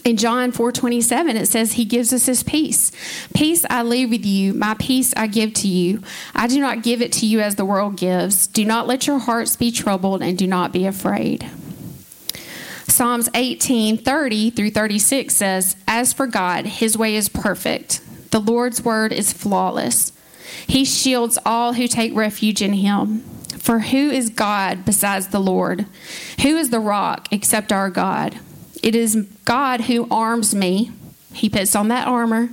in 0.04 0.16
John 0.16 0.52
4:27 0.52 1.36
it 1.36 1.46
says 1.46 1.72
he 1.72 1.84
gives 1.84 2.12
us 2.12 2.26
his 2.26 2.42
peace. 2.42 2.90
Peace 3.34 3.64
I 3.68 3.82
leave 3.82 4.10
with 4.10 4.24
you, 4.24 4.54
my 4.54 4.74
peace 4.74 5.12
I 5.16 5.26
give 5.26 5.54
to 5.54 5.68
you. 5.68 6.02
I 6.34 6.46
do 6.46 6.60
not 6.60 6.82
give 6.82 7.02
it 7.02 7.12
to 7.12 7.26
you 7.26 7.40
as 7.40 7.56
the 7.56 7.64
world 7.64 7.96
gives. 7.96 8.46
Do 8.46 8.64
not 8.64 8.86
let 8.86 9.06
your 9.06 9.18
hearts 9.18 9.56
be 9.56 9.70
troubled 9.70 10.22
and 10.22 10.36
do 10.36 10.46
not 10.46 10.72
be 10.72 10.86
afraid. 10.86 11.46
Psalms 12.88 13.28
18:30 13.34 14.50
through 14.50 14.70
36 14.70 15.34
says, 15.34 15.76
"As 15.86 16.12
for 16.12 16.26
God, 16.26 16.66
his 16.66 16.96
way 16.96 17.14
is 17.14 17.28
perfect. 17.28 18.00
The 18.30 18.40
Lord's 18.40 18.84
word 18.84 19.12
is 19.12 19.32
flawless. 19.32 20.12
He 20.66 20.84
shields 20.84 21.38
all 21.44 21.74
who 21.74 21.86
take 21.86 22.14
refuge 22.14 22.62
in 22.62 22.74
him. 22.74 23.22
For 23.58 23.80
who 23.80 24.10
is 24.10 24.30
God 24.30 24.84
besides 24.84 25.28
the 25.28 25.38
Lord? 25.38 25.86
Who 26.42 26.56
is 26.56 26.70
the 26.70 26.80
rock 26.80 27.28
except 27.30 27.72
our 27.72 27.90
God? 27.90 28.36
It 28.82 28.94
is 28.94 29.28
God 29.44 29.82
who 29.82 30.08
arms 30.10 30.54
me. 30.54 30.90
He 31.32 31.48
puts 31.48 31.74
on 31.74 31.88
that 31.88 32.06
armor 32.06 32.50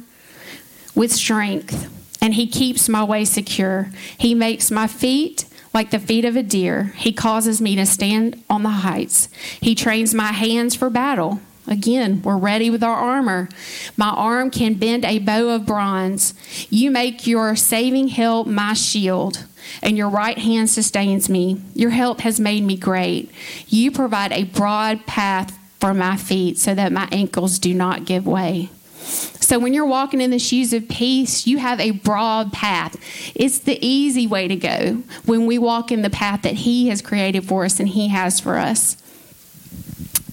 with 0.96 1.12
strength, 1.12 1.90
and 2.22 2.36
he 2.36 2.48
keeps 2.48 2.88
my 2.88 3.04
way 3.04 3.26
secure. 3.26 3.90
He 4.18 4.36
makes 4.36 4.72
my 4.72 4.88
feet 4.88 5.46
like 5.74 5.92
the 5.92 6.00
feet 6.00 6.26
of 6.26 6.36
a 6.36 6.44
deer. 6.44 6.94
He 6.96 7.12
causes 7.12 7.62
me 7.62 7.76
to 7.76 7.86
stand 7.86 8.44
on 8.50 8.64
the 8.64 8.70
heights. 8.70 9.30
He 9.60 9.76
trains 9.76 10.14
my 10.14 10.32
hands 10.32 10.76
for 10.76 10.90
battle. 10.90 11.42
Again, 11.68 12.24
we're 12.24 12.38
ready 12.38 12.72
with 12.72 12.84
our 12.84 12.96
armor. 12.96 13.48
My 13.96 14.10
arm 14.10 14.50
can 14.50 14.74
bend 14.74 15.06
a 15.06 15.20
bow 15.20 15.50
of 15.50 15.68
bronze. 15.68 16.34
You 16.70 16.90
make 16.90 17.28
your 17.28 17.56
saving 17.56 18.08
help 18.08 18.48
my 18.48 18.74
shield, 18.74 19.46
and 19.84 19.96
your 19.96 20.10
right 20.10 20.38
hand 20.38 20.72
sustains 20.72 21.30
me. 21.30 21.62
Your 21.76 21.92
help 21.92 22.22
has 22.22 22.40
made 22.40 22.64
me 22.64 22.76
great. 22.76 23.30
You 23.68 23.92
provide 23.92 24.32
a 24.32 24.46
broad 24.46 25.06
path 25.06 25.59
for 25.80 25.94
my 25.94 26.18
feet 26.18 26.58
so 26.58 26.76
that 26.76 26.92
my 26.92 27.08
ankles 27.12 27.60
do 27.60 27.74
not 27.74 28.06
give 28.06 28.28
way. 28.28 28.70
So 29.02 29.58
when 29.58 29.74
you're 29.74 29.86
walking 29.86 30.22
in 30.22 30.30
the 30.30 30.40
shoes 30.40 30.74
of 30.74 30.88
peace, 30.88 31.48
you 31.48 31.58
have 31.58 31.80
a 31.80 31.92
broad 31.92 32.54
path. 32.54 32.96
It's 33.34 33.58
the 33.60 33.84
easy 33.86 34.28
way 34.28 34.48
to 34.48 34.56
go 34.56 35.02
when 35.26 35.46
we 35.48 35.58
walk 35.58 35.92
in 35.92 36.02
the 36.04 36.10
path 36.10 36.44
that 36.44 36.54
He 36.54 36.90
has 36.90 37.02
created 37.02 37.46
for 37.46 37.66
us 37.66 37.80
and 37.80 37.90
He 37.90 38.10
has 38.10 38.40
for 38.40 38.58
us. 38.58 38.98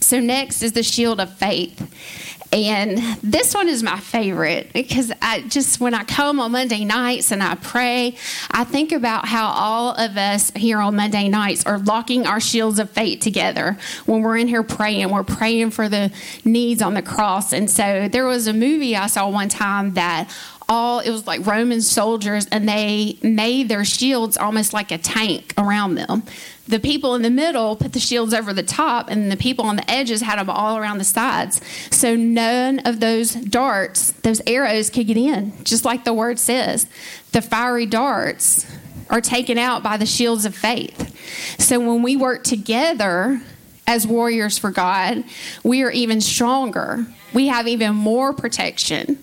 So, 0.01 0.21
next 0.21 0.63
is 0.63 0.73
the 0.73 0.83
shield 0.83 1.21
of 1.21 1.33
faith. 1.33 2.26
And 2.53 2.99
this 3.23 3.55
one 3.55 3.69
is 3.69 3.83
my 3.83 3.99
favorite 3.99 4.73
because 4.73 5.13
I 5.21 5.43
just, 5.43 5.81
when 5.81 5.95
I 5.95 6.05
come 6.05 6.41
on 6.41 6.53
Monday 6.53 6.85
nights 6.85 7.33
and 7.33 7.43
I 7.43 7.57
pray, 7.57 8.17
I 8.51 8.65
think 8.65 8.93
about 8.93 9.27
how 9.27 9.49
all 9.49 9.95
of 9.95 10.17
us 10.17 10.51
here 10.57 10.79
on 10.79 10.97
Monday 10.97 11.29
nights 11.29 11.67
are 11.67 11.79
locking 11.79 12.27
our 12.27 12.41
shields 12.41 12.79
of 12.79 12.91
faith 12.91 13.21
together 13.21 13.77
when 14.07 14.23
we're 14.23 14.37
in 14.37 14.49
here 14.49 14.63
praying. 14.63 15.11
We're 15.11 15.25
praying 15.25 15.71
for 15.73 15.89
the 15.89 16.13
needs 16.45 16.83
on 16.83 16.95
the 16.95 17.03
cross. 17.03 17.53
And 17.53 17.71
so 17.71 18.09
there 18.09 18.27
was 18.27 18.47
a 18.47 18.53
movie 18.53 18.97
I 18.97 19.09
saw 19.09 19.29
one 19.29 19.49
time 19.49 19.95
that 19.95 20.31
all 20.69 21.01
it 21.01 21.11
was 21.11 21.27
like 21.27 21.47
Roman 21.47 21.81
soldiers 21.81 22.47
and 22.51 22.69
they 22.69 23.19
made 23.23 23.69
their 23.69 23.85
shields 23.85 24.37
almost 24.37 24.73
like 24.73 24.91
a 24.91 24.99
tank 24.99 25.55
around 25.59 25.95
them. 25.95 26.23
The 26.69 26.81
people 26.81 27.15
in 27.15 27.23
the 27.23 27.31
middle 27.31 27.77
put 27.77 27.93
the 27.93 28.01
shields 28.01 28.35
over 28.35 28.53
the 28.53 28.63
top 28.63 29.09
and 29.09 29.31
the 29.31 29.37
people 29.37 29.67
on 29.67 29.77
the 29.77 29.89
edges 29.91 30.21
had 30.21 30.39
them 30.39 30.51
all 30.51 30.77
around 30.77 30.99
the 30.99 31.05
sides. 31.05 31.61
So 31.91 32.17
none 32.17 32.81
of 32.81 32.99
those 33.01 33.35
darts, 33.35 34.11
those 34.13 34.43
arrows 34.47 34.91
could 34.91 35.07
get 35.07 35.17
in, 35.17 35.53
just 35.65 35.85
like 35.85 36.05
the 36.05 36.13
word 36.13 36.39
says. 36.39 36.87
The 37.33 37.43
fiery 37.43 37.87
darts 37.87 38.67
are 39.09 39.21
taken 39.21 39.59
out 39.59 39.83
by 39.83 39.97
the 39.97 40.07
shields 40.07 40.45
of 40.45 40.55
faith. 40.55 41.61
So 41.61 41.79
when 41.79 42.03
we 42.03 42.17
work 42.17 42.43
together 42.43 43.41
as 43.87 44.07
warriors 44.07 44.59
for 44.59 44.71
God, 44.73 45.23
we 45.63 45.83
are 45.83 45.91
even 45.91 46.21
stronger. 46.21 47.07
We 47.33 47.47
have 47.47 47.69
even 47.69 47.95
more 47.95 48.33
protection. 48.33 49.19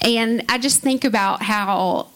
And 0.00 0.44
I 0.48 0.56
just 0.58 0.80
think 0.80 1.04
about 1.04 1.42
how 1.42 2.08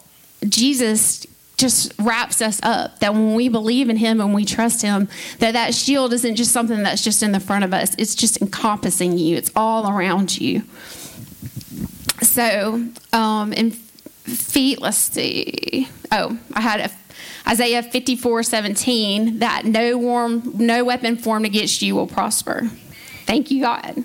Jesus 0.47 1.27
just 1.57 1.93
wraps 1.99 2.41
us 2.41 2.59
up 2.63 2.99
that 2.99 3.13
when 3.13 3.35
we 3.35 3.47
believe 3.47 3.89
in 3.89 3.97
him 3.97 4.19
and 4.19 4.33
we 4.33 4.43
trust 4.43 4.81
him 4.81 5.07
that 5.39 5.53
that 5.53 5.73
shield 5.73 6.11
isn't 6.11 6.35
just 6.35 6.51
something 6.51 6.83
that's 6.83 7.03
just 7.03 7.21
in 7.21 7.31
the 7.31 7.39
front 7.39 7.63
of 7.63 7.73
us 7.73 7.95
it's 7.97 8.15
just 8.15 8.41
encompassing 8.41 9.17
you 9.17 9.37
it's 9.37 9.51
all 9.55 9.89
around 9.89 10.39
you 10.39 10.63
so 12.21 12.83
um 13.13 13.53
in 13.53 13.71
feet 13.71 14.81
let's 14.81 14.97
see 14.97 15.87
oh 16.11 16.37
i 16.53 16.61
had 16.61 16.79
a 16.79 16.91
Isaiah 17.47 17.83
54 17.83 18.43
17, 18.43 19.39
that 19.39 19.65
no, 19.65 19.97
warm, 19.97 20.53
no 20.55 20.83
weapon 20.83 21.17
formed 21.17 21.45
against 21.45 21.81
you 21.81 21.93
will 21.95 22.07
prosper. 22.07 22.69
Thank 23.25 23.51
you, 23.51 23.61
God. 23.61 24.03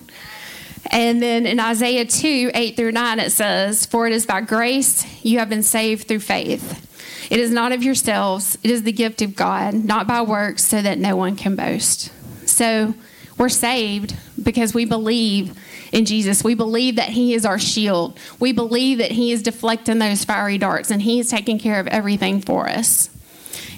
And 0.90 1.22
then 1.22 1.46
in 1.46 1.60
Isaiah 1.60 2.04
2 2.04 2.50
8 2.54 2.76
through 2.76 2.92
9, 2.92 3.20
it 3.20 3.30
says, 3.30 3.86
For 3.86 4.06
it 4.06 4.12
is 4.12 4.26
by 4.26 4.40
grace 4.40 5.06
you 5.24 5.38
have 5.38 5.48
been 5.48 5.62
saved 5.62 6.08
through 6.08 6.20
faith. 6.20 6.87
It 7.30 7.40
is 7.40 7.50
not 7.50 7.72
of 7.72 7.82
yourselves, 7.82 8.56
it 8.62 8.70
is 8.70 8.82
the 8.82 8.92
gift 8.92 9.22
of 9.22 9.36
God, 9.36 9.74
not 9.74 10.06
by 10.06 10.22
works, 10.22 10.64
so 10.64 10.80
that 10.80 10.98
no 10.98 11.16
one 11.16 11.36
can 11.36 11.56
boast. 11.56 12.12
So 12.48 12.94
we're 13.36 13.48
saved 13.48 14.16
because 14.42 14.74
we 14.74 14.84
believe 14.84 15.56
in 15.92 16.04
Jesus. 16.04 16.42
We 16.42 16.54
believe 16.54 16.96
that 16.96 17.10
He 17.10 17.34
is 17.34 17.46
our 17.46 17.58
shield. 17.58 18.18
We 18.40 18.52
believe 18.52 18.98
that 18.98 19.12
He 19.12 19.32
is 19.32 19.42
deflecting 19.42 19.98
those 19.98 20.24
fiery 20.24 20.58
darts 20.58 20.90
and 20.90 21.00
He 21.02 21.20
is 21.20 21.30
taking 21.30 21.58
care 21.58 21.80
of 21.80 21.86
everything 21.86 22.40
for 22.40 22.68
us. 22.68 23.10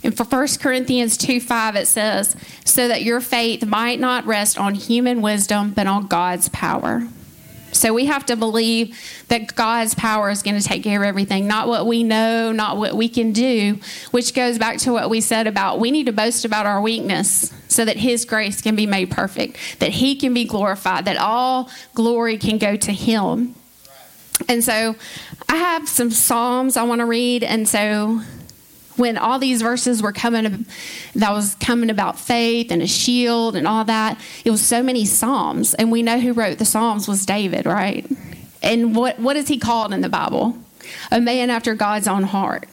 And 0.03 0.17
for 0.17 0.25
1 0.25 0.49
Corinthians 0.61 1.17
2 1.19 1.41
5, 1.41 1.77
it 1.77 1.87
says, 1.87 2.35
So 2.65 2.89
that 2.89 3.03
your 3.03 3.21
faith 3.21 3.67
might 3.67 4.01
not 4.01 4.25
rest 4.25 4.59
on 4.59 4.75
human 4.75 5.21
wisdom, 5.21 5.73
but 5.73 5.87
on 5.87 6.07
God's 6.07 6.49
power. 6.49 7.07
So 7.73 7.95
we 7.95 8.07
have 8.07 8.27
to 8.27 8.37
believe 8.37 8.99
that 9.29 9.55
God's 9.55 9.95
power 9.95 10.31
is 10.31 10.43
going 10.43 10.61
to 10.61 10.67
take 10.67 10.83
care 10.83 11.03
of 11.03 11.07
everything, 11.07 11.47
not 11.47 11.69
what 11.69 11.87
we 11.87 12.03
know, 12.03 12.53
not 12.53 12.77
what 12.77 12.95
we 12.95 13.09
can 13.09 13.33
do, 13.33 13.79
which 14.11 14.35
goes 14.35 14.59
back 14.59 14.79
to 14.79 14.93
what 14.93 15.09
we 15.09 15.21
said 15.21 15.47
about 15.47 15.79
we 15.79 15.91
need 15.91 16.07
to 16.07 16.13
boast 16.13 16.45
about 16.45 16.67
our 16.67 16.81
weakness 16.81 17.53
so 17.69 17.85
that 17.85 17.97
His 17.97 18.25
grace 18.25 18.61
can 18.61 18.77
be 18.77 18.87
made 18.87 19.11
perfect, 19.11 19.57
that 19.79 19.91
He 19.91 20.17
can 20.17 20.35
be 20.35 20.45
glorified, 20.45 21.05
that 21.05 21.17
all 21.17 21.71
glory 21.95 22.37
can 22.39 22.59
go 22.59 22.77
to 22.77 22.93
Him. 22.93 23.55
And 24.49 24.65
so 24.65 24.97
I 25.49 25.57
have 25.57 25.89
some 25.89 26.11
Psalms 26.11 26.77
I 26.77 26.83
want 26.83 27.01
to 27.01 27.07
read, 27.07 27.45
and 27.45 27.69
so 27.69 28.23
when 29.01 29.17
all 29.17 29.39
these 29.39 29.63
verses 29.63 30.03
were 30.03 30.13
coming 30.13 30.67
that 31.15 31.33
was 31.33 31.57
coming 31.57 31.91
about 31.91 32.21
faith 32.21 32.71
and 32.71 32.83
a 32.83 32.87
shield 32.87 33.57
and 33.57 33.67
all 33.67 33.85
that 33.85 34.21
it 34.45 34.51
was 34.51 34.61
so 34.61 34.83
many 34.83 35.05
psalms. 35.05 35.75
And 35.75 35.91
we 35.91 36.03
know 36.03 36.21
who 36.21 36.33
wrote 36.33 36.59
the 36.59 36.65
psalms 36.65 37.09
was 37.09 37.27
david 37.27 37.67
right? 37.67 38.07
And 38.63 38.95
what 38.95 39.19
what 39.19 39.37
is 39.37 39.49
he 39.49 39.59
called 39.59 39.93
in 39.93 40.03
the 40.03 40.09
bible? 40.09 40.57
A 41.11 41.21
man 41.21 41.51
after 41.51 41.75
god's 41.75 42.07
own 42.07 42.23
heart 42.23 42.69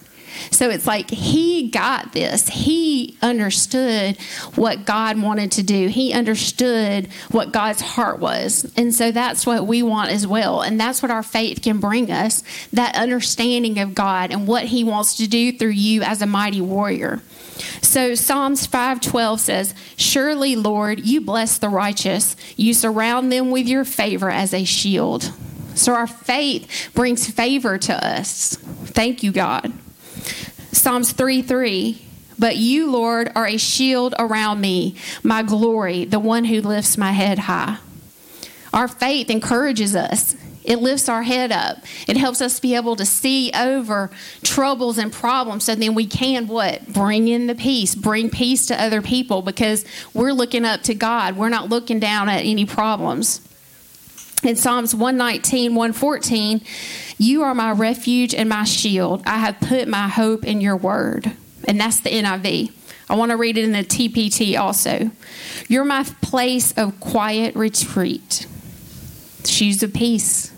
so 0.51 0.69
it's 0.69 0.87
like 0.87 1.09
he 1.09 1.69
got 1.69 2.13
this. 2.13 2.47
He 2.47 3.17
understood 3.21 4.17
what 4.55 4.85
God 4.85 5.21
wanted 5.21 5.51
to 5.53 5.63
do. 5.63 5.87
He 5.87 6.13
understood 6.13 7.07
what 7.31 7.51
God's 7.51 7.81
heart 7.81 8.19
was. 8.19 8.71
And 8.75 8.93
so 8.93 9.11
that's 9.11 9.45
what 9.45 9.67
we 9.67 9.83
want 9.83 10.11
as 10.11 10.25
well. 10.25 10.61
And 10.61 10.79
that's 10.79 11.01
what 11.01 11.11
our 11.11 11.23
faith 11.23 11.61
can 11.61 11.79
bring 11.79 12.11
us 12.11 12.43
that 12.73 12.95
understanding 12.95 13.79
of 13.79 13.95
God 13.95 14.31
and 14.31 14.47
what 14.47 14.65
he 14.65 14.83
wants 14.83 15.17
to 15.17 15.27
do 15.27 15.51
through 15.57 15.69
you 15.69 16.01
as 16.01 16.21
a 16.21 16.25
mighty 16.25 16.61
warrior. 16.61 17.21
So 17.81 18.15
Psalms 18.15 18.67
5:12 18.67 19.39
says, 19.39 19.73
"Surely, 19.95 20.55
Lord, 20.55 21.05
you 21.05 21.21
bless 21.21 21.57
the 21.57 21.69
righteous. 21.69 22.35
You 22.55 22.73
surround 22.73 23.31
them 23.31 23.51
with 23.51 23.67
your 23.67 23.85
favor 23.85 24.29
as 24.29 24.53
a 24.53 24.63
shield." 24.63 25.31
So 25.73 25.93
our 25.93 26.07
faith 26.07 26.67
brings 26.93 27.27
favor 27.27 27.77
to 27.77 28.05
us. 28.05 28.57
Thank 28.85 29.23
you, 29.23 29.31
God. 29.31 29.71
Psalms 30.77 31.11
3 31.11 31.41
3. 31.41 32.01
But 32.39 32.57
you, 32.57 32.91
Lord, 32.91 33.31
are 33.35 33.47
a 33.47 33.57
shield 33.57 34.13
around 34.19 34.61
me, 34.61 34.95
my 35.23 35.41
glory, 35.41 36.05
the 36.05 36.19
one 36.19 36.45
who 36.45 36.61
lifts 36.61 36.97
my 36.97 37.11
head 37.11 37.39
high. 37.39 37.79
Our 38.71 38.87
faith 38.87 39.31
encourages 39.31 39.95
us. 39.95 40.35
It 40.63 40.79
lifts 40.79 41.07
our 41.07 41.23
head 41.23 41.51
up. 41.51 41.77
It 42.07 42.17
helps 42.17 42.41
us 42.41 42.59
be 42.59 42.75
able 42.75 42.97
to 42.97 43.05
see 43.05 43.51
over 43.55 44.11
troubles 44.43 44.97
and 44.97 45.11
problems 45.11 45.63
so 45.63 45.75
then 45.75 45.95
we 45.95 46.05
can 46.05 46.45
what? 46.47 46.85
Bring 46.91 47.29
in 47.29 47.47
the 47.47 47.55
peace, 47.55 47.95
bring 47.95 48.29
peace 48.29 48.67
to 48.67 48.79
other 48.79 49.01
people 49.01 49.41
because 49.41 49.85
we're 50.13 50.33
looking 50.33 50.65
up 50.65 50.83
to 50.83 50.93
God. 50.93 51.37
We're 51.37 51.49
not 51.49 51.69
looking 51.69 51.99
down 51.99 52.27
at 52.27 52.43
any 52.43 52.65
problems. 52.65 53.46
In 54.43 54.55
Psalms 54.55 54.93
119, 54.93 55.73
114, 55.73 56.61
you 57.17 57.43
are 57.43 57.55
my 57.55 57.71
refuge 57.71 58.35
and 58.35 58.47
my 58.47 58.63
shield. 58.63 59.23
I 59.25 59.39
have 59.39 59.59
put 59.59 59.87
my 59.87 60.07
hope 60.07 60.45
in 60.45 60.61
your 60.61 60.77
word. 60.77 61.31
And 61.67 61.79
that's 61.79 61.99
the 61.99 62.11
NIV. 62.11 62.71
I 63.09 63.15
want 63.15 63.31
to 63.31 63.37
read 63.37 63.57
it 63.57 63.63
in 63.63 63.71
the 63.71 63.83
TPT 63.83 64.59
also. 64.59 65.09
You're 65.67 65.85
my 65.85 66.03
place 66.21 66.71
of 66.73 66.99
quiet 66.99 67.55
retreat, 67.55 68.45
shoes 69.43 69.81
of 69.81 69.93
peace. 69.93 70.53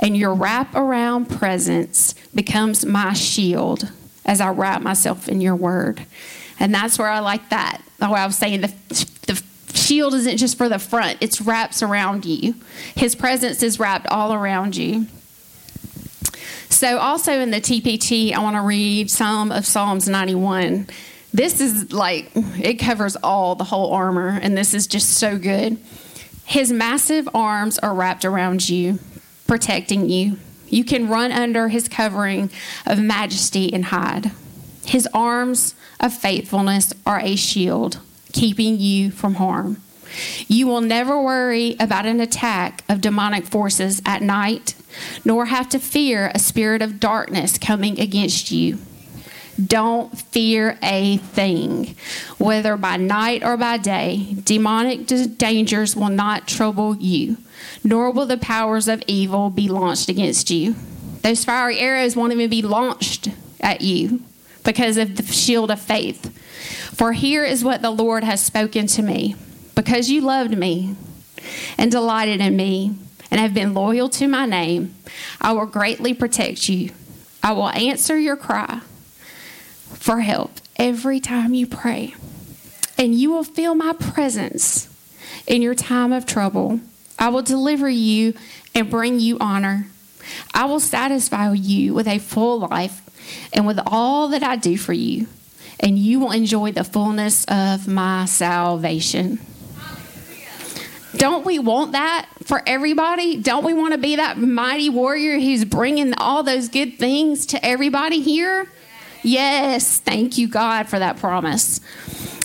And 0.00 0.16
your 0.16 0.34
wrap 0.34 0.74
around 0.74 1.26
presence 1.26 2.14
becomes 2.34 2.84
my 2.84 3.12
shield 3.12 3.90
as 4.24 4.40
I 4.40 4.50
wrap 4.50 4.82
myself 4.82 5.28
in 5.28 5.40
your 5.40 5.54
word. 5.54 6.04
And 6.58 6.74
that's 6.74 6.98
where 6.98 7.08
I 7.08 7.20
like 7.20 7.50
that. 7.50 7.80
Oh, 8.00 8.12
I 8.12 8.26
was 8.26 8.36
saying 8.36 8.62
the, 8.62 8.74
the 8.88 9.06
shield 9.74 10.14
isn't 10.14 10.38
just 10.38 10.56
for 10.56 10.68
the 10.68 10.78
front, 10.78 11.18
it's 11.20 11.40
wraps 11.40 11.82
around 11.82 12.24
you. 12.24 12.54
His 12.94 13.14
presence 13.14 13.62
is 13.62 13.78
wrapped 13.78 14.06
all 14.06 14.32
around 14.32 14.76
you. 14.76 15.06
So, 16.70 16.98
also 16.98 17.32
in 17.32 17.50
the 17.50 17.60
TPT, 17.60 18.32
I 18.32 18.40
want 18.40 18.56
to 18.56 18.62
read 18.62 19.10
some 19.10 19.52
of 19.52 19.64
Psalms 19.64 20.08
91. 20.08 20.88
This 21.32 21.60
is 21.60 21.92
like, 21.92 22.30
it 22.34 22.74
covers 22.74 23.16
all 23.16 23.54
the 23.54 23.64
whole 23.64 23.92
armor, 23.92 24.38
and 24.42 24.56
this 24.56 24.74
is 24.74 24.86
just 24.86 25.10
so 25.10 25.38
good. 25.38 25.78
His 26.44 26.72
massive 26.72 27.28
arms 27.34 27.78
are 27.78 27.94
wrapped 27.94 28.24
around 28.24 28.68
you, 28.68 28.98
protecting 29.46 30.08
you. 30.08 30.38
You 30.68 30.84
can 30.84 31.08
run 31.08 31.32
under 31.32 31.68
his 31.68 31.88
covering 31.88 32.50
of 32.86 33.00
majesty 33.00 33.72
and 33.72 33.86
hide. 33.86 34.32
His 34.84 35.08
arms 35.14 35.74
of 36.00 36.12
faithfulness 36.12 36.92
are 37.06 37.20
a 37.20 37.36
shield, 37.36 38.00
keeping 38.34 38.78
you 38.78 39.10
from 39.10 39.36
harm. 39.36 39.80
You 40.46 40.66
will 40.66 40.80
never 40.80 41.20
worry 41.20 41.76
about 41.80 42.06
an 42.06 42.20
attack 42.20 42.84
of 42.88 43.00
demonic 43.00 43.46
forces 43.46 44.02
at 44.04 44.22
night, 44.22 44.74
nor 45.24 45.46
have 45.46 45.68
to 45.70 45.78
fear 45.78 46.30
a 46.34 46.38
spirit 46.38 46.82
of 46.82 47.00
darkness 47.00 47.58
coming 47.58 47.98
against 47.98 48.50
you. 48.50 48.78
Don't 49.64 50.16
fear 50.18 50.78
a 50.82 51.18
thing, 51.18 51.94
whether 52.38 52.76
by 52.76 52.96
night 52.96 53.44
or 53.44 53.56
by 53.56 53.76
day. 53.76 54.36
Demonic 54.42 55.06
dangers 55.38 55.94
will 55.96 56.08
not 56.08 56.48
trouble 56.48 56.96
you, 56.96 57.38
nor 57.82 58.10
will 58.10 58.26
the 58.26 58.36
powers 58.36 58.88
of 58.88 59.02
evil 59.06 59.50
be 59.50 59.68
launched 59.68 60.08
against 60.08 60.50
you. 60.50 60.74
Those 61.22 61.44
fiery 61.44 61.78
arrows 61.78 62.16
won't 62.16 62.32
even 62.32 62.50
be 62.50 62.62
launched 62.62 63.28
at 63.60 63.80
you 63.80 64.22
because 64.64 64.96
of 64.96 65.16
the 65.16 65.22
shield 65.22 65.70
of 65.70 65.80
faith. 65.80 66.30
For 66.94 67.12
here 67.12 67.44
is 67.44 67.62
what 67.62 67.82
the 67.82 67.90
Lord 67.90 68.24
has 68.24 68.44
spoken 68.44 68.86
to 68.88 69.02
me. 69.02 69.36
Because 69.74 70.10
you 70.10 70.20
loved 70.20 70.56
me 70.56 70.96
and 71.76 71.90
delighted 71.90 72.40
in 72.40 72.56
me 72.56 72.94
and 73.30 73.40
have 73.40 73.54
been 73.54 73.74
loyal 73.74 74.08
to 74.10 74.28
my 74.28 74.46
name, 74.46 74.94
I 75.40 75.52
will 75.52 75.66
greatly 75.66 76.14
protect 76.14 76.68
you. 76.68 76.90
I 77.42 77.52
will 77.52 77.68
answer 77.68 78.18
your 78.18 78.36
cry 78.36 78.80
for 79.94 80.20
help 80.20 80.52
every 80.76 81.20
time 81.20 81.54
you 81.54 81.66
pray. 81.66 82.14
And 82.96 83.14
you 83.14 83.32
will 83.32 83.44
feel 83.44 83.74
my 83.74 83.92
presence 83.92 84.88
in 85.46 85.60
your 85.60 85.74
time 85.74 86.12
of 86.12 86.24
trouble. 86.24 86.80
I 87.18 87.28
will 87.28 87.42
deliver 87.42 87.88
you 87.88 88.34
and 88.74 88.88
bring 88.88 89.18
you 89.18 89.36
honor. 89.40 89.88
I 90.54 90.64
will 90.64 90.80
satisfy 90.80 91.52
you 91.52 91.92
with 91.92 92.08
a 92.08 92.18
full 92.18 92.60
life 92.60 93.03
and 93.52 93.66
with 93.66 93.80
all 93.86 94.28
that 94.28 94.42
I 94.42 94.56
do 94.56 94.76
for 94.76 94.92
you, 94.92 95.26
and 95.80 95.98
you 95.98 96.20
will 96.20 96.32
enjoy 96.32 96.72
the 96.72 96.84
fullness 96.84 97.44
of 97.46 97.88
my 97.88 98.24
salvation. 98.26 99.38
Don't 101.16 101.46
we 101.46 101.58
want 101.58 101.92
that 101.92 102.28
for 102.42 102.62
everybody? 102.66 103.36
Don't 103.36 103.64
we 103.64 103.72
want 103.72 103.92
to 103.92 103.98
be 103.98 104.16
that 104.16 104.36
mighty 104.36 104.90
warrior 104.90 105.38
who's 105.38 105.64
bringing 105.64 106.12
all 106.14 106.42
those 106.42 106.68
good 106.68 106.98
things 106.98 107.46
to 107.46 107.64
everybody 107.64 108.20
here? 108.20 108.68
Yes, 109.22 110.00
thank 110.00 110.36
you, 110.36 110.48
God, 110.48 110.88
for 110.88 110.98
that 110.98 111.16
promise. 111.16 111.80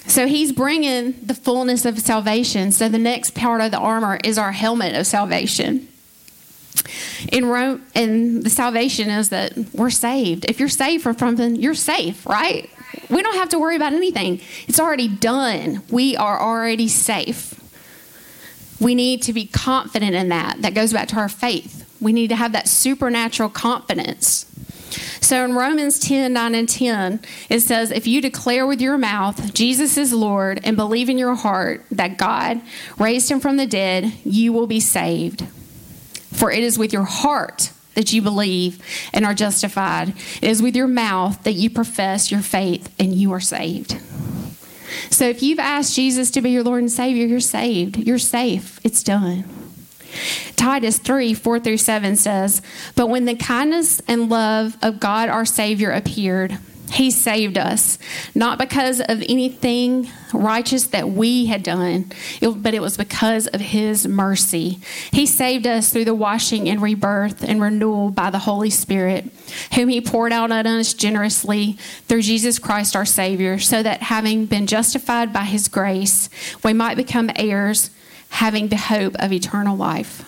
So 0.08 0.28
he's 0.28 0.54
bringing 0.54 1.14
the 1.22 1.34
fullness 1.34 1.84
of 1.86 2.00
salvation. 2.00 2.72
So 2.72 2.88
the 2.88 2.98
next 2.98 3.32
part 3.36 3.62
of 3.62 3.72
the 3.72 3.78
armor 3.78 4.18
is 4.24 4.38
our 4.38 4.54
helmet 4.54 4.96
of 4.96 5.06
salvation. 5.06 5.89
In 7.32 7.46
Rome, 7.46 7.86
and 7.96 8.44
the 8.44 8.50
salvation 8.50 9.10
is 9.10 9.30
that 9.30 9.54
we're 9.74 9.90
saved. 9.90 10.46
If 10.50 10.60
you're 10.60 10.70
saved 10.70 11.04
from 11.04 11.18
something, 11.18 11.56
you're 11.56 11.76
safe, 11.76 12.26
right? 12.26 12.70
We 13.10 13.22
don't 13.22 13.36
have 13.36 13.50
to 13.50 13.60
worry 13.60 13.76
about 13.76 13.94
anything. 13.94 14.42
It's 14.68 14.80
already 14.80 15.08
done. 15.08 15.82
We 15.90 16.16
are 16.16 16.40
already 16.40 16.88
safe. 16.88 17.56
We 18.80 18.96
need 18.96 19.24
to 19.24 19.34
be 19.34 19.46
confident 19.46 20.16
in 20.16 20.30
that. 20.30 20.62
That 20.62 20.74
goes 20.74 20.94
back 20.94 21.10
to 21.10 21.18
our 21.18 21.30
faith. 21.30 21.86
We 22.00 22.14
need 22.14 22.30
to 22.30 22.36
have 22.36 22.54
that 22.54 22.68
supernatural 22.68 23.50
confidence. 23.50 24.46
So 25.22 25.44
in 25.46 25.54
Romans 25.54 26.00
10 26.00 26.34
9 26.34 26.56
and 26.56 26.68
10, 26.68 27.20
it 27.50 27.60
says, 27.60 27.92
If 27.92 28.08
you 28.08 28.22
declare 28.22 28.66
with 28.66 28.82
your 28.82 28.98
mouth 28.98 29.54
Jesus 29.54 29.98
is 29.98 30.14
Lord 30.14 30.60
and 30.64 30.76
believe 30.76 31.10
in 31.10 31.18
your 31.18 31.36
heart 31.36 31.86
that 31.92 32.18
God 32.18 32.62
raised 32.98 33.30
him 33.30 33.40
from 33.40 33.58
the 33.58 33.68
dead, 33.68 34.14
you 34.24 34.54
will 34.54 34.68
be 34.68 34.80
saved. 34.80 35.46
For 36.32 36.52
it 36.52 36.64
is 36.64 36.78
with 36.78 36.94
your 36.94 37.04
heart 37.04 37.72
that 37.96 38.14
you 38.14 38.22
believe 38.22 38.82
and 39.14 39.26
are 39.26 39.34
justified, 39.34 40.10
it 40.42 40.50
is 40.50 40.62
with 40.62 40.76
your 40.76 40.88
mouth 40.88 41.44
that 41.44 41.54
you 41.54 41.70
profess 41.70 42.32
your 42.32 42.42
faith 42.42 42.94
and 43.00 43.14
you 43.14 43.32
are 43.34 43.40
saved. 43.40 44.00
So 45.10 45.26
if 45.26 45.44
you've 45.44 45.60
asked 45.60 45.96
Jesus 45.96 46.32
to 46.32 46.42
be 46.42 46.52
your 46.52 46.64
Lord 46.64 46.82
and 46.82 46.92
Savior, 46.92 47.26
you're 47.26 47.40
saved. 47.40 47.98
You're 47.98 48.20
safe. 48.20 48.80
It's 48.84 49.04
done. 49.04 49.46
Titus 50.56 50.98
3 50.98 51.34
4 51.34 51.60
through 51.60 51.78
7 51.78 52.16
says, 52.16 52.62
But 52.96 53.08
when 53.08 53.26
the 53.26 53.36
kindness 53.36 54.02
and 54.08 54.30
love 54.30 54.78
of 54.82 55.00
God 55.00 55.30
our 55.30 55.46
Savior 55.46 55.92
appeared, 55.92 56.58
he 56.92 57.12
saved 57.12 57.58
us, 57.58 58.00
not 58.34 58.58
because 58.58 59.00
of 59.00 59.24
anything 59.30 60.10
righteous 60.34 60.88
that 60.88 61.10
we 61.10 61.46
had 61.46 61.62
done, 61.62 62.12
but 62.42 62.74
it 62.74 62.82
was 62.82 62.98
because 62.98 63.48
of 63.48 63.62
His 63.62 64.08
mercy. 64.08 64.80
He 65.12 65.26
saved 65.26 65.68
us 65.68 65.92
through 65.92 66.06
the 66.06 66.16
washing 66.16 66.68
and 66.68 66.82
rebirth 66.82 67.44
and 67.44 67.62
renewal 67.62 68.10
by 68.10 68.32
the 68.32 68.40
Holy 68.40 68.72
Spirit, 68.72 69.26
whom 69.76 69.90
He 69.90 70.02
poured 70.02 70.34
out 70.34 70.52
on 70.52 70.66
us 70.66 70.94
generously 70.94 71.74
through 72.08 72.24
Jesus 72.24 72.58
Christ 72.58 72.96
our 72.96 73.06
Savior, 73.06 73.60
so 73.60 73.84
that 73.84 74.02
having 74.04 74.46
been 74.46 74.66
justified 74.66 75.32
by 75.32 75.44
His 75.44 75.68
grace, 75.68 76.30
we 76.64 76.74
might 76.74 76.98
become 76.98 77.30
heirs, 77.36 77.92
having 78.30 78.70
the 78.70 78.78
hope 78.78 79.16
of 79.20 79.32
eternal 79.32 79.78
life. 79.78 80.26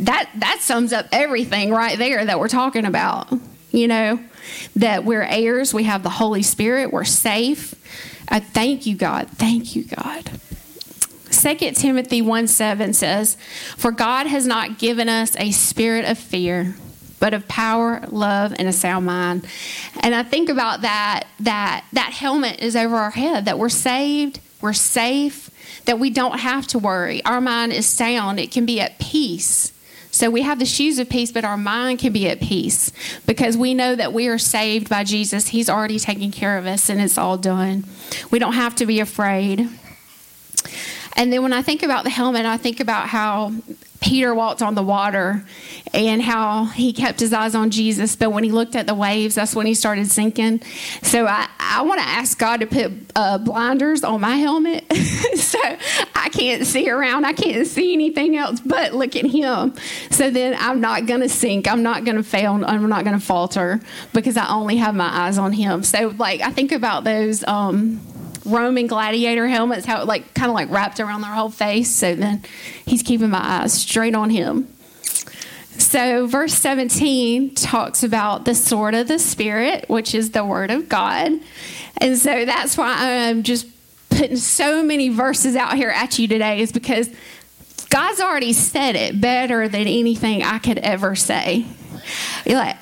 That, 0.00 0.28
that 0.36 0.58
sums 0.60 0.92
up 0.92 1.06
everything 1.12 1.70
right 1.70 1.96
there 1.96 2.24
that 2.24 2.38
we're 2.38 2.48
talking 2.48 2.84
about, 2.84 3.32
you 3.70 3.86
know 3.86 4.20
that 4.76 5.04
we're 5.04 5.22
heirs, 5.22 5.72
we 5.74 5.84
have 5.84 6.02
the 6.02 6.10
Holy 6.10 6.42
Spirit, 6.42 6.92
we're 6.92 7.04
safe. 7.04 7.74
I 8.28 8.40
thank 8.40 8.86
you, 8.86 8.96
God. 8.96 9.28
Thank 9.30 9.74
you, 9.74 9.84
God. 9.84 10.30
2 11.30 11.54
Timothy 11.72 12.22
1 12.22 12.46
7 12.46 12.92
says, 12.92 13.36
For 13.76 13.92
God 13.92 14.26
has 14.26 14.46
not 14.46 14.78
given 14.78 15.08
us 15.08 15.36
a 15.36 15.50
spirit 15.50 16.04
of 16.04 16.18
fear, 16.18 16.76
but 17.20 17.34
of 17.34 17.46
power, 17.48 18.02
love, 18.08 18.54
and 18.58 18.68
a 18.68 18.72
sound 18.72 19.06
mind. 19.06 19.46
And 20.00 20.14
I 20.14 20.22
think 20.22 20.48
about 20.48 20.82
that, 20.82 21.24
that 21.40 21.84
that 21.92 22.12
helmet 22.12 22.60
is 22.60 22.76
over 22.76 22.96
our 22.96 23.10
head, 23.10 23.44
that 23.44 23.58
we're 23.58 23.68
saved, 23.68 24.40
we're 24.60 24.72
safe, 24.72 25.50
that 25.84 25.98
we 25.98 26.10
don't 26.10 26.40
have 26.40 26.66
to 26.68 26.78
worry. 26.78 27.24
Our 27.24 27.40
mind 27.40 27.72
is 27.72 27.86
sound, 27.86 28.40
it 28.40 28.50
can 28.50 28.66
be 28.66 28.80
at 28.80 28.98
peace. 28.98 29.72
So 30.18 30.30
we 30.30 30.42
have 30.42 30.58
the 30.58 30.66
shoes 30.66 30.98
of 30.98 31.08
peace, 31.08 31.30
but 31.30 31.44
our 31.44 31.56
mind 31.56 32.00
can 32.00 32.12
be 32.12 32.28
at 32.28 32.40
peace 32.40 32.90
because 33.24 33.56
we 33.56 33.72
know 33.72 33.94
that 33.94 34.12
we 34.12 34.26
are 34.26 34.36
saved 34.36 34.88
by 34.88 35.04
Jesus. 35.04 35.46
He's 35.46 35.70
already 35.70 36.00
taken 36.00 36.32
care 36.32 36.58
of 36.58 36.66
us 36.66 36.90
and 36.90 37.00
it's 37.00 37.16
all 37.16 37.38
done. 37.38 37.84
We 38.28 38.40
don't 38.40 38.54
have 38.54 38.74
to 38.74 38.86
be 38.86 38.98
afraid. 38.98 39.68
And 41.18 41.32
then 41.32 41.42
when 41.42 41.52
I 41.52 41.62
think 41.62 41.82
about 41.82 42.04
the 42.04 42.10
helmet, 42.10 42.46
I 42.46 42.56
think 42.56 42.78
about 42.78 43.08
how 43.08 43.52
Peter 44.00 44.32
walked 44.32 44.62
on 44.62 44.76
the 44.76 44.82
water 44.84 45.44
and 45.92 46.22
how 46.22 46.66
he 46.66 46.92
kept 46.92 47.18
his 47.18 47.32
eyes 47.32 47.56
on 47.56 47.70
Jesus, 47.70 48.14
but 48.14 48.30
when 48.30 48.44
he 48.44 48.52
looked 48.52 48.76
at 48.76 48.86
the 48.86 48.94
waves, 48.94 49.34
that's 49.34 49.56
when 49.56 49.66
he 49.66 49.74
started 49.74 50.08
sinking. 50.08 50.62
So 51.02 51.26
I, 51.26 51.48
I 51.58 51.82
want 51.82 52.00
to 52.00 52.06
ask 52.06 52.38
God 52.38 52.60
to 52.60 52.66
put 52.66 52.92
uh, 53.16 53.38
blinders 53.38 54.04
on 54.04 54.20
my 54.20 54.36
helmet 54.36 54.84
so 55.34 55.58
I 56.14 56.28
can't 56.28 56.64
see 56.64 56.88
around. 56.88 57.24
I 57.24 57.32
can't 57.32 57.66
see 57.66 57.92
anything 57.92 58.36
else 58.36 58.60
but 58.60 58.94
look 58.94 59.16
at 59.16 59.26
him. 59.26 59.74
So 60.12 60.30
then 60.30 60.54
I'm 60.56 60.80
not 60.80 61.06
going 61.06 61.20
to 61.20 61.28
sink. 61.28 61.66
I'm 61.66 61.82
not 61.82 62.04
going 62.04 62.16
to 62.16 62.22
fail. 62.22 62.64
I'm 62.64 62.88
not 62.88 63.04
going 63.04 63.18
to 63.18 63.24
falter 63.24 63.80
because 64.12 64.36
I 64.36 64.48
only 64.48 64.76
have 64.76 64.94
my 64.94 65.26
eyes 65.26 65.36
on 65.36 65.52
him. 65.52 65.82
So, 65.82 66.14
like, 66.16 66.40
I 66.42 66.50
think 66.52 66.70
about 66.70 67.02
those. 67.02 67.42
Um, 67.44 68.00
Roman 68.48 68.86
gladiator 68.86 69.46
helmets, 69.46 69.86
how 69.86 70.04
like 70.04 70.34
kind 70.34 70.48
of 70.48 70.54
like 70.54 70.70
wrapped 70.70 71.00
around 71.00 71.20
their 71.20 71.32
whole 71.32 71.50
face. 71.50 71.90
So 71.90 72.14
then 72.14 72.42
he's 72.84 73.02
keeping 73.02 73.30
my 73.30 73.62
eyes 73.62 73.72
straight 73.72 74.14
on 74.14 74.30
him. 74.30 74.68
So, 75.78 76.26
verse 76.26 76.54
17 76.54 77.54
talks 77.54 78.02
about 78.02 78.44
the 78.44 78.54
sword 78.54 78.94
of 78.94 79.06
the 79.06 79.18
Spirit, 79.18 79.88
which 79.88 80.12
is 80.12 80.32
the 80.32 80.44
Word 80.44 80.72
of 80.72 80.88
God. 80.88 81.32
And 81.98 82.18
so 82.18 82.44
that's 82.44 82.76
why 82.76 83.28
I'm 83.28 83.44
just 83.44 83.66
putting 84.10 84.36
so 84.36 84.82
many 84.82 85.08
verses 85.08 85.54
out 85.54 85.74
here 85.74 85.90
at 85.90 86.18
you 86.18 86.26
today, 86.26 86.60
is 86.60 86.72
because 86.72 87.08
God's 87.90 88.20
already 88.20 88.52
said 88.52 88.96
it 88.96 89.20
better 89.20 89.68
than 89.68 89.82
anything 89.82 90.42
I 90.42 90.58
could 90.58 90.78
ever 90.78 91.14
say. 91.14 91.64
You're 92.44 92.58
like, 92.58 92.76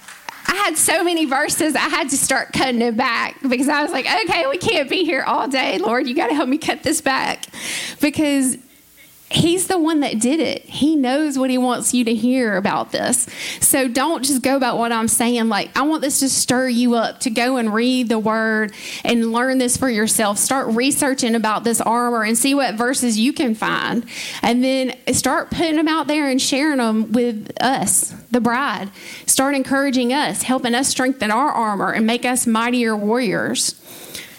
I 0.49 0.55
had 0.55 0.76
so 0.76 1.03
many 1.03 1.24
verses, 1.24 1.74
I 1.74 1.88
had 1.88 2.11
to 2.11 2.16
start 2.16 2.53
cutting 2.53 2.82
it 2.82 2.97
back 2.97 3.40
because 3.42 3.68
I 3.68 3.82
was 3.82 3.92
like, 3.92 4.07
okay, 4.07 4.47
we 4.47 4.59
can't 4.59 4.88
be 4.88 5.05
here 5.05 5.22
all 5.22 5.49
day. 5.49 5.78
Lord, 5.78 6.07
you 6.07 6.14
got 6.14 6.28
to 6.28 6.34
help 6.34 6.49
me 6.49 6.59
cut 6.59 6.82
this 6.82 7.01
back 7.01 7.47
because 8.01 8.57
He's 9.37 9.66
the 9.66 9.78
one 9.78 10.01
that 10.01 10.18
did 10.18 10.41
it. 10.41 10.64
He 10.64 10.97
knows 10.97 11.39
what 11.39 11.51
he 11.51 11.59
wants 11.59 11.93
you 11.93 12.07
to 12.07 12.14
hear 12.14 12.57
about 12.57 12.91
this. 12.91 13.28
So 13.61 13.87
don't 13.87 14.24
just 14.24 14.43
go 14.43 14.57
about 14.57 14.78
what 14.78 14.93
I'm 14.93 15.09
saying. 15.09 15.51
Like, 15.51 15.76
I 15.76 15.82
want 15.82 16.01
this 16.01 16.20
to 16.20 16.30
stir 16.30 16.68
you 16.68 16.95
up 16.95 17.20
to 17.20 17.30
go 17.30 17.59
and 17.59 17.74
read 17.74 18.09
the 18.09 18.18
word 18.18 18.72
and 19.05 19.34
learn 19.34 19.59
this 19.59 19.76
for 19.76 19.91
yourself. 19.91 20.39
Start 20.39 20.68
researching 20.68 21.34
about 21.34 21.64
this 21.64 21.82
armor 21.82 22.22
and 22.22 22.39
see 22.39 22.55
what 22.55 22.76
verses 22.76 23.18
you 23.18 23.34
can 23.34 23.55
find. 23.55 24.07
And 24.41 24.64
then 24.64 24.97
start 25.12 25.51
putting 25.51 25.76
them 25.76 25.89
out 25.89 26.07
there 26.07 26.30
and 26.30 26.41
sharing 26.41 26.78
them 26.78 27.12
with 27.12 27.53
us, 27.61 28.12
the 28.30 28.41
bride. 28.41 28.91
Start 29.26 29.55
encouraging 29.55 30.14
us, 30.14 30.45
helping 30.45 30.74
us 30.74 30.89
strengthen 30.89 31.30
our 31.30 31.51
armor 31.51 31.93
and 31.93 32.07
make 32.07 32.24
us 32.24 32.47
mightier 32.47 32.97
warriors. 32.97 33.74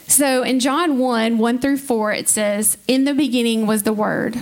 So 0.08 0.42
in 0.42 0.60
John 0.60 0.98
1 0.98 1.38
1 1.38 1.60
through 1.60 1.78
4, 1.78 2.14
it 2.14 2.28
says, 2.28 2.80
In 2.88 3.04
the 3.04 3.14
beginning 3.14 3.68
was 3.68 3.84
the 3.84 3.94
Word 3.94 4.42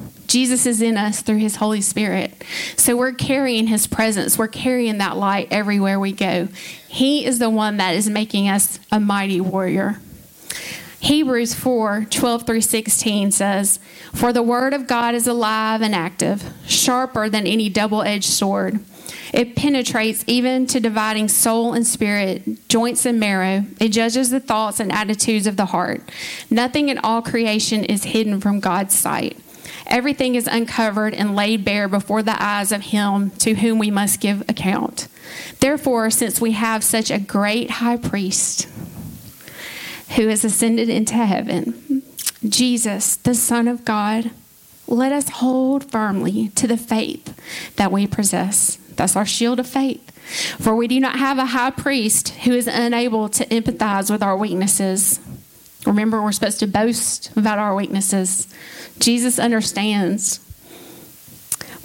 Jesus 0.31 0.65
is 0.65 0.81
in 0.81 0.95
us 0.95 1.21
through 1.21 1.39
his 1.39 1.57
Holy 1.57 1.81
Spirit. 1.81 2.41
So 2.77 2.95
we're 2.95 3.11
carrying 3.11 3.67
his 3.67 3.85
presence. 3.85 4.37
We're 4.37 4.47
carrying 4.47 4.97
that 4.99 5.17
light 5.17 5.49
everywhere 5.51 5.99
we 5.99 6.13
go. 6.13 6.47
He 6.87 7.25
is 7.25 7.39
the 7.39 7.49
one 7.49 7.75
that 7.77 7.95
is 7.95 8.09
making 8.09 8.47
us 8.47 8.79
a 8.93 8.99
mighty 9.01 9.41
warrior. 9.41 9.99
Hebrews 11.01 11.53
4 11.53 12.05
12 12.09 12.45
through 12.45 12.61
16 12.61 13.31
says, 13.31 13.79
For 14.13 14.31
the 14.31 14.41
word 14.41 14.73
of 14.73 14.87
God 14.87 15.15
is 15.15 15.27
alive 15.27 15.81
and 15.81 15.93
active, 15.93 16.53
sharper 16.65 17.27
than 17.27 17.45
any 17.45 17.67
double 17.67 18.01
edged 18.01 18.29
sword. 18.29 18.79
It 19.33 19.57
penetrates 19.57 20.23
even 20.27 20.65
to 20.67 20.79
dividing 20.79 21.27
soul 21.27 21.73
and 21.73 21.85
spirit, 21.85 22.69
joints 22.69 23.05
and 23.05 23.19
marrow. 23.19 23.65
It 23.81 23.89
judges 23.89 24.29
the 24.29 24.39
thoughts 24.39 24.79
and 24.79 24.93
attitudes 24.93 25.47
of 25.47 25.57
the 25.57 25.67
heart. 25.67 26.09
Nothing 26.49 26.87
in 26.87 26.99
all 26.99 27.21
creation 27.21 27.83
is 27.83 28.05
hidden 28.05 28.39
from 28.39 28.61
God's 28.61 28.95
sight. 28.95 29.37
Everything 29.91 30.35
is 30.35 30.47
uncovered 30.47 31.13
and 31.13 31.35
laid 31.35 31.65
bare 31.65 31.89
before 31.89 32.23
the 32.23 32.41
eyes 32.41 32.71
of 32.71 32.81
Him 32.81 33.29
to 33.31 33.55
whom 33.55 33.77
we 33.77 33.91
must 33.91 34.21
give 34.21 34.41
account. 34.49 35.09
Therefore, 35.59 36.09
since 36.09 36.39
we 36.39 36.53
have 36.53 36.81
such 36.81 37.11
a 37.11 37.19
great 37.19 37.69
high 37.69 37.97
priest 37.97 38.69
who 40.15 40.29
has 40.29 40.45
ascended 40.45 40.87
into 40.87 41.15
heaven, 41.15 42.03
Jesus, 42.47 43.17
the 43.17 43.35
Son 43.35 43.67
of 43.67 43.83
God, 43.83 44.31
let 44.87 45.11
us 45.11 45.29
hold 45.29 45.91
firmly 45.91 46.49
to 46.55 46.67
the 46.67 46.77
faith 46.77 47.37
that 47.75 47.91
we 47.91 48.07
possess. 48.07 48.77
That's 48.95 49.17
our 49.17 49.25
shield 49.25 49.59
of 49.59 49.67
faith. 49.67 50.09
For 50.57 50.73
we 50.73 50.87
do 50.87 51.01
not 51.01 51.19
have 51.19 51.37
a 51.37 51.47
high 51.47 51.71
priest 51.71 52.29
who 52.29 52.53
is 52.53 52.67
unable 52.67 53.27
to 53.27 53.45
empathize 53.47 54.09
with 54.09 54.23
our 54.23 54.37
weaknesses. 54.37 55.19
Remember, 55.85 56.21
we're 56.21 56.31
supposed 56.31 56.59
to 56.59 56.67
boast 56.67 57.35
about 57.35 57.59
our 57.59 57.75
weaknesses. 57.75 58.47
Jesus 58.99 59.39
understands. 59.39 60.39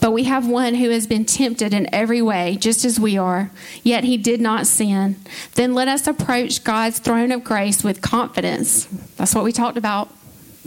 But 0.01 0.12
we 0.12 0.24
have 0.24 0.47
one 0.47 0.74
who 0.74 0.90
has 0.90 1.07
been 1.07 1.24
tempted 1.24 1.72
in 1.72 1.92
every 1.92 2.20
way, 2.20 2.57
just 2.61 2.84
as 2.84 3.01
we 3.01 3.16
are, 3.16 3.51
yet 3.82 4.05
he 4.05 4.16
did 4.16 4.40
not 4.40 4.66
sin. 4.66 5.16
Then 5.55 5.74
let 5.74 5.88
us 5.88 6.07
approach 6.07 6.62
God's 6.62 6.99
throne 6.99 7.32
of 7.32 7.42
grace 7.42 7.82
with 7.82 8.03
confidence. 8.03 8.84
That's 9.16 9.34
what 9.34 9.44
we 9.44 9.53
talked 9.53 9.78
about 9.78 10.11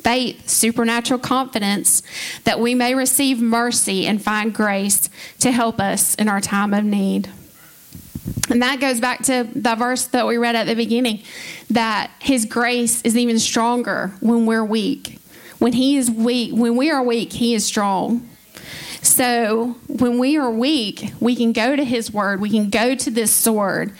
faith, 0.02 0.48
supernatural 0.50 1.20
confidence, 1.20 2.02
that 2.46 2.60
we 2.60 2.74
may 2.74 2.96
receive 2.96 3.42
mercy 3.42 4.08
and 4.08 4.22
find 4.22 4.54
grace 4.54 5.10
to 5.40 5.52
help 5.52 5.80
us 5.80 6.16
in 6.16 6.28
our 6.28 6.42
time 6.42 6.74
of 6.74 6.84
need. 6.84 7.30
And 8.50 8.62
that 8.62 8.80
goes 8.80 9.00
back 9.00 9.24
to 9.24 9.48
the 9.54 9.76
verse 9.76 10.08
that 10.08 10.26
we 10.26 10.38
read 10.38 10.56
at 10.56 10.66
the 10.66 10.76
beginning 10.76 11.24
that 11.70 12.12
his 12.20 12.46
grace 12.46 13.02
is 13.04 13.16
even 13.18 13.40
stronger 13.40 14.12
when 14.20 14.46
we're 14.46 14.66
weak. 14.66 15.20
When 15.60 15.74
he 15.74 15.98
is 15.98 16.10
weak, 16.10 16.54
when 16.54 16.76
we 16.76 16.90
are 16.90 17.04
weak, 17.04 17.34
he 17.34 17.54
is 17.54 17.66
strong. 17.66 18.28
So 19.02 19.76
when 19.88 20.20
we 20.20 20.38
are 20.38 20.52
weak, 20.52 21.14
we 21.20 21.36
can 21.36 21.54
go 21.54 21.76
to 21.76 21.84
his 21.84 22.12
word, 22.12 22.42
we 22.42 22.50
can 22.50 22.70
go 22.70 22.96
to 22.96 23.10
this 23.10 23.32
sword 23.32 23.94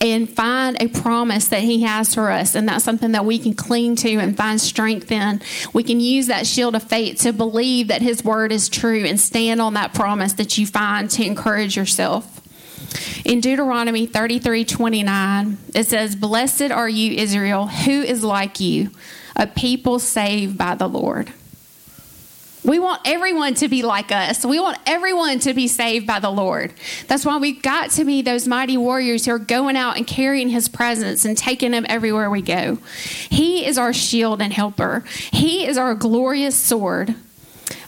and 0.00 0.28
find 0.28 0.80
a 0.80 0.88
promise 0.88 1.48
that 1.48 1.62
he 1.62 1.82
has 1.82 2.14
for 2.14 2.30
us. 2.30 2.54
And 2.54 2.68
that's 2.68 2.84
something 2.84 3.12
that 3.12 3.24
we 3.24 3.38
can 3.38 3.54
cling 3.54 3.96
to 3.96 4.16
and 4.16 4.36
find 4.36 4.60
strength 4.60 5.10
in. 5.10 5.40
We 5.72 5.82
can 5.82 5.98
use 5.98 6.26
that 6.26 6.46
shield 6.46 6.76
of 6.76 6.82
faith 6.82 7.20
to 7.22 7.32
believe 7.32 7.88
that 7.88 8.02
his 8.02 8.22
word 8.22 8.52
is 8.52 8.68
true 8.68 9.04
and 9.04 9.18
stand 9.18 9.60
on 9.60 9.74
that 9.74 9.94
promise 9.94 10.34
that 10.34 10.58
you 10.58 10.66
find 10.66 11.10
to 11.10 11.24
encourage 11.24 11.76
yourself. 11.76 12.33
In 13.24 13.40
Deuteronomy 13.40 14.06
33 14.06 14.64
29, 14.64 15.58
it 15.74 15.86
says, 15.86 16.16
Blessed 16.16 16.70
are 16.70 16.88
you, 16.88 17.12
Israel, 17.12 17.66
who 17.66 18.02
is 18.02 18.22
like 18.22 18.60
you, 18.60 18.90
a 19.36 19.46
people 19.46 19.98
saved 19.98 20.58
by 20.58 20.74
the 20.74 20.88
Lord. 20.88 21.32
We 22.64 22.78
want 22.78 23.02
everyone 23.04 23.54
to 23.54 23.68
be 23.68 23.82
like 23.82 24.10
us. 24.10 24.44
We 24.44 24.58
want 24.58 24.78
everyone 24.86 25.38
to 25.40 25.52
be 25.52 25.68
saved 25.68 26.06
by 26.06 26.18
the 26.18 26.30
Lord. 26.30 26.72
That's 27.08 27.26
why 27.26 27.36
we've 27.36 27.60
got 27.60 27.90
to 27.92 28.06
be 28.06 28.22
those 28.22 28.48
mighty 28.48 28.78
warriors 28.78 29.26
who 29.26 29.32
are 29.32 29.38
going 29.38 29.76
out 29.76 29.98
and 29.98 30.06
carrying 30.06 30.48
his 30.48 30.68
presence 30.68 31.26
and 31.26 31.36
taking 31.36 31.74
him 31.74 31.84
everywhere 31.90 32.30
we 32.30 32.40
go. 32.40 32.78
He 33.28 33.66
is 33.66 33.76
our 33.76 33.92
shield 33.92 34.40
and 34.40 34.52
helper, 34.52 35.04
he 35.30 35.66
is 35.66 35.76
our 35.76 35.94
glorious 35.94 36.56
sword. 36.56 37.14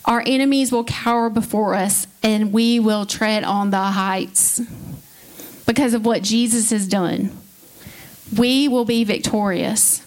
Our 0.04 0.22
enemies 0.24 0.70
will 0.70 0.84
cower 0.84 1.28
before 1.28 1.74
us, 1.74 2.06
and 2.22 2.52
we 2.52 2.78
will 2.78 3.06
tread 3.06 3.42
on 3.42 3.70
the 3.70 3.78
heights 3.78 4.60
because 5.66 5.94
of 5.94 6.06
what 6.06 6.22
Jesus 6.22 6.70
has 6.70 6.86
done. 6.86 7.36
We 8.36 8.68
will 8.68 8.84
be 8.84 9.04
victorious. 9.04 10.04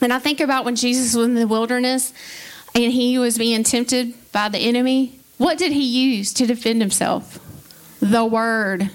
And 0.00 0.12
I 0.12 0.18
think 0.18 0.40
about 0.40 0.64
when 0.64 0.76
Jesus 0.76 1.14
was 1.14 1.26
in 1.26 1.34
the 1.34 1.46
wilderness 1.46 2.12
and 2.74 2.92
he 2.92 3.18
was 3.18 3.38
being 3.38 3.64
tempted 3.64 4.14
by 4.32 4.48
the 4.48 4.58
enemy. 4.58 5.18
What 5.36 5.58
did 5.58 5.72
he 5.72 5.82
use 5.84 6.32
to 6.34 6.46
defend 6.46 6.80
himself? 6.80 7.38
The 8.00 8.24
word. 8.24 8.90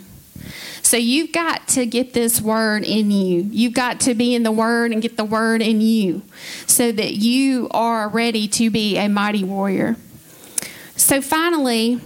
So 0.82 0.98
you've 0.98 1.32
got 1.32 1.68
to 1.70 1.86
get 1.86 2.14
this 2.14 2.42
word 2.42 2.84
in 2.84 3.10
you. 3.10 3.48
You've 3.50 3.74
got 3.74 4.02
to 4.02 4.14
be 4.14 4.36
in 4.36 4.44
the 4.44 4.52
word 4.52 4.92
and 4.92 5.02
get 5.02 5.18
the 5.18 5.26
word 5.26 5.62
in 5.62 5.82
you 5.82 6.22
so 6.68 6.92
that 6.92 7.14
you 7.14 7.68
are 7.72 8.10
ready 8.10 8.48
to 8.50 8.70
be 8.70 8.98
a 8.98 9.08
mighty 9.08 9.44
warrior. 9.44 9.96
So 10.96 11.22
finally, 11.22 12.02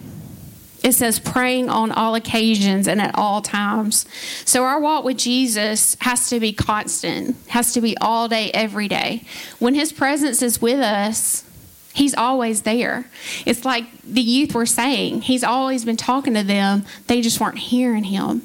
it 0.88 0.94
says 0.94 1.20
praying 1.20 1.70
on 1.70 1.92
all 1.92 2.16
occasions 2.16 2.88
and 2.88 3.02
at 3.02 3.14
all 3.14 3.42
times. 3.42 4.06
So 4.46 4.64
our 4.64 4.80
walk 4.80 5.04
with 5.04 5.18
Jesus 5.18 5.98
has 6.00 6.30
to 6.30 6.40
be 6.40 6.54
constant, 6.54 7.36
has 7.48 7.74
to 7.74 7.82
be 7.82 7.98
all 7.98 8.30
day, 8.30 8.52
every 8.54 8.88
day. 8.88 9.24
When 9.60 9.76
his 9.76 9.92
presence 9.92 10.42
is 10.42 10.62
with 10.62 10.80
us, 10.80 11.44
He's 11.94 12.14
always 12.14 12.62
there. 12.62 13.10
It's 13.44 13.66
like 13.66 13.86
the 14.04 14.22
youth 14.22 14.54
were 14.54 14.68
saying, 14.68 15.22
He's 15.22 15.44
always 15.44 15.84
been 15.84 15.98
talking 15.98 16.36
to 16.36 16.44
them, 16.44 16.86
they 17.08 17.22
just 17.22 17.40
weren't 17.40 17.58
hearing 17.58 18.04
Him. 18.04 18.44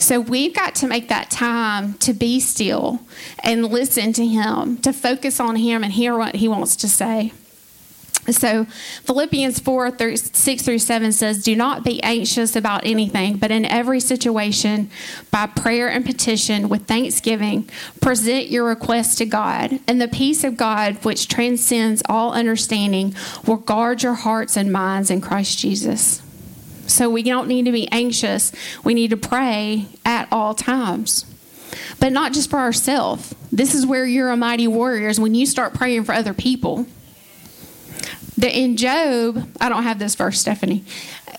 So 0.00 0.18
we've 0.18 0.52
got 0.52 0.74
to 0.76 0.88
make 0.88 1.08
that 1.08 1.30
time 1.30 1.94
to 1.98 2.12
be 2.12 2.40
still 2.40 2.98
and 3.44 3.66
listen 3.66 4.12
to 4.14 4.26
Him, 4.26 4.78
to 4.78 4.92
focus 4.92 5.38
on 5.38 5.54
Him 5.54 5.84
and 5.84 5.92
hear 5.92 6.18
what 6.18 6.34
He 6.34 6.48
wants 6.48 6.74
to 6.74 6.88
say. 6.88 7.32
So 8.30 8.64
Philippians 9.04 9.60
4 9.60 9.90
through 9.92 10.16
6 10.16 10.62
through 10.62 10.78
7 10.78 11.12
says, 11.12 11.42
Do 11.42 11.56
not 11.56 11.84
be 11.84 12.02
anxious 12.02 12.56
about 12.56 12.84
anything, 12.84 13.36
but 13.36 13.50
in 13.50 13.64
every 13.64 14.00
situation, 14.00 14.90
by 15.30 15.46
prayer 15.46 15.88
and 15.88 16.04
petition, 16.04 16.68
with 16.68 16.86
thanksgiving, 16.86 17.68
present 18.00 18.48
your 18.48 18.64
requests 18.64 19.16
to 19.16 19.26
God. 19.26 19.80
And 19.86 20.00
the 20.00 20.08
peace 20.08 20.44
of 20.44 20.56
God, 20.56 21.04
which 21.04 21.28
transcends 21.28 22.02
all 22.08 22.32
understanding, 22.32 23.14
will 23.46 23.56
guard 23.56 24.02
your 24.02 24.14
hearts 24.14 24.56
and 24.56 24.72
minds 24.72 25.10
in 25.10 25.20
Christ 25.20 25.58
Jesus. 25.58 26.22
So 26.86 27.10
we 27.10 27.22
don't 27.22 27.48
need 27.48 27.66
to 27.66 27.72
be 27.72 27.90
anxious. 27.92 28.50
We 28.82 28.94
need 28.94 29.10
to 29.10 29.16
pray 29.16 29.86
at 30.04 30.28
all 30.32 30.54
times. 30.54 31.26
But 32.00 32.12
not 32.12 32.32
just 32.32 32.50
for 32.50 32.58
ourselves. 32.58 33.34
This 33.52 33.74
is 33.74 33.86
where 33.86 34.06
you're 34.06 34.30
a 34.30 34.36
mighty 34.36 34.66
warrior, 34.66 35.08
is 35.08 35.20
when 35.20 35.34
you 35.34 35.46
start 35.46 35.74
praying 35.74 36.04
for 36.04 36.12
other 36.12 36.32
people. 36.32 36.86
The, 38.38 38.56
in 38.56 38.76
Job, 38.76 39.48
I 39.60 39.68
don't 39.68 39.82
have 39.82 39.98
this 39.98 40.14
verse, 40.14 40.40
Stephanie. 40.40 40.84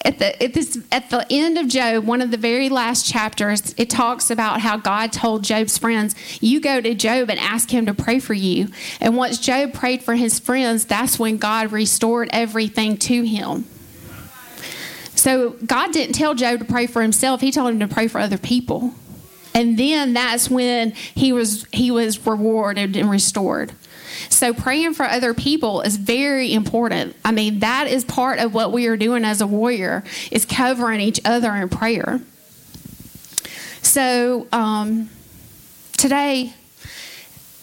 At 0.03 0.19
the 0.19 0.43
at 0.43 0.53
this 0.53 0.77
at 0.91 1.09
the 1.09 1.25
end 1.29 1.57
of 1.57 1.69
Job, 1.69 2.03
one 2.03 2.21
of 2.21 2.29
the 2.29 2.35
very 2.35 2.67
last 2.67 3.05
chapters, 3.05 3.73
it 3.77 3.89
talks 3.89 4.29
about 4.29 4.59
how 4.59 4.75
God 4.75 5.13
told 5.13 5.45
Job's 5.45 5.77
friends, 5.77 6.13
"You 6.41 6.59
go 6.59 6.81
to 6.81 6.93
Job 6.93 7.29
and 7.29 7.39
ask 7.39 7.71
him 7.71 7.85
to 7.85 7.93
pray 7.93 8.19
for 8.19 8.33
you." 8.33 8.67
And 8.99 9.15
once 9.15 9.37
Job 9.37 9.71
prayed 9.71 10.03
for 10.03 10.15
his 10.15 10.39
friends, 10.39 10.83
that's 10.83 11.17
when 11.17 11.37
God 11.37 11.71
restored 11.71 12.29
everything 12.33 12.97
to 12.97 13.23
him. 13.23 13.63
So 15.15 15.51
God 15.65 15.93
didn't 15.93 16.15
tell 16.15 16.35
Job 16.35 16.59
to 16.59 16.65
pray 16.65 16.85
for 16.85 17.01
himself; 17.01 17.39
He 17.39 17.53
told 17.53 17.69
him 17.69 17.79
to 17.79 17.87
pray 17.87 18.09
for 18.09 18.19
other 18.19 18.37
people. 18.37 18.93
And 19.53 19.79
then 19.79 20.13
that's 20.13 20.49
when 20.49 20.91
he 21.15 21.31
was 21.31 21.65
he 21.71 21.91
was 21.91 22.25
rewarded 22.25 22.97
and 22.97 23.09
restored. 23.09 23.71
So 24.27 24.53
praying 24.53 24.93
for 24.95 25.05
other 25.05 25.33
people 25.33 25.81
is 25.81 25.95
very 25.95 26.53
important. 26.53 27.15
I 27.23 27.31
mean, 27.31 27.59
that 27.59 27.87
is 27.87 28.03
part 28.03 28.39
of 28.39 28.53
what 28.53 28.71
we 28.71 28.87
are 28.87 28.97
doing 28.97 29.23
as 29.23 29.41
a 29.41 29.47
warrior 29.47 30.03
is 30.31 30.45
covering 30.45 30.99
each 30.99 31.21
other 31.23 31.53
in 31.55 31.69
prayer. 31.69 32.19
So 33.81 34.47
um, 34.51 35.09
today, 35.93 36.53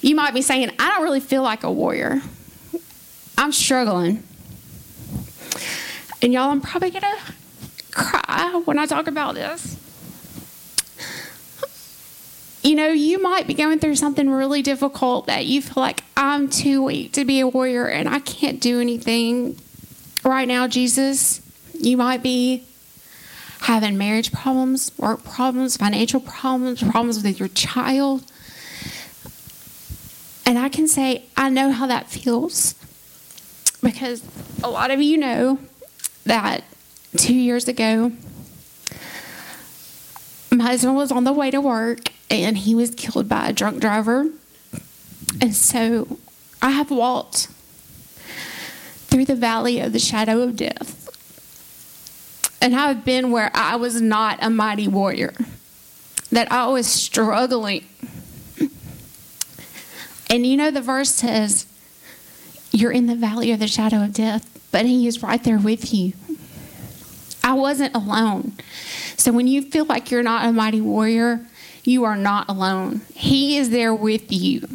you 0.00 0.14
might 0.14 0.34
be 0.34 0.42
saying, 0.42 0.70
I 0.78 0.90
don't 0.90 1.02
really 1.02 1.20
feel 1.20 1.42
like 1.42 1.64
a 1.64 1.70
warrior. 1.70 2.22
I'm 3.38 3.52
struggling. 3.52 4.22
And 6.22 6.32
y'all, 6.32 6.50
I'm 6.50 6.60
probably 6.60 6.90
going 6.90 7.02
to 7.02 7.18
cry 7.92 8.62
when 8.64 8.78
I 8.78 8.86
talk 8.86 9.06
about 9.06 9.34
this. 9.34 9.76
You 12.66 12.74
know, 12.74 12.88
you 12.88 13.22
might 13.22 13.46
be 13.46 13.54
going 13.54 13.78
through 13.78 13.94
something 13.94 14.28
really 14.28 14.60
difficult 14.60 15.28
that 15.28 15.46
you 15.46 15.62
feel 15.62 15.80
like 15.80 16.02
I'm 16.16 16.48
too 16.48 16.82
weak 16.82 17.12
to 17.12 17.24
be 17.24 17.38
a 17.38 17.46
warrior 17.46 17.86
and 17.86 18.08
I 18.08 18.18
can't 18.18 18.60
do 18.60 18.80
anything 18.80 19.56
right 20.24 20.48
now, 20.48 20.66
Jesus. 20.66 21.40
You 21.74 21.96
might 21.96 22.24
be 22.24 22.64
having 23.60 23.96
marriage 23.96 24.32
problems, 24.32 24.90
work 24.98 25.22
problems, 25.22 25.76
financial 25.76 26.18
problems, 26.18 26.82
problems 26.82 27.22
with 27.22 27.38
your 27.38 27.50
child. 27.50 28.24
And 30.44 30.58
I 30.58 30.68
can 30.68 30.88
say, 30.88 31.22
I 31.36 31.50
know 31.50 31.70
how 31.70 31.86
that 31.86 32.10
feels 32.10 32.74
because 33.80 34.24
a 34.64 34.68
lot 34.68 34.90
of 34.90 35.00
you 35.00 35.18
know 35.18 35.60
that 36.24 36.64
two 37.16 37.34
years 37.34 37.68
ago, 37.68 38.10
my 40.50 40.64
husband 40.64 40.96
was 40.96 41.12
on 41.12 41.22
the 41.22 41.32
way 41.32 41.52
to 41.52 41.60
work 41.60 42.10
and 42.30 42.58
he 42.58 42.74
was 42.74 42.94
killed 42.94 43.28
by 43.28 43.48
a 43.48 43.52
drunk 43.52 43.80
driver. 43.80 44.30
And 45.40 45.54
so 45.54 46.18
I 46.62 46.70
have 46.70 46.90
walked 46.90 47.48
through 49.08 49.24
the 49.26 49.34
valley 49.34 49.80
of 49.80 49.92
the 49.92 49.98
shadow 49.98 50.42
of 50.42 50.56
death. 50.56 51.02
And 52.60 52.74
I've 52.74 53.04
been 53.04 53.30
where 53.30 53.50
I 53.54 53.76
was 53.76 54.00
not 54.00 54.38
a 54.42 54.50
mighty 54.50 54.88
warrior, 54.88 55.34
that 56.32 56.50
I 56.50 56.66
was 56.68 56.86
struggling. 56.86 57.84
And 60.28 60.44
you 60.44 60.56
know, 60.56 60.70
the 60.70 60.80
verse 60.80 61.10
says, 61.10 61.66
You're 62.72 62.90
in 62.90 63.06
the 63.06 63.14
valley 63.14 63.52
of 63.52 63.60
the 63.60 63.68
shadow 63.68 64.02
of 64.02 64.12
death, 64.12 64.68
but 64.72 64.84
He 64.84 65.06
is 65.06 65.22
right 65.22 65.42
there 65.42 65.58
with 65.58 65.94
you. 65.94 66.14
I 67.44 67.52
wasn't 67.52 67.94
alone. 67.94 68.54
So 69.16 69.30
when 69.32 69.46
you 69.46 69.62
feel 69.62 69.84
like 69.84 70.10
you're 70.10 70.24
not 70.24 70.46
a 70.46 70.52
mighty 70.52 70.80
warrior, 70.80 71.46
you 71.86 72.04
are 72.04 72.16
not 72.16 72.48
alone. 72.48 73.02
He 73.14 73.56
is 73.56 73.70
there 73.70 73.94
with 73.94 74.32
you. 74.32 74.68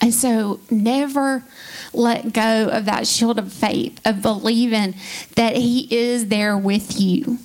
And 0.00 0.12
so 0.12 0.60
never 0.70 1.44
let 1.92 2.32
go 2.32 2.68
of 2.68 2.84
that 2.84 3.06
shield 3.06 3.38
of 3.38 3.52
faith, 3.52 4.00
of 4.04 4.20
believing 4.22 4.94
that 5.36 5.56
He 5.56 5.88
is 5.94 6.28
there 6.28 6.58
with 6.58 7.00
you. 7.00 7.38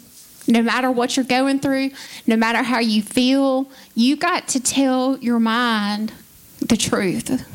No 0.47 0.61
matter 0.61 0.91
what 0.91 1.15
you're 1.15 1.25
going 1.25 1.59
through, 1.59 1.91
no 2.25 2.35
matter 2.35 2.63
how 2.63 2.79
you 2.79 3.01
feel, 3.01 3.69
you 3.95 4.15
got 4.15 4.47
to 4.49 4.59
tell 4.59 5.17
your 5.19 5.39
mind 5.39 6.11
the 6.59 6.75
truth. 6.75 7.45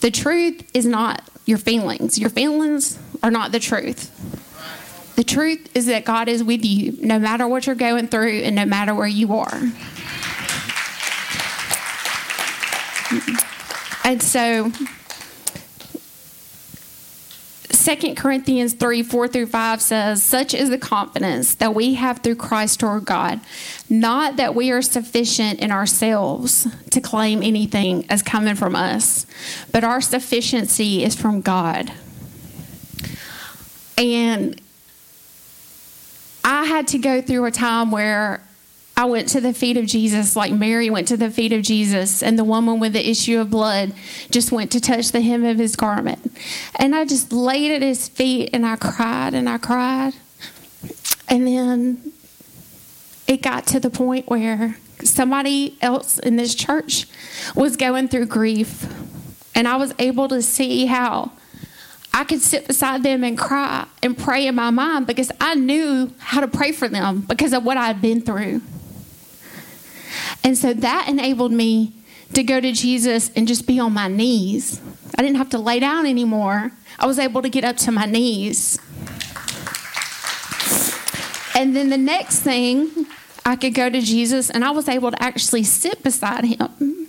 The 0.00 0.10
truth 0.10 0.68
is 0.74 0.84
not 0.84 1.22
your 1.46 1.58
feelings. 1.58 2.18
Your 2.18 2.30
feelings 2.30 2.98
are 3.22 3.30
not 3.30 3.52
the 3.52 3.60
truth. 3.60 4.12
The 5.18 5.24
truth 5.24 5.76
is 5.76 5.86
that 5.86 6.04
God 6.04 6.28
is 6.28 6.44
with 6.44 6.64
you 6.64 6.96
no 7.00 7.18
matter 7.18 7.48
what 7.48 7.66
you're 7.66 7.74
going 7.74 8.06
through 8.06 8.42
and 8.42 8.54
no 8.54 8.64
matter 8.64 8.94
where 8.94 9.08
you 9.08 9.34
are. 9.34 9.52
And 14.04 14.22
so 14.22 14.70
2 17.70 18.14
Corinthians 18.14 18.74
3 18.74 19.02
4 19.02 19.26
through 19.26 19.46
5 19.46 19.82
says, 19.82 20.22
Such 20.22 20.54
is 20.54 20.70
the 20.70 20.78
confidence 20.78 21.56
that 21.56 21.74
we 21.74 21.94
have 21.94 22.18
through 22.18 22.36
Christ 22.36 22.78
toward 22.78 23.04
God, 23.04 23.40
not 23.90 24.36
that 24.36 24.54
we 24.54 24.70
are 24.70 24.82
sufficient 24.82 25.58
in 25.58 25.72
ourselves 25.72 26.68
to 26.90 27.00
claim 27.00 27.42
anything 27.42 28.06
as 28.08 28.22
coming 28.22 28.54
from 28.54 28.76
us, 28.76 29.26
but 29.72 29.82
our 29.82 30.00
sufficiency 30.00 31.02
is 31.02 31.16
from 31.16 31.40
God. 31.40 31.92
And 33.96 34.60
I 36.50 36.64
had 36.64 36.88
to 36.88 36.98
go 36.98 37.20
through 37.20 37.44
a 37.44 37.50
time 37.50 37.90
where 37.90 38.42
I 38.96 39.04
went 39.04 39.28
to 39.28 39.40
the 39.40 39.52
feet 39.52 39.76
of 39.76 39.84
Jesus, 39.84 40.34
like 40.34 40.50
Mary 40.50 40.88
went 40.88 41.06
to 41.08 41.16
the 41.18 41.30
feet 41.30 41.52
of 41.52 41.60
Jesus, 41.60 42.22
and 42.22 42.38
the 42.38 42.42
woman 42.42 42.80
with 42.80 42.94
the 42.94 43.06
issue 43.06 43.38
of 43.38 43.50
blood 43.50 43.92
just 44.30 44.50
went 44.50 44.72
to 44.72 44.80
touch 44.80 45.12
the 45.12 45.20
hem 45.20 45.44
of 45.44 45.58
his 45.58 45.76
garment. 45.76 46.32
And 46.76 46.96
I 46.96 47.04
just 47.04 47.34
laid 47.34 47.70
at 47.72 47.82
his 47.82 48.08
feet 48.08 48.48
and 48.54 48.64
I 48.64 48.76
cried 48.76 49.34
and 49.34 49.46
I 49.46 49.58
cried. 49.58 50.14
And 51.28 51.46
then 51.46 52.12
it 53.26 53.42
got 53.42 53.66
to 53.66 53.78
the 53.78 53.90
point 53.90 54.30
where 54.30 54.78
somebody 55.04 55.76
else 55.82 56.18
in 56.18 56.36
this 56.36 56.54
church 56.54 57.06
was 57.54 57.76
going 57.76 58.08
through 58.08 58.24
grief. 58.24 58.90
And 59.54 59.68
I 59.68 59.76
was 59.76 59.92
able 59.98 60.28
to 60.28 60.40
see 60.40 60.86
how 60.86 61.32
I 62.18 62.24
could 62.24 62.40
sit 62.40 62.66
beside 62.66 63.04
them 63.04 63.22
and 63.22 63.38
cry 63.38 63.86
and 64.02 64.18
pray 64.18 64.48
in 64.48 64.56
my 64.56 64.70
mind 64.70 65.06
because 65.06 65.30
I 65.40 65.54
knew 65.54 66.12
how 66.18 66.40
to 66.40 66.48
pray 66.48 66.72
for 66.72 66.88
them 66.88 67.20
because 67.20 67.52
of 67.52 67.64
what 67.64 67.76
I 67.76 67.86
had 67.86 68.02
been 68.02 68.22
through. 68.22 68.60
And 70.42 70.58
so 70.58 70.74
that 70.74 71.06
enabled 71.08 71.52
me 71.52 71.92
to 72.34 72.42
go 72.42 72.58
to 72.58 72.72
Jesus 72.72 73.30
and 73.36 73.46
just 73.46 73.68
be 73.68 73.78
on 73.78 73.92
my 73.92 74.08
knees. 74.08 74.80
I 75.16 75.22
didn't 75.22 75.36
have 75.36 75.50
to 75.50 75.60
lay 75.60 75.78
down 75.78 76.06
anymore. 76.06 76.72
I 76.98 77.06
was 77.06 77.20
able 77.20 77.40
to 77.40 77.48
get 77.48 77.62
up 77.62 77.76
to 77.76 77.92
my 77.92 78.04
knees. 78.04 78.80
And 81.54 81.76
then 81.76 81.88
the 81.88 81.98
next 81.98 82.40
thing, 82.40 83.06
I 83.46 83.54
could 83.54 83.74
go 83.74 83.88
to 83.88 84.00
Jesus 84.00 84.50
and 84.50 84.64
I 84.64 84.72
was 84.72 84.88
able 84.88 85.12
to 85.12 85.22
actually 85.22 85.62
sit 85.62 86.02
beside 86.02 86.44
him. 86.44 87.08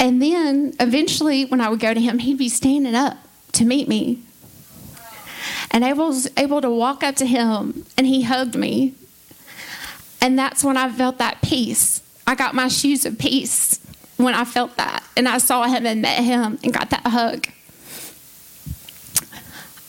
And 0.00 0.20
then 0.20 0.74
eventually, 0.80 1.44
when 1.44 1.60
I 1.60 1.68
would 1.68 1.78
go 1.78 1.94
to 1.94 2.00
him, 2.00 2.18
he'd 2.18 2.38
be 2.38 2.48
standing 2.48 2.96
up 2.96 3.18
to 3.52 3.64
meet 3.64 3.86
me. 3.86 4.22
And 5.70 5.84
I 5.84 5.92
was 5.92 6.28
able 6.36 6.60
to 6.60 6.70
walk 6.70 7.04
up 7.04 7.14
to 7.16 7.26
him 7.26 7.86
and 7.96 8.06
he 8.06 8.22
hugged 8.22 8.56
me 8.56 8.94
and 10.20 10.38
that's 10.38 10.62
when 10.62 10.76
I 10.76 10.90
felt 10.90 11.18
that 11.18 11.40
peace. 11.42 12.02
I 12.26 12.34
got 12.34 12.54
my 12.54 12.68
shoes 12.68 13.06
of 13.06 13.18
peace 13.18 13.80
when 14.16 14.34
I 14.34 14.44
felt 14.44 14.76
that. 14.76 15.02
And 15.16 15.28
I 15.28 15.38
saw 15.38 15.64
him 15.64 15.86
and 15.86 16.02
met 16.02 16.22
him 16.22 16.58
and 16.62 16.72
got 16.72 16.90
that 16.90 17.06
hug. 17.06 17.48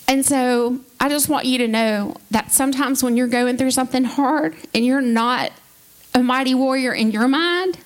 And 0.07 0.25
so 0.25 0.79
I 0.99 1.09
just 1.09 1.29
want 1.29 1.45
you 1.45 1.57
to 1.59 1.67
know 1.67 2.15
that 2.31 2.51
sometimes 2.51 3.03
when 3.03 3.15
you're 3.17 3.27
going 3.27 3.57
through 3.57 3.71
something 3.71 4.03
hard 4.03 4.55
and 4.73 4.85
you're 4.85 5.01
not 5.01 5.51
a 6.13 6.21
mighty 6.21 6.53
warrior 6.53 6.93
in 6.93 7.11
your 7.11 7.27
mind, 7.27 7.77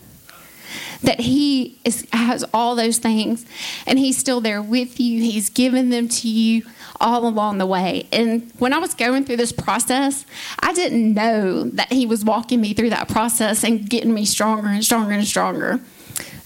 that 1.05 1.19
he 1.19 1.79
is, 1.83 2.07
has 2.11 2.43
all 2.53 2.75
those 2.75 2.97
things 2.97 3.45
and 3.87 3.97
he's 3.97 4.17
still 4.17 4.41
there 4.41 4.61
with 4.61 4.99
you. 4.99 5.21
He's 5.21 5.49
given 5.49 5.89
them 5.89 6.07
to 6.09 6.29
you 6.29 6.63
all 6.99 7.27
along 7.27 7.57
the 7.57 7.65
way. 7.65 8.07
And 8.11 8.51
when 8.57 8.73
I 8.73 8.77
was 8.77 8.93
going 8.93 9.25
through 9.25 9.37
this 9.37 9.51
process, 9.51 10.25
I 10.59 10.73
didn't 10.73 11.13
know 11.13 11.63
that 11.63 11.91
he 11.91 12.05
was 12.05 12.23
walking 12.23 12.61
me 12.61 12.73
through 12.73 12.91
that 12.91 13.07
process 13.07 13.63
and 13.63 13.89
getting 13.89 14.13
me 14.13 14.25
stronger 14.25 14.67
and 14.67 14.83
stronger 14.83 15.11
and 15.11 15.25
stronger 15.25 15.79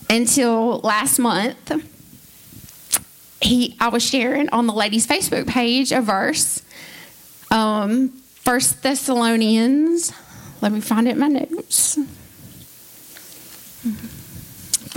until 0.10 0.80
last 0.80 1.20
month. 1.20 1.86
He, 3.42 3.78
I 3.80 3.88
was 3.88 4.04
sharing 4.04 4.50
on 4.50 4.68
the 4.68 4.74
ladies' 4.74 5.08
Facebook 5.08 5.48
page 5.48 5.92
a 5.92 6.02
verse, 6.02 6.62
um, 7.52 8.10
First 8.10 8.84
Thessalonians. 8.84 10.12
Let 10.62 10.74
me 10.74 10.82
find 10.82 11.08
it 11.08 11.12
in 11.12 11.20
my 11.20 11.28
notes. 11.28 11.98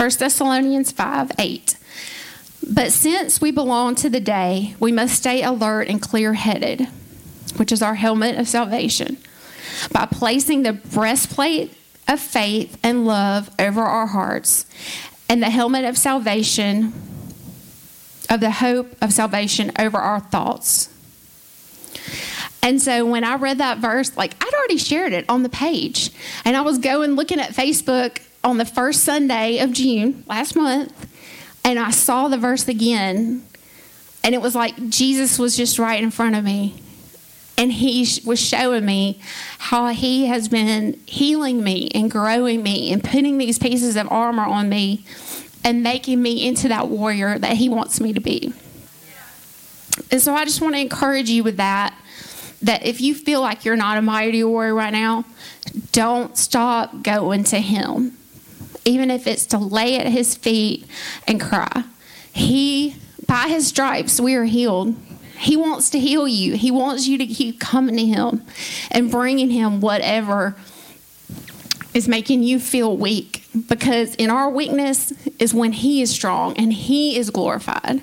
First 0.03 0.19
Thessalonians 0.19 0.91
5 0.91 1.31
8. 1.39 1.77
But 2.69 2.91
since 2.91 3.39
we 3.39 3.51
belong 3.51 3.95
to 3.95 4.09
the 4.09 4.19
day, 4.19 4.75
we 4.77 4.91
must 4.91 5.15
stay 5.15 5.41
alert 5.41 5.87
and 5.87 6.01
clear 6.01 6.33
headed, 6.33 6.89
which 7.55 7.71
is 7.71 7.81
our 7.81 7.95
helmet 7.95 8.37
of 8.37 8.49
salvation, 8.49 9.17
by 9.93 10.05
placing 10.05 10.63
the 10.63 10.73
breastplate 10.73 11.73
of 12.05 12.19
faith 12.19 12.77
and 12.83 13.07
love 13.07 13.49
over 13.57 13.81
our 13.81 14.07
hearts 14.07 14.65
and 15.29 15.41
the 15.41 15.49
helmet 15.49 15.85
of 15.85 15.97
salvation, 15.97 16.91
of 18.29 18.41
the 18.41 18.51
hope 18.51 19.01
of 19.01 19.13
salvation 19.13 19.71
over 19.79 19.99
our 19.99 20.19
thoughts. 20.19 20.89
And 22.61 22.81
so 22.81 23.05
when 23.05 23.23
I 23.23 23.35
read 23.35 23.59
that 23.59 23.77
verse, 23.77 24.17
like 24.17 24.35
I'd 24.43 24.53
already 24.53 24.79
shared 24.79 25.13
it 25.13 25.23
on 25.29 25.43
the 25.43 25.49
page, 25.49 26.11
and 26.43 26.57
I 26.57 26.61
was 26.61 26.77
going 26.77 27.13
looking 27.13 27.39
at 27.39 27.51
Facebook 27.51 28.19
on 28.43 28.57
the 28.57 28.65
first 28.65 29.03
Sunday 29.03 29.59
of 29.59 29.71
June 29.71 30.23
last 30.27 30.55
month 30.55 31.07
and 31.63 31.79
I 31.79 31.91
saw 31.91 32.27
the 32.27 32.37
verse 32.37 32.67
again, 32.67 33.45
and 34.23 34.35
it 34.35 34.41
was 34.41 34.55
like 34.55 34.89
Jesus 34.89 35.39
was 35.39 35.55
just 35.55 35.79
right 35.79 36.01
in 36.01 36.11
front 36.11 36.35
of 36.35 36.43
me. 36.43 36.75
And 37.57 37.71
he 37.71 38.07
was 38.25 38.39
showing 38.39 38.83
me 38.83 39.21
how 39.59 39.87
he 39.89 40.25
has 40.25 40.49
been 40.49 40.99
healing 41.05 41.63
me 41.63 41.89
and 41.93 42.09
growing 42.09 42.63
me 42.63 42.91
and 42.91 43.03
putting 43.03 43.37
these 43.37 43.59
pieces 43.59 43.95
of 43.95 44.11
armor 44.11 44.43
on 44.43 44.69
me 44.69 45.05
and 45.63 45.83
making 45.83 46.21
me 46.21 46.45
into 46.47 46.67
that 46.69 46.89
warrior 46.89 47.37
that 47.37 47.57
he 47.57 47.69
wants 47.69 48.01
me 48.01 48.11
to 48.11 48.19
be. 48.19 48.53
And 50.09 50.19
so 50.19 50.33
I 50.33 50.45
just 50.45 50.61
want 50.61 50.73
to 50.73 50.81
encourage 50.81 51.29
you 51.29 51.43
with 51.43 51.57
that 51.57 51.93
that 52.63 52.85
if 52.85 53.01
you 53.01 53.13
feel 53.13 53.39
like 53.39 53.65
you're 53.65 53.75
not 53.75 53.97
a 53.97 54.01
mighty 54.01 54.43
warrior 54.43 54.73
right 54.73 54.91
now, 54.91 55.23
don't 55.91 56.35
stop 56.35 57.03
going 57.03 57.43
to 57.45 57.59
him 57.59 58.17
even 58.85 59.11
if 59.11 59.27
it's 59.27 59.45
to 59.47 59.57
lay 59.57 59.97
at 59.97 60.07
his 60.07 60.35
feet 60.35 60.85
and 61.27 61.39
cry. 61.39 61.83
He, 62.31 62.95
by 63.27 63.47
his 63.47 63.67
stripes, 63.67 64.19
we 64.19 64.35
are 64.35 64.45
healed. 64.45 64.95
He 65.37 65.57
wants 65.57 65.89
to 65.91 65.99
heal 65.99 66.27
you. 66.27 66.55
He 66.55 66.71
wants 66.71 67.07
you 67.07 67.17
to 67.17 67.27
keep 67.27 67.59
coming 67.59 67.97
to 67.97 68.05
him 68.05 68.43
and 68.91 69.11
bringing 69.11 69.49
him 69.49 69.81
whatever 69.81 70.55
is 71.93 72.07
making 72.07 72.43
you 72.43 72.59
feel 72.59 72.95
weak 72.97 73.45
because 73.67 74.15
in 74.15 74.29
our 74.29 74.49
weakness 74.49 75.13
is 75.39 75.53
when 75.53 75.71
He 75.71 76.01
is 76.01 76.11
strong 76.11 76.57
and 76.57 76.73
He 76.73 77.17
is 77.17 77.29
glorified. 77.29 78.01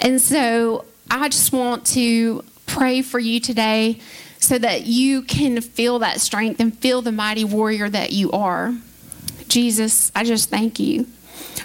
And 0.00 0.20
so 0.20 0.84
I 1.10 1.28
just 1.28 1.52
want 1.52 1.86
to 1.88 2.44
pray 2.66 3.02
for 3.02 3.18
you 3.18 3.40
today 3.40 4.00
so 4.38 4.58
that 4.58 4.86
you 4.86 5.22
can 5.22 5.60
feel 5.60 6.00
that 6.00 6.20
strength 6.20 6.60
and 6.60 6.76
feel 6.76 7.00
the 7.00 7.12
mighty 7.12 7.44
warrior 7.44 7.88
that 7.88 8.12
you 8.12 8.30
are. 8.32 8.74
Jesus, 9.48 10.12
I 10.14 10.24
just 10.24 10.50
thank 10.50 10.78
you 10.78 11.06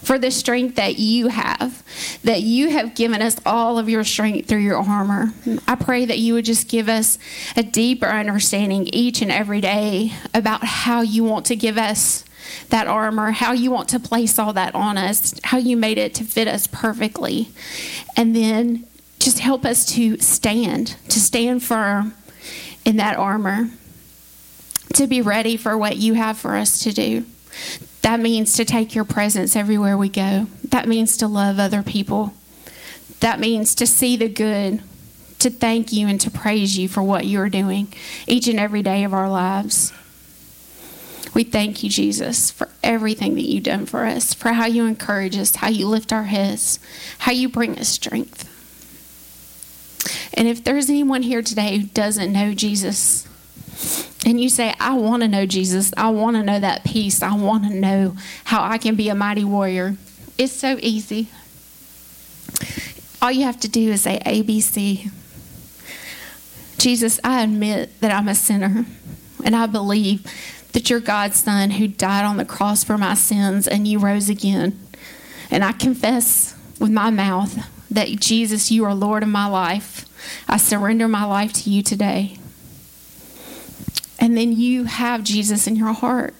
for 0.02 0.18
the 0.18 0.32
strength 0.32 0.76
that 0.76 0.98
you 0.98 1.28
have, 1.28 1.84
that 2.24 2.42
you 2.42 2.70
have 2.70 2.96
given 2.96 3.22
us 3.22 3.38
all 3.46 3.78
of 3.78 3.90
your 3.90 4.04
strength 4.04 4.48
through 4.48 4.60
your 4.60 4.78
armor. 4.78 5.34
I 5.68 5.76
pray 5.76 6.06
that 6.06 6.18
you 6.18 6.34
would 6.34 6.46
just 6.46 6.70
give 6.70 6.90
us 6.90 7.18
a 7.56 7.64
deeper 7.64 8.08
understanding 8.08 8.88
each 8.88 9.22
and 9.22 9.32
every 9.32 9.62
day 9.62 10.14
about 10.34 10.64
how 10.64 11.02
you 11.02 11.24
want 11.24 11.46
to 11.48 11.56
give 11.56 11.78
us 11.78 12.24
that 12.70 12.88
armor, 12.88 13.32
how 13.32 13.52
you 13.52 13.72
want 13.72 13.90
to 13.90 14.00
place 14.00 14.40
all 14.40 14.54
that 14.54 14.76
on 14.76 14.98
us, 14.98 15.40
how 15.44 15.58
you 15.58 15.78
made 15.78 15.98
it 15.98 16.16
to 16.16 16.24
fit 16.24 16.48
us 16.48 16.68
perfectly. 16.68 17.50
And 18.18 18.36
then 18.36 18.88
just 19.20 19.40
help 19.40 19.66
us 19.66 19.86
to 19.94 20.18
stand, 20.18 20.96
to 21.10 21.20
stand 21.20 21.64
firm 21.64 22.14
in 22.84 22.98
that 22.98 23.18
armor, 23.18 23.70
to 24.96 25.08
be 25.08 25.22
ready 25.22 25.56
for 25.56 25.78
what 25.78 25.98
you 25.98 26.16
have 26.16 26.38
for 26.38 26.56
us 26.56 26.84
to 26.84 26.92
do. 26.92 27.26
That 28.02 28.20
means 28.20 28.54
to 28.54 28.66
take 28.66 28.96
your 28.96 29.06
presence 29.06 29.56
everywhere 29.56 29.98
we 29.98 30.10
go. 30.10 30.48
That 30.64 30.88
means 30.88 31.18
to 31.18 31.28
love 31.28 31.60
other 31.60 31.84
people. 31.84 32.34
That 33.20 33.40
means 33.40 33.76
to 33.76 33.86
see 33.86 34.18
the 34.18 34.28
good, 34.30 34.82
to 35.40 35.50
thank 35.50 35.94
you 35.94 36.08
and 36.08 36.20
to 36.22 36.32
praise 36.32 36.78
you 36.78 36.88
for 36.88 37.04
what 37.04 37.26
you're 37.26 37.50
doing 37.50 37.94
each 38.28 38.48
and 38.48 38.60
every 38.60 38.82
day 38.82 39.04
of 39.04 39.14
our 39.14 39.30
lives. 39.30 39.94
We 41.34 41.44
thank 41.44 41.84
you, 41.84 41.90
Jesus, 41.90 42.52
for 42.52 42.68
everything 42.84 43.36
that 43.36 43.46
you've 43.46 43.64
done 43.64 43.86
for 43.86 44.06
us, 44.06 44.34
for 44.34 44.50
how 44.54 44.66
you 44.66 44.86
encourage 44.86 45.38
us, 45.38 45.56
how 45.56 45.70
you 45.70 45.88
lift 45.88 46.12
our 46.12 46.24
heads, 46.24 46.80
how 47.20 47.32
you 47.32 47.48
bring 47.48 47.78
us 47.80 47.88
strength. 47.88 48.48
And 50.34 50.48
if 50.48 50.64
there's 50.64 50.90
anyone 50.90 51.22
here 51.22 51.42
today 51.42 51.78
who 51.78 51.88
doesn't 51.88 52.34
know 52.34 52.54
Jesus, 52.54 53.28
and 54.26 54.40
you 54.40 54.50
say, 54.50 54.74
I 54.80 54.94
want 54.94 55.24
to 55.24 55.28
know 55.28 55.46
Jesus, 55.46 55.92
I 55.98 56.10
want 56.10 56.36
to 56.36 56.44
know 56.44 56.60
that 56.60 56.84
peace, 56.84 57.22
I 57.22 57.36
want 57.36 57.64
to 57.64 57.74
know 57.74 58.16
how 58.46 58.64
I 58.64 58.78
can 58.78 58.96
be 58.96 59.10
a 59.10 59.16
mighty 59.16 59.44
warrior, 59.44 59.96
it's 60.38 60.54
so 60.54 60.78
easy. 60.82 61.30
All 63.22 63.32
you 63.32 63.44
have 63.44 63.60
to 63.62 63.68
do 63.68 63.92
is 63.92 64.02
say 64.02 64.20
ABC. 64.26 65.12
Jesus, 66.78 67.20
I 67.24 67.44
admit 67.44 68.00
that 68.02 68.12
I'm 68.12 68.28
a 68.28 68.34
sinner, 68.34 68.86
and 69.44 69.56
I 69.56 69.68
believe 69.68 70.26
that 70.74 70.90
you're 70.90 71.00
God's 71.00 71.40
Son 71.40 71.72
who 71.72 71.88
died 71.88 72.26
on 72.26 72.38
the 72.38 72.46
cross 72.46 72.84
for 72.84 72.98
my 72.98 73.14
sins 73.14 73.68
and 73.68 73.88
you 73.88 74.00
rose 74.00 74.30
again. 74.30 74.80
And 75.50 75.64
I 75.64 75.74
confess 75.74 76.56
with 76.80 76.92
my 76.92 77.10
mouth 77.10 77.68
that 77.92 78.08
Jesus, 78.20 78.72
you 78.72 78.86
are 78.86 78.96
Lord 78.96 79.22
of 79.22 79.30
my 79.30 79.48
life. 79.48 80.06
I 80.48 80.58
surrender 80.58 81.08
my 81.08 81.26
life 81.26 81.54
to 81.54 81.70
you 81.70 81.84
today. 81.84 82.38
And 84.22 84.38
then 84.38 84.54
you 84.54 84.84
have 84.84 85.24
Jesus 85.24 85.66
in 85.66 85.76
your 85.76 85.94
heart. 85.94 86.36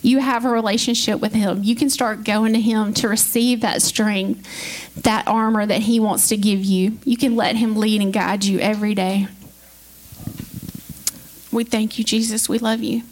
You 0.00 0.20
have 0.20 0.46
a 0.46 0.48
relationship 0.48 1.20
with 1.20 1.34
Him. 1.34 1.62
You 1.62 1.76
can 1.76 1.90
start 1.90 2.24
going 2.24 2.54
to 2.54 2.60
Him 2.60 2.94
to 2.94 3.08
receive 3.08 3.60
that 3.60 3.82
strength, 3.82 5.02
that 5.02 5.28
armor 5.28 5.66
that 5.66 5.82
He 5.82 6.00
wants 6.00 6.30
to 6.30 6.38
give 6.38 6.64
you. 6.64 6.98
You 7.04 7.18
can 7.18 7.36
let 7.36 7.56
Him 7.56 7.76
lead 7.76 8.00
and 8.00 8.10
guide 8.10 8.44
you 8.44 8.58
every 8.58 8.94
day. 8.94 9.28
We 11.52 11.64
thank 11.64 11.98
you, 11.98 12.04
Jesus. 12.04 12.48
We 12.48 12.58
love 12.58 12.82
you. 12.82 13.02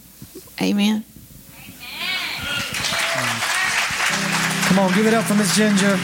Amen. 0.59 1.03
Come 4.65 4.79
on, 4.79 4.93
give 4.95 5.05
it 5.05 5.13
up 5.13 5.25
for 5.25 5.35
Miss 5.35 5.55
Ginger. 5.55 5.97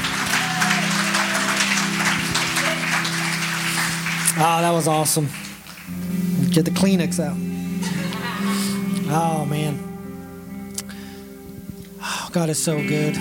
Oh, 4.44 4.62
that 4.62 4.72
was 4.72 4.88
awesome. 4.88 5.28
Get 6.52 6.66
the 6.66 6.72
Kleenex 6.72 7.20
out. 7.20 7.51
Oh, 9.14 9.46
man. 9.46 9.78
Oh, 12.02 12.30
God 12.32 12.50
is 12.50 12.64
so 12.64 12.78
good. 12.78 13.18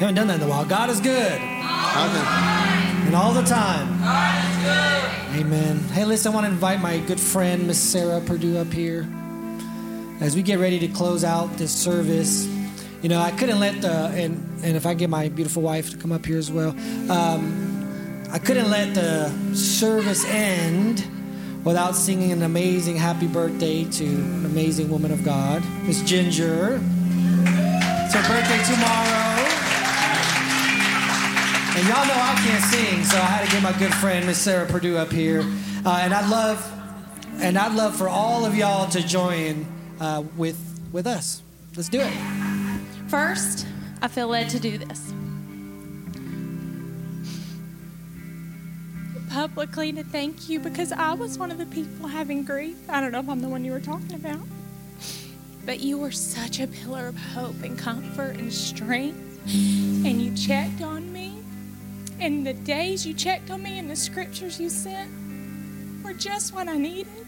haven't 0.00 0.16
done 0.16 0.26
that 0.26 0.40
in 0.40 0.42
a 0.42 0.48
while. 0.48 0.64
God 0.64 0.90
is 0.90 1.00
good. 1.00 1.40
And 1.40 3.14
all 3.14 3.32
the 3.32 3.44
time. 3.44 3.86
Amen. 5.38 5.78
Hey, 5.92 6.04
listen, 6.04 6.32
I 6.32 6.34
want 6.34 6.46
to 6.46 6.50
invite 6.50 6.80
my 6.80 6.98
good 6.98 7.20
friend, 7.20 7.68
Miss 7.68 7.78
Sarah 7.78 8.20
Purdue, 8.20 8.58
up 8.58 8.72
here. 8.72 9.06
As 10.20 10.34
we 10.34 10.42
get 10.42 10.58
ready 10.58 10.80
to 10.80 10.88
close 10.88 11.22
out 11.22 11.56
this 11.56 11.70
service, 11.72 12.48
you 13.02 13.08
know, 13.08 13.20
I 13.20 13.30
couldn't 13.30 13.60
let 13.60 13.80
the, 13.80 14.08
and, 14.08 14.64
and 14.64 14.76
if 14.76 14.84
I 14.84 14.94
get 14.94 15.10
my 15.10 15.28
beautiful 15.28 15.62
wife 15.62 15.90
to 15.90 15.96
come 15.96 16.10
up 16.10 16.26
here 16.26 16.38
as 16.38 16.50
well, 16.50 16.70
um, 17.08 18.26
I 18.32 18.40
couldn't 18.40 18.68
let 18.68 18.94
the 18.94 19.30
service 19.54 20.24
end 20.24 21.06
without 21.64 21.96
singing 21.96 22.30
an 22.30 22.42
amazing 22.42 22.96
happy 22.96 23.26
birthday 23.26 23.84
to 23.84 24.04
an 24.04 24.44
amazing 24.44 24.90
woman 24.90 25.10
of 25.10 25.24
God, 25.24 25.62
Miss 25.84 26.02
Ginger. 26.02 26.80
It's 28.04 28.14
her 28.14 28.22
birthday 28.28 28.62
tomorrow. 28.64 29.34
And 31.76 31.88
y'all 31.88 32.06
know 32.06 32.14
I 32.14 32.34
can't 32.46 32.64
sing, 32.64 33.02
so 33.04 33.16
I 33.16 33.22
had 33.22 33.46
to 33.46 33.50
get 33.50 33.62
my 33.62 33.72
good 33.78 33.94
friend 33.94 34.26
Miss 34.26 34.38
Sarah 34.38 34.66
Purdue 34.66 34.96
up 34.96 35.10
here. 35.10 35.40
Uh, 35.84 36.00
and 36.02 36.14
I'd 36.14 36.28
love, 36.30 36.70
and 37.40 37.58
I'd 37.58 37.74
love 37.74 37.96
for 37.96 38.08
all 38.08 38.44
of 38.44 38.54
y'all 38.54 38.88
to 38.90 39.02
join 39.02 39.66
uh, 40.00 40.22
with 40.36 40.58
with 40.92 41.06
us. 41.06 41.42
Let's 41.76 41.88
do 41.88 42.00
it. 42.00 42.12
First, 43.08 43.66
I 44.02 44.08
feel 44.08 44.28
led 44.28 44.50
to 44.50 44.60
do 44.60 44.78
this. 44.78 45.13
Publicly 49.34 49.92
to 49.94 50.04
thank 50.04 50.48
you 50.48 50.60
because 50.60 50.92
I 50.92 51.12
was 51.12 51.38
one 51.38 51.50
of 51.50 51.58
the 51.58 51.66
people 51.66 52.06
having 52.06 52.44
grief. 52.44 52.76
I 52.88 53.00
don't 53.00 53.10
know 53.10 53.18
if 53.18 53.28
I'm 53.28 53.40
the 53.40 53.48
one 53.48 53.64
you 53.64 53.72
were 53.72 53.80
talking 53.80 54.14
about. 54.14 54.46
But 55.66 55.80
you 55.80 55.98
were 55.98 56.12
such 56.12 56.60
a 56.60 56.68
pillar 56.68 57.08
of 57.08 57.16
hope 57.16 57.60
and 57.64 57.76
comfort 57.76 58.36
and 58.36 58.52
strength. 58.52 59.42
And 59.52 60.22
you 60.22 60.32
checked 60.36 60.82
on 60.82 61.12
me. 61.12 61.32
And 62.20 62.46
the 62.46 62.52
days 62.52 63.04
you 63.04 63.12
checked 63.12 63.50
on 63.50 63.64
me 63.64 63.76
and 63.80 63.90
the 63.90 63.96
scriptures 63.96 64.60
you 64.60 64.68
sent 64.68 65.10
were 66.04 66.14
just 66.14 66.54
what 66.54 66.68
I 66.68 66.78
needed. 66.78 67.26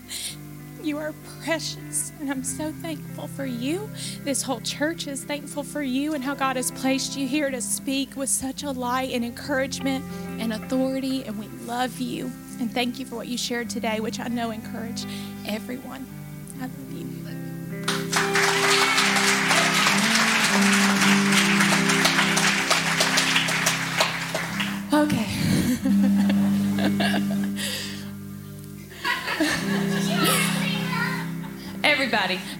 You 0.86 0.98
are 0.98 1.12
precious, 1.42 2.12
and 2.20 2.30
I'm 2.30 2.44
so 2.44 2.70
thankful 2.70 3.26
for 3.26 3.44
you. 3.44 3.90
This 4.22 4.40
whole 4.40 4.60
church 4.60 5.08
is 5.08 5.24
thankful 5.24 5.64
for 5.64 5.82
you 5.82 6.14
and 6.14 6.22
how 6.22 6.36
God 6.36 6.54
has 6.54 6.70
placed 6.70 7.16
you 7.16 7.26
here 7.26 7.50
to 7.50 7.60
speak 7.60 8.14
with 8.14 8.28
such 8.28 8.62
a 8.62 8.70
light 8.70 9.10
and 9.12 9.24
encouragement 9.24 10.04
and 10.38 10.52
authority. 10.52 11.24
And 11.24 11.40
we 11.40 11.48
love 11.66 11.98
you. 11.98 12.26
And 12.60 12.72
thank 12.72 13.00
you 13.00 13.04
for 13.04 13.16
what 13.16 13.26
you 13.26 13.36
shared 13.36 13.68
today, 13.68 13.98
which 13.98 14.20
I 14.20 14.28
know 14.28 14.52
encouraged 14.52 15.08
everyone. 15.44 16.06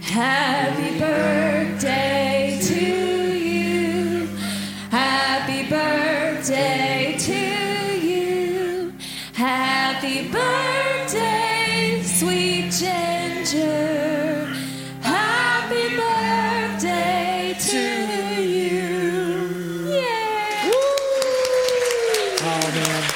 Happy 0.09 0.97
birthday 0.97 2.57
to 2.61 3.37
you. 3.37 4.27
Happy 4.89 5.69
birthday 5.69 7.15
to 7.19 7.97
you. 8.07 8.93
Happy 9.33 10.29
birthday, 10.29 12.01
sweet 12.03 12.71
Ginger. 12.71 14.45
Happy 15.01 15.95
birthday 15.97 17.55
to 17.59 18.41
you. 18.41 19.91
Yeah. 19.91 20.71
Oh 22.41 22.71
man, 22.73 23.11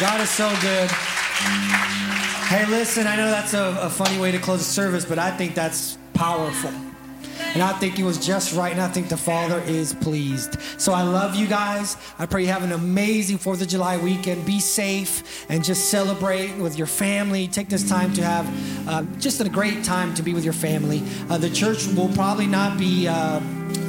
God 0.00 0.20
is 0.20 0.30
so 0.30 0.48
good. 0.60 0.90
Hey, 2.48 2.66
listen, 2.66 3.06
I 3.06 3.16
know 3.16 3.30
that's 3.30 3.54
a, 3.54 3.78
a 3.80 3.88
funny 3.88 4.18
way 4.18 4.32
to 4.32 4.38
close 4.38 4.58
the 4.58 4.64
service, 4.64 5.04
but 5.04 5.18
I 5.18 5.30
think 5.30 5.54
that's 5.54 5.96
powerful. 6.24 6.72
And 7.52 7.62
I 7.62 7.72
think 7.74 7.98
it 7.98 8.04
was 8.04 8.24
just 8.24 8.54
right, 8.56 8.72
and 8.72 8.80
I 8.80 8.88
think 8.88 9.08
the 9.10 9.16
Father 9.16 9.60
is 9.66 9.92
pleased. 9.92 10.56
So 10.78 10.94
I 10.94 11.02
love 11.02 11.34
you 11.34 11.46
guys. 11.46 11.98
I 12.18 12.24
pray 12.24 12.42
you 12.42 12.48
have 12.48 12.64
an 12.64 12.72
amazing 12.72 13.38
4th 13.38 13.60
of 13.60 13.68
July 13.68 13.98
weekend. 13.98 14.46
Be 14.46 14.58
safe 14.58 15.44
and 15.50 15.62
just 15.62 15.90
celebrate 15.90 16.56
with 16.56 16.78
your 16.78 16.86
family. 16.86 17.46
Take 17.46 17.68
this 17.68 17.86
time 17.86 18.14
to 18.14 18.22
have 18.22 18.46
uh, 18.88 19.02
just 19.18 19.40
a 19.42 19.48
great 19.50 19.84
time 19.84 20.14
to 20.14 20.22
be 20.22 20.32
with 20.32 20.44
your 20.44 20.54
family. 20.54 21.02
Uh, 21.28 21.36
the 21.36 21.50
church 21.50 21.86
will 21.88 22.12
probably 22.14 22.46
not 22.46 22.78
be 22.78 23.06
uh, 23.06 23.40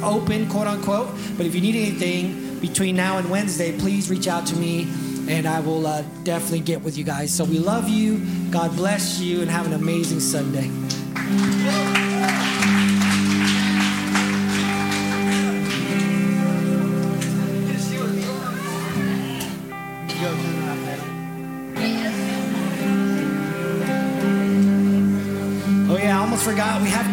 open, 0.02 0.46
quote 0.50 0.66
unquote, 0.66 1.08
but 1.38 1.46
if 1.46 1.54
you 1.54 1.62
need 1.62 1.74
anything 1.74 2.60
between 2.60 2.96
now 2.96 3.16
and 3.16 3.30
Wednesday, 3.30 3.78
please 3.78 4.10
reach 4.10 4.28
out 4.28 4.46
to 4.48 4.56
me 4.56 4.86
and 5.28 5.46
I 5.48 5.60
will 5.60 5.86
uh, 5.86 6.02
definitely 6.22 6.60
get 6.60 6.82
with 6.82 6.98
you 6.98 7.04
guys. 7.04 7.32
So 7.32 7.44
we 7.44 7.58
love 7.58 7.88
you. 7.88 8.20
God 8.50 8.76
bless 8.76 9.20
you 9.20 9.40
and 9.40 9.50
have 9.50 9.66
an 9.66 9.72
amazing 9.72 10.20
Sunday. 10.20 10.70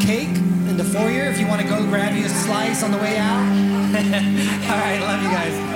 Cake 0.05 0.35
in 0.67 0.75
the 0.75 0.83
foyer 0.83 1.29
if 1.29 1.39
you 1.39 1.47
want 1.47 1.61
to 1.61 1.67
go 1.67 1.81
grab 1.85 2.13
you 2.13 2.25
a 2.25 2.29
slice 2.29 2.83
on 2.83 2.91
the 2.91 2.97
way 2.97 3.15
out. 3.17 3.39
All 4.69 4.77
right, 4.77 4.99
love 4.99 5.23
you 5.23 5.29
guys. 5.29 5.72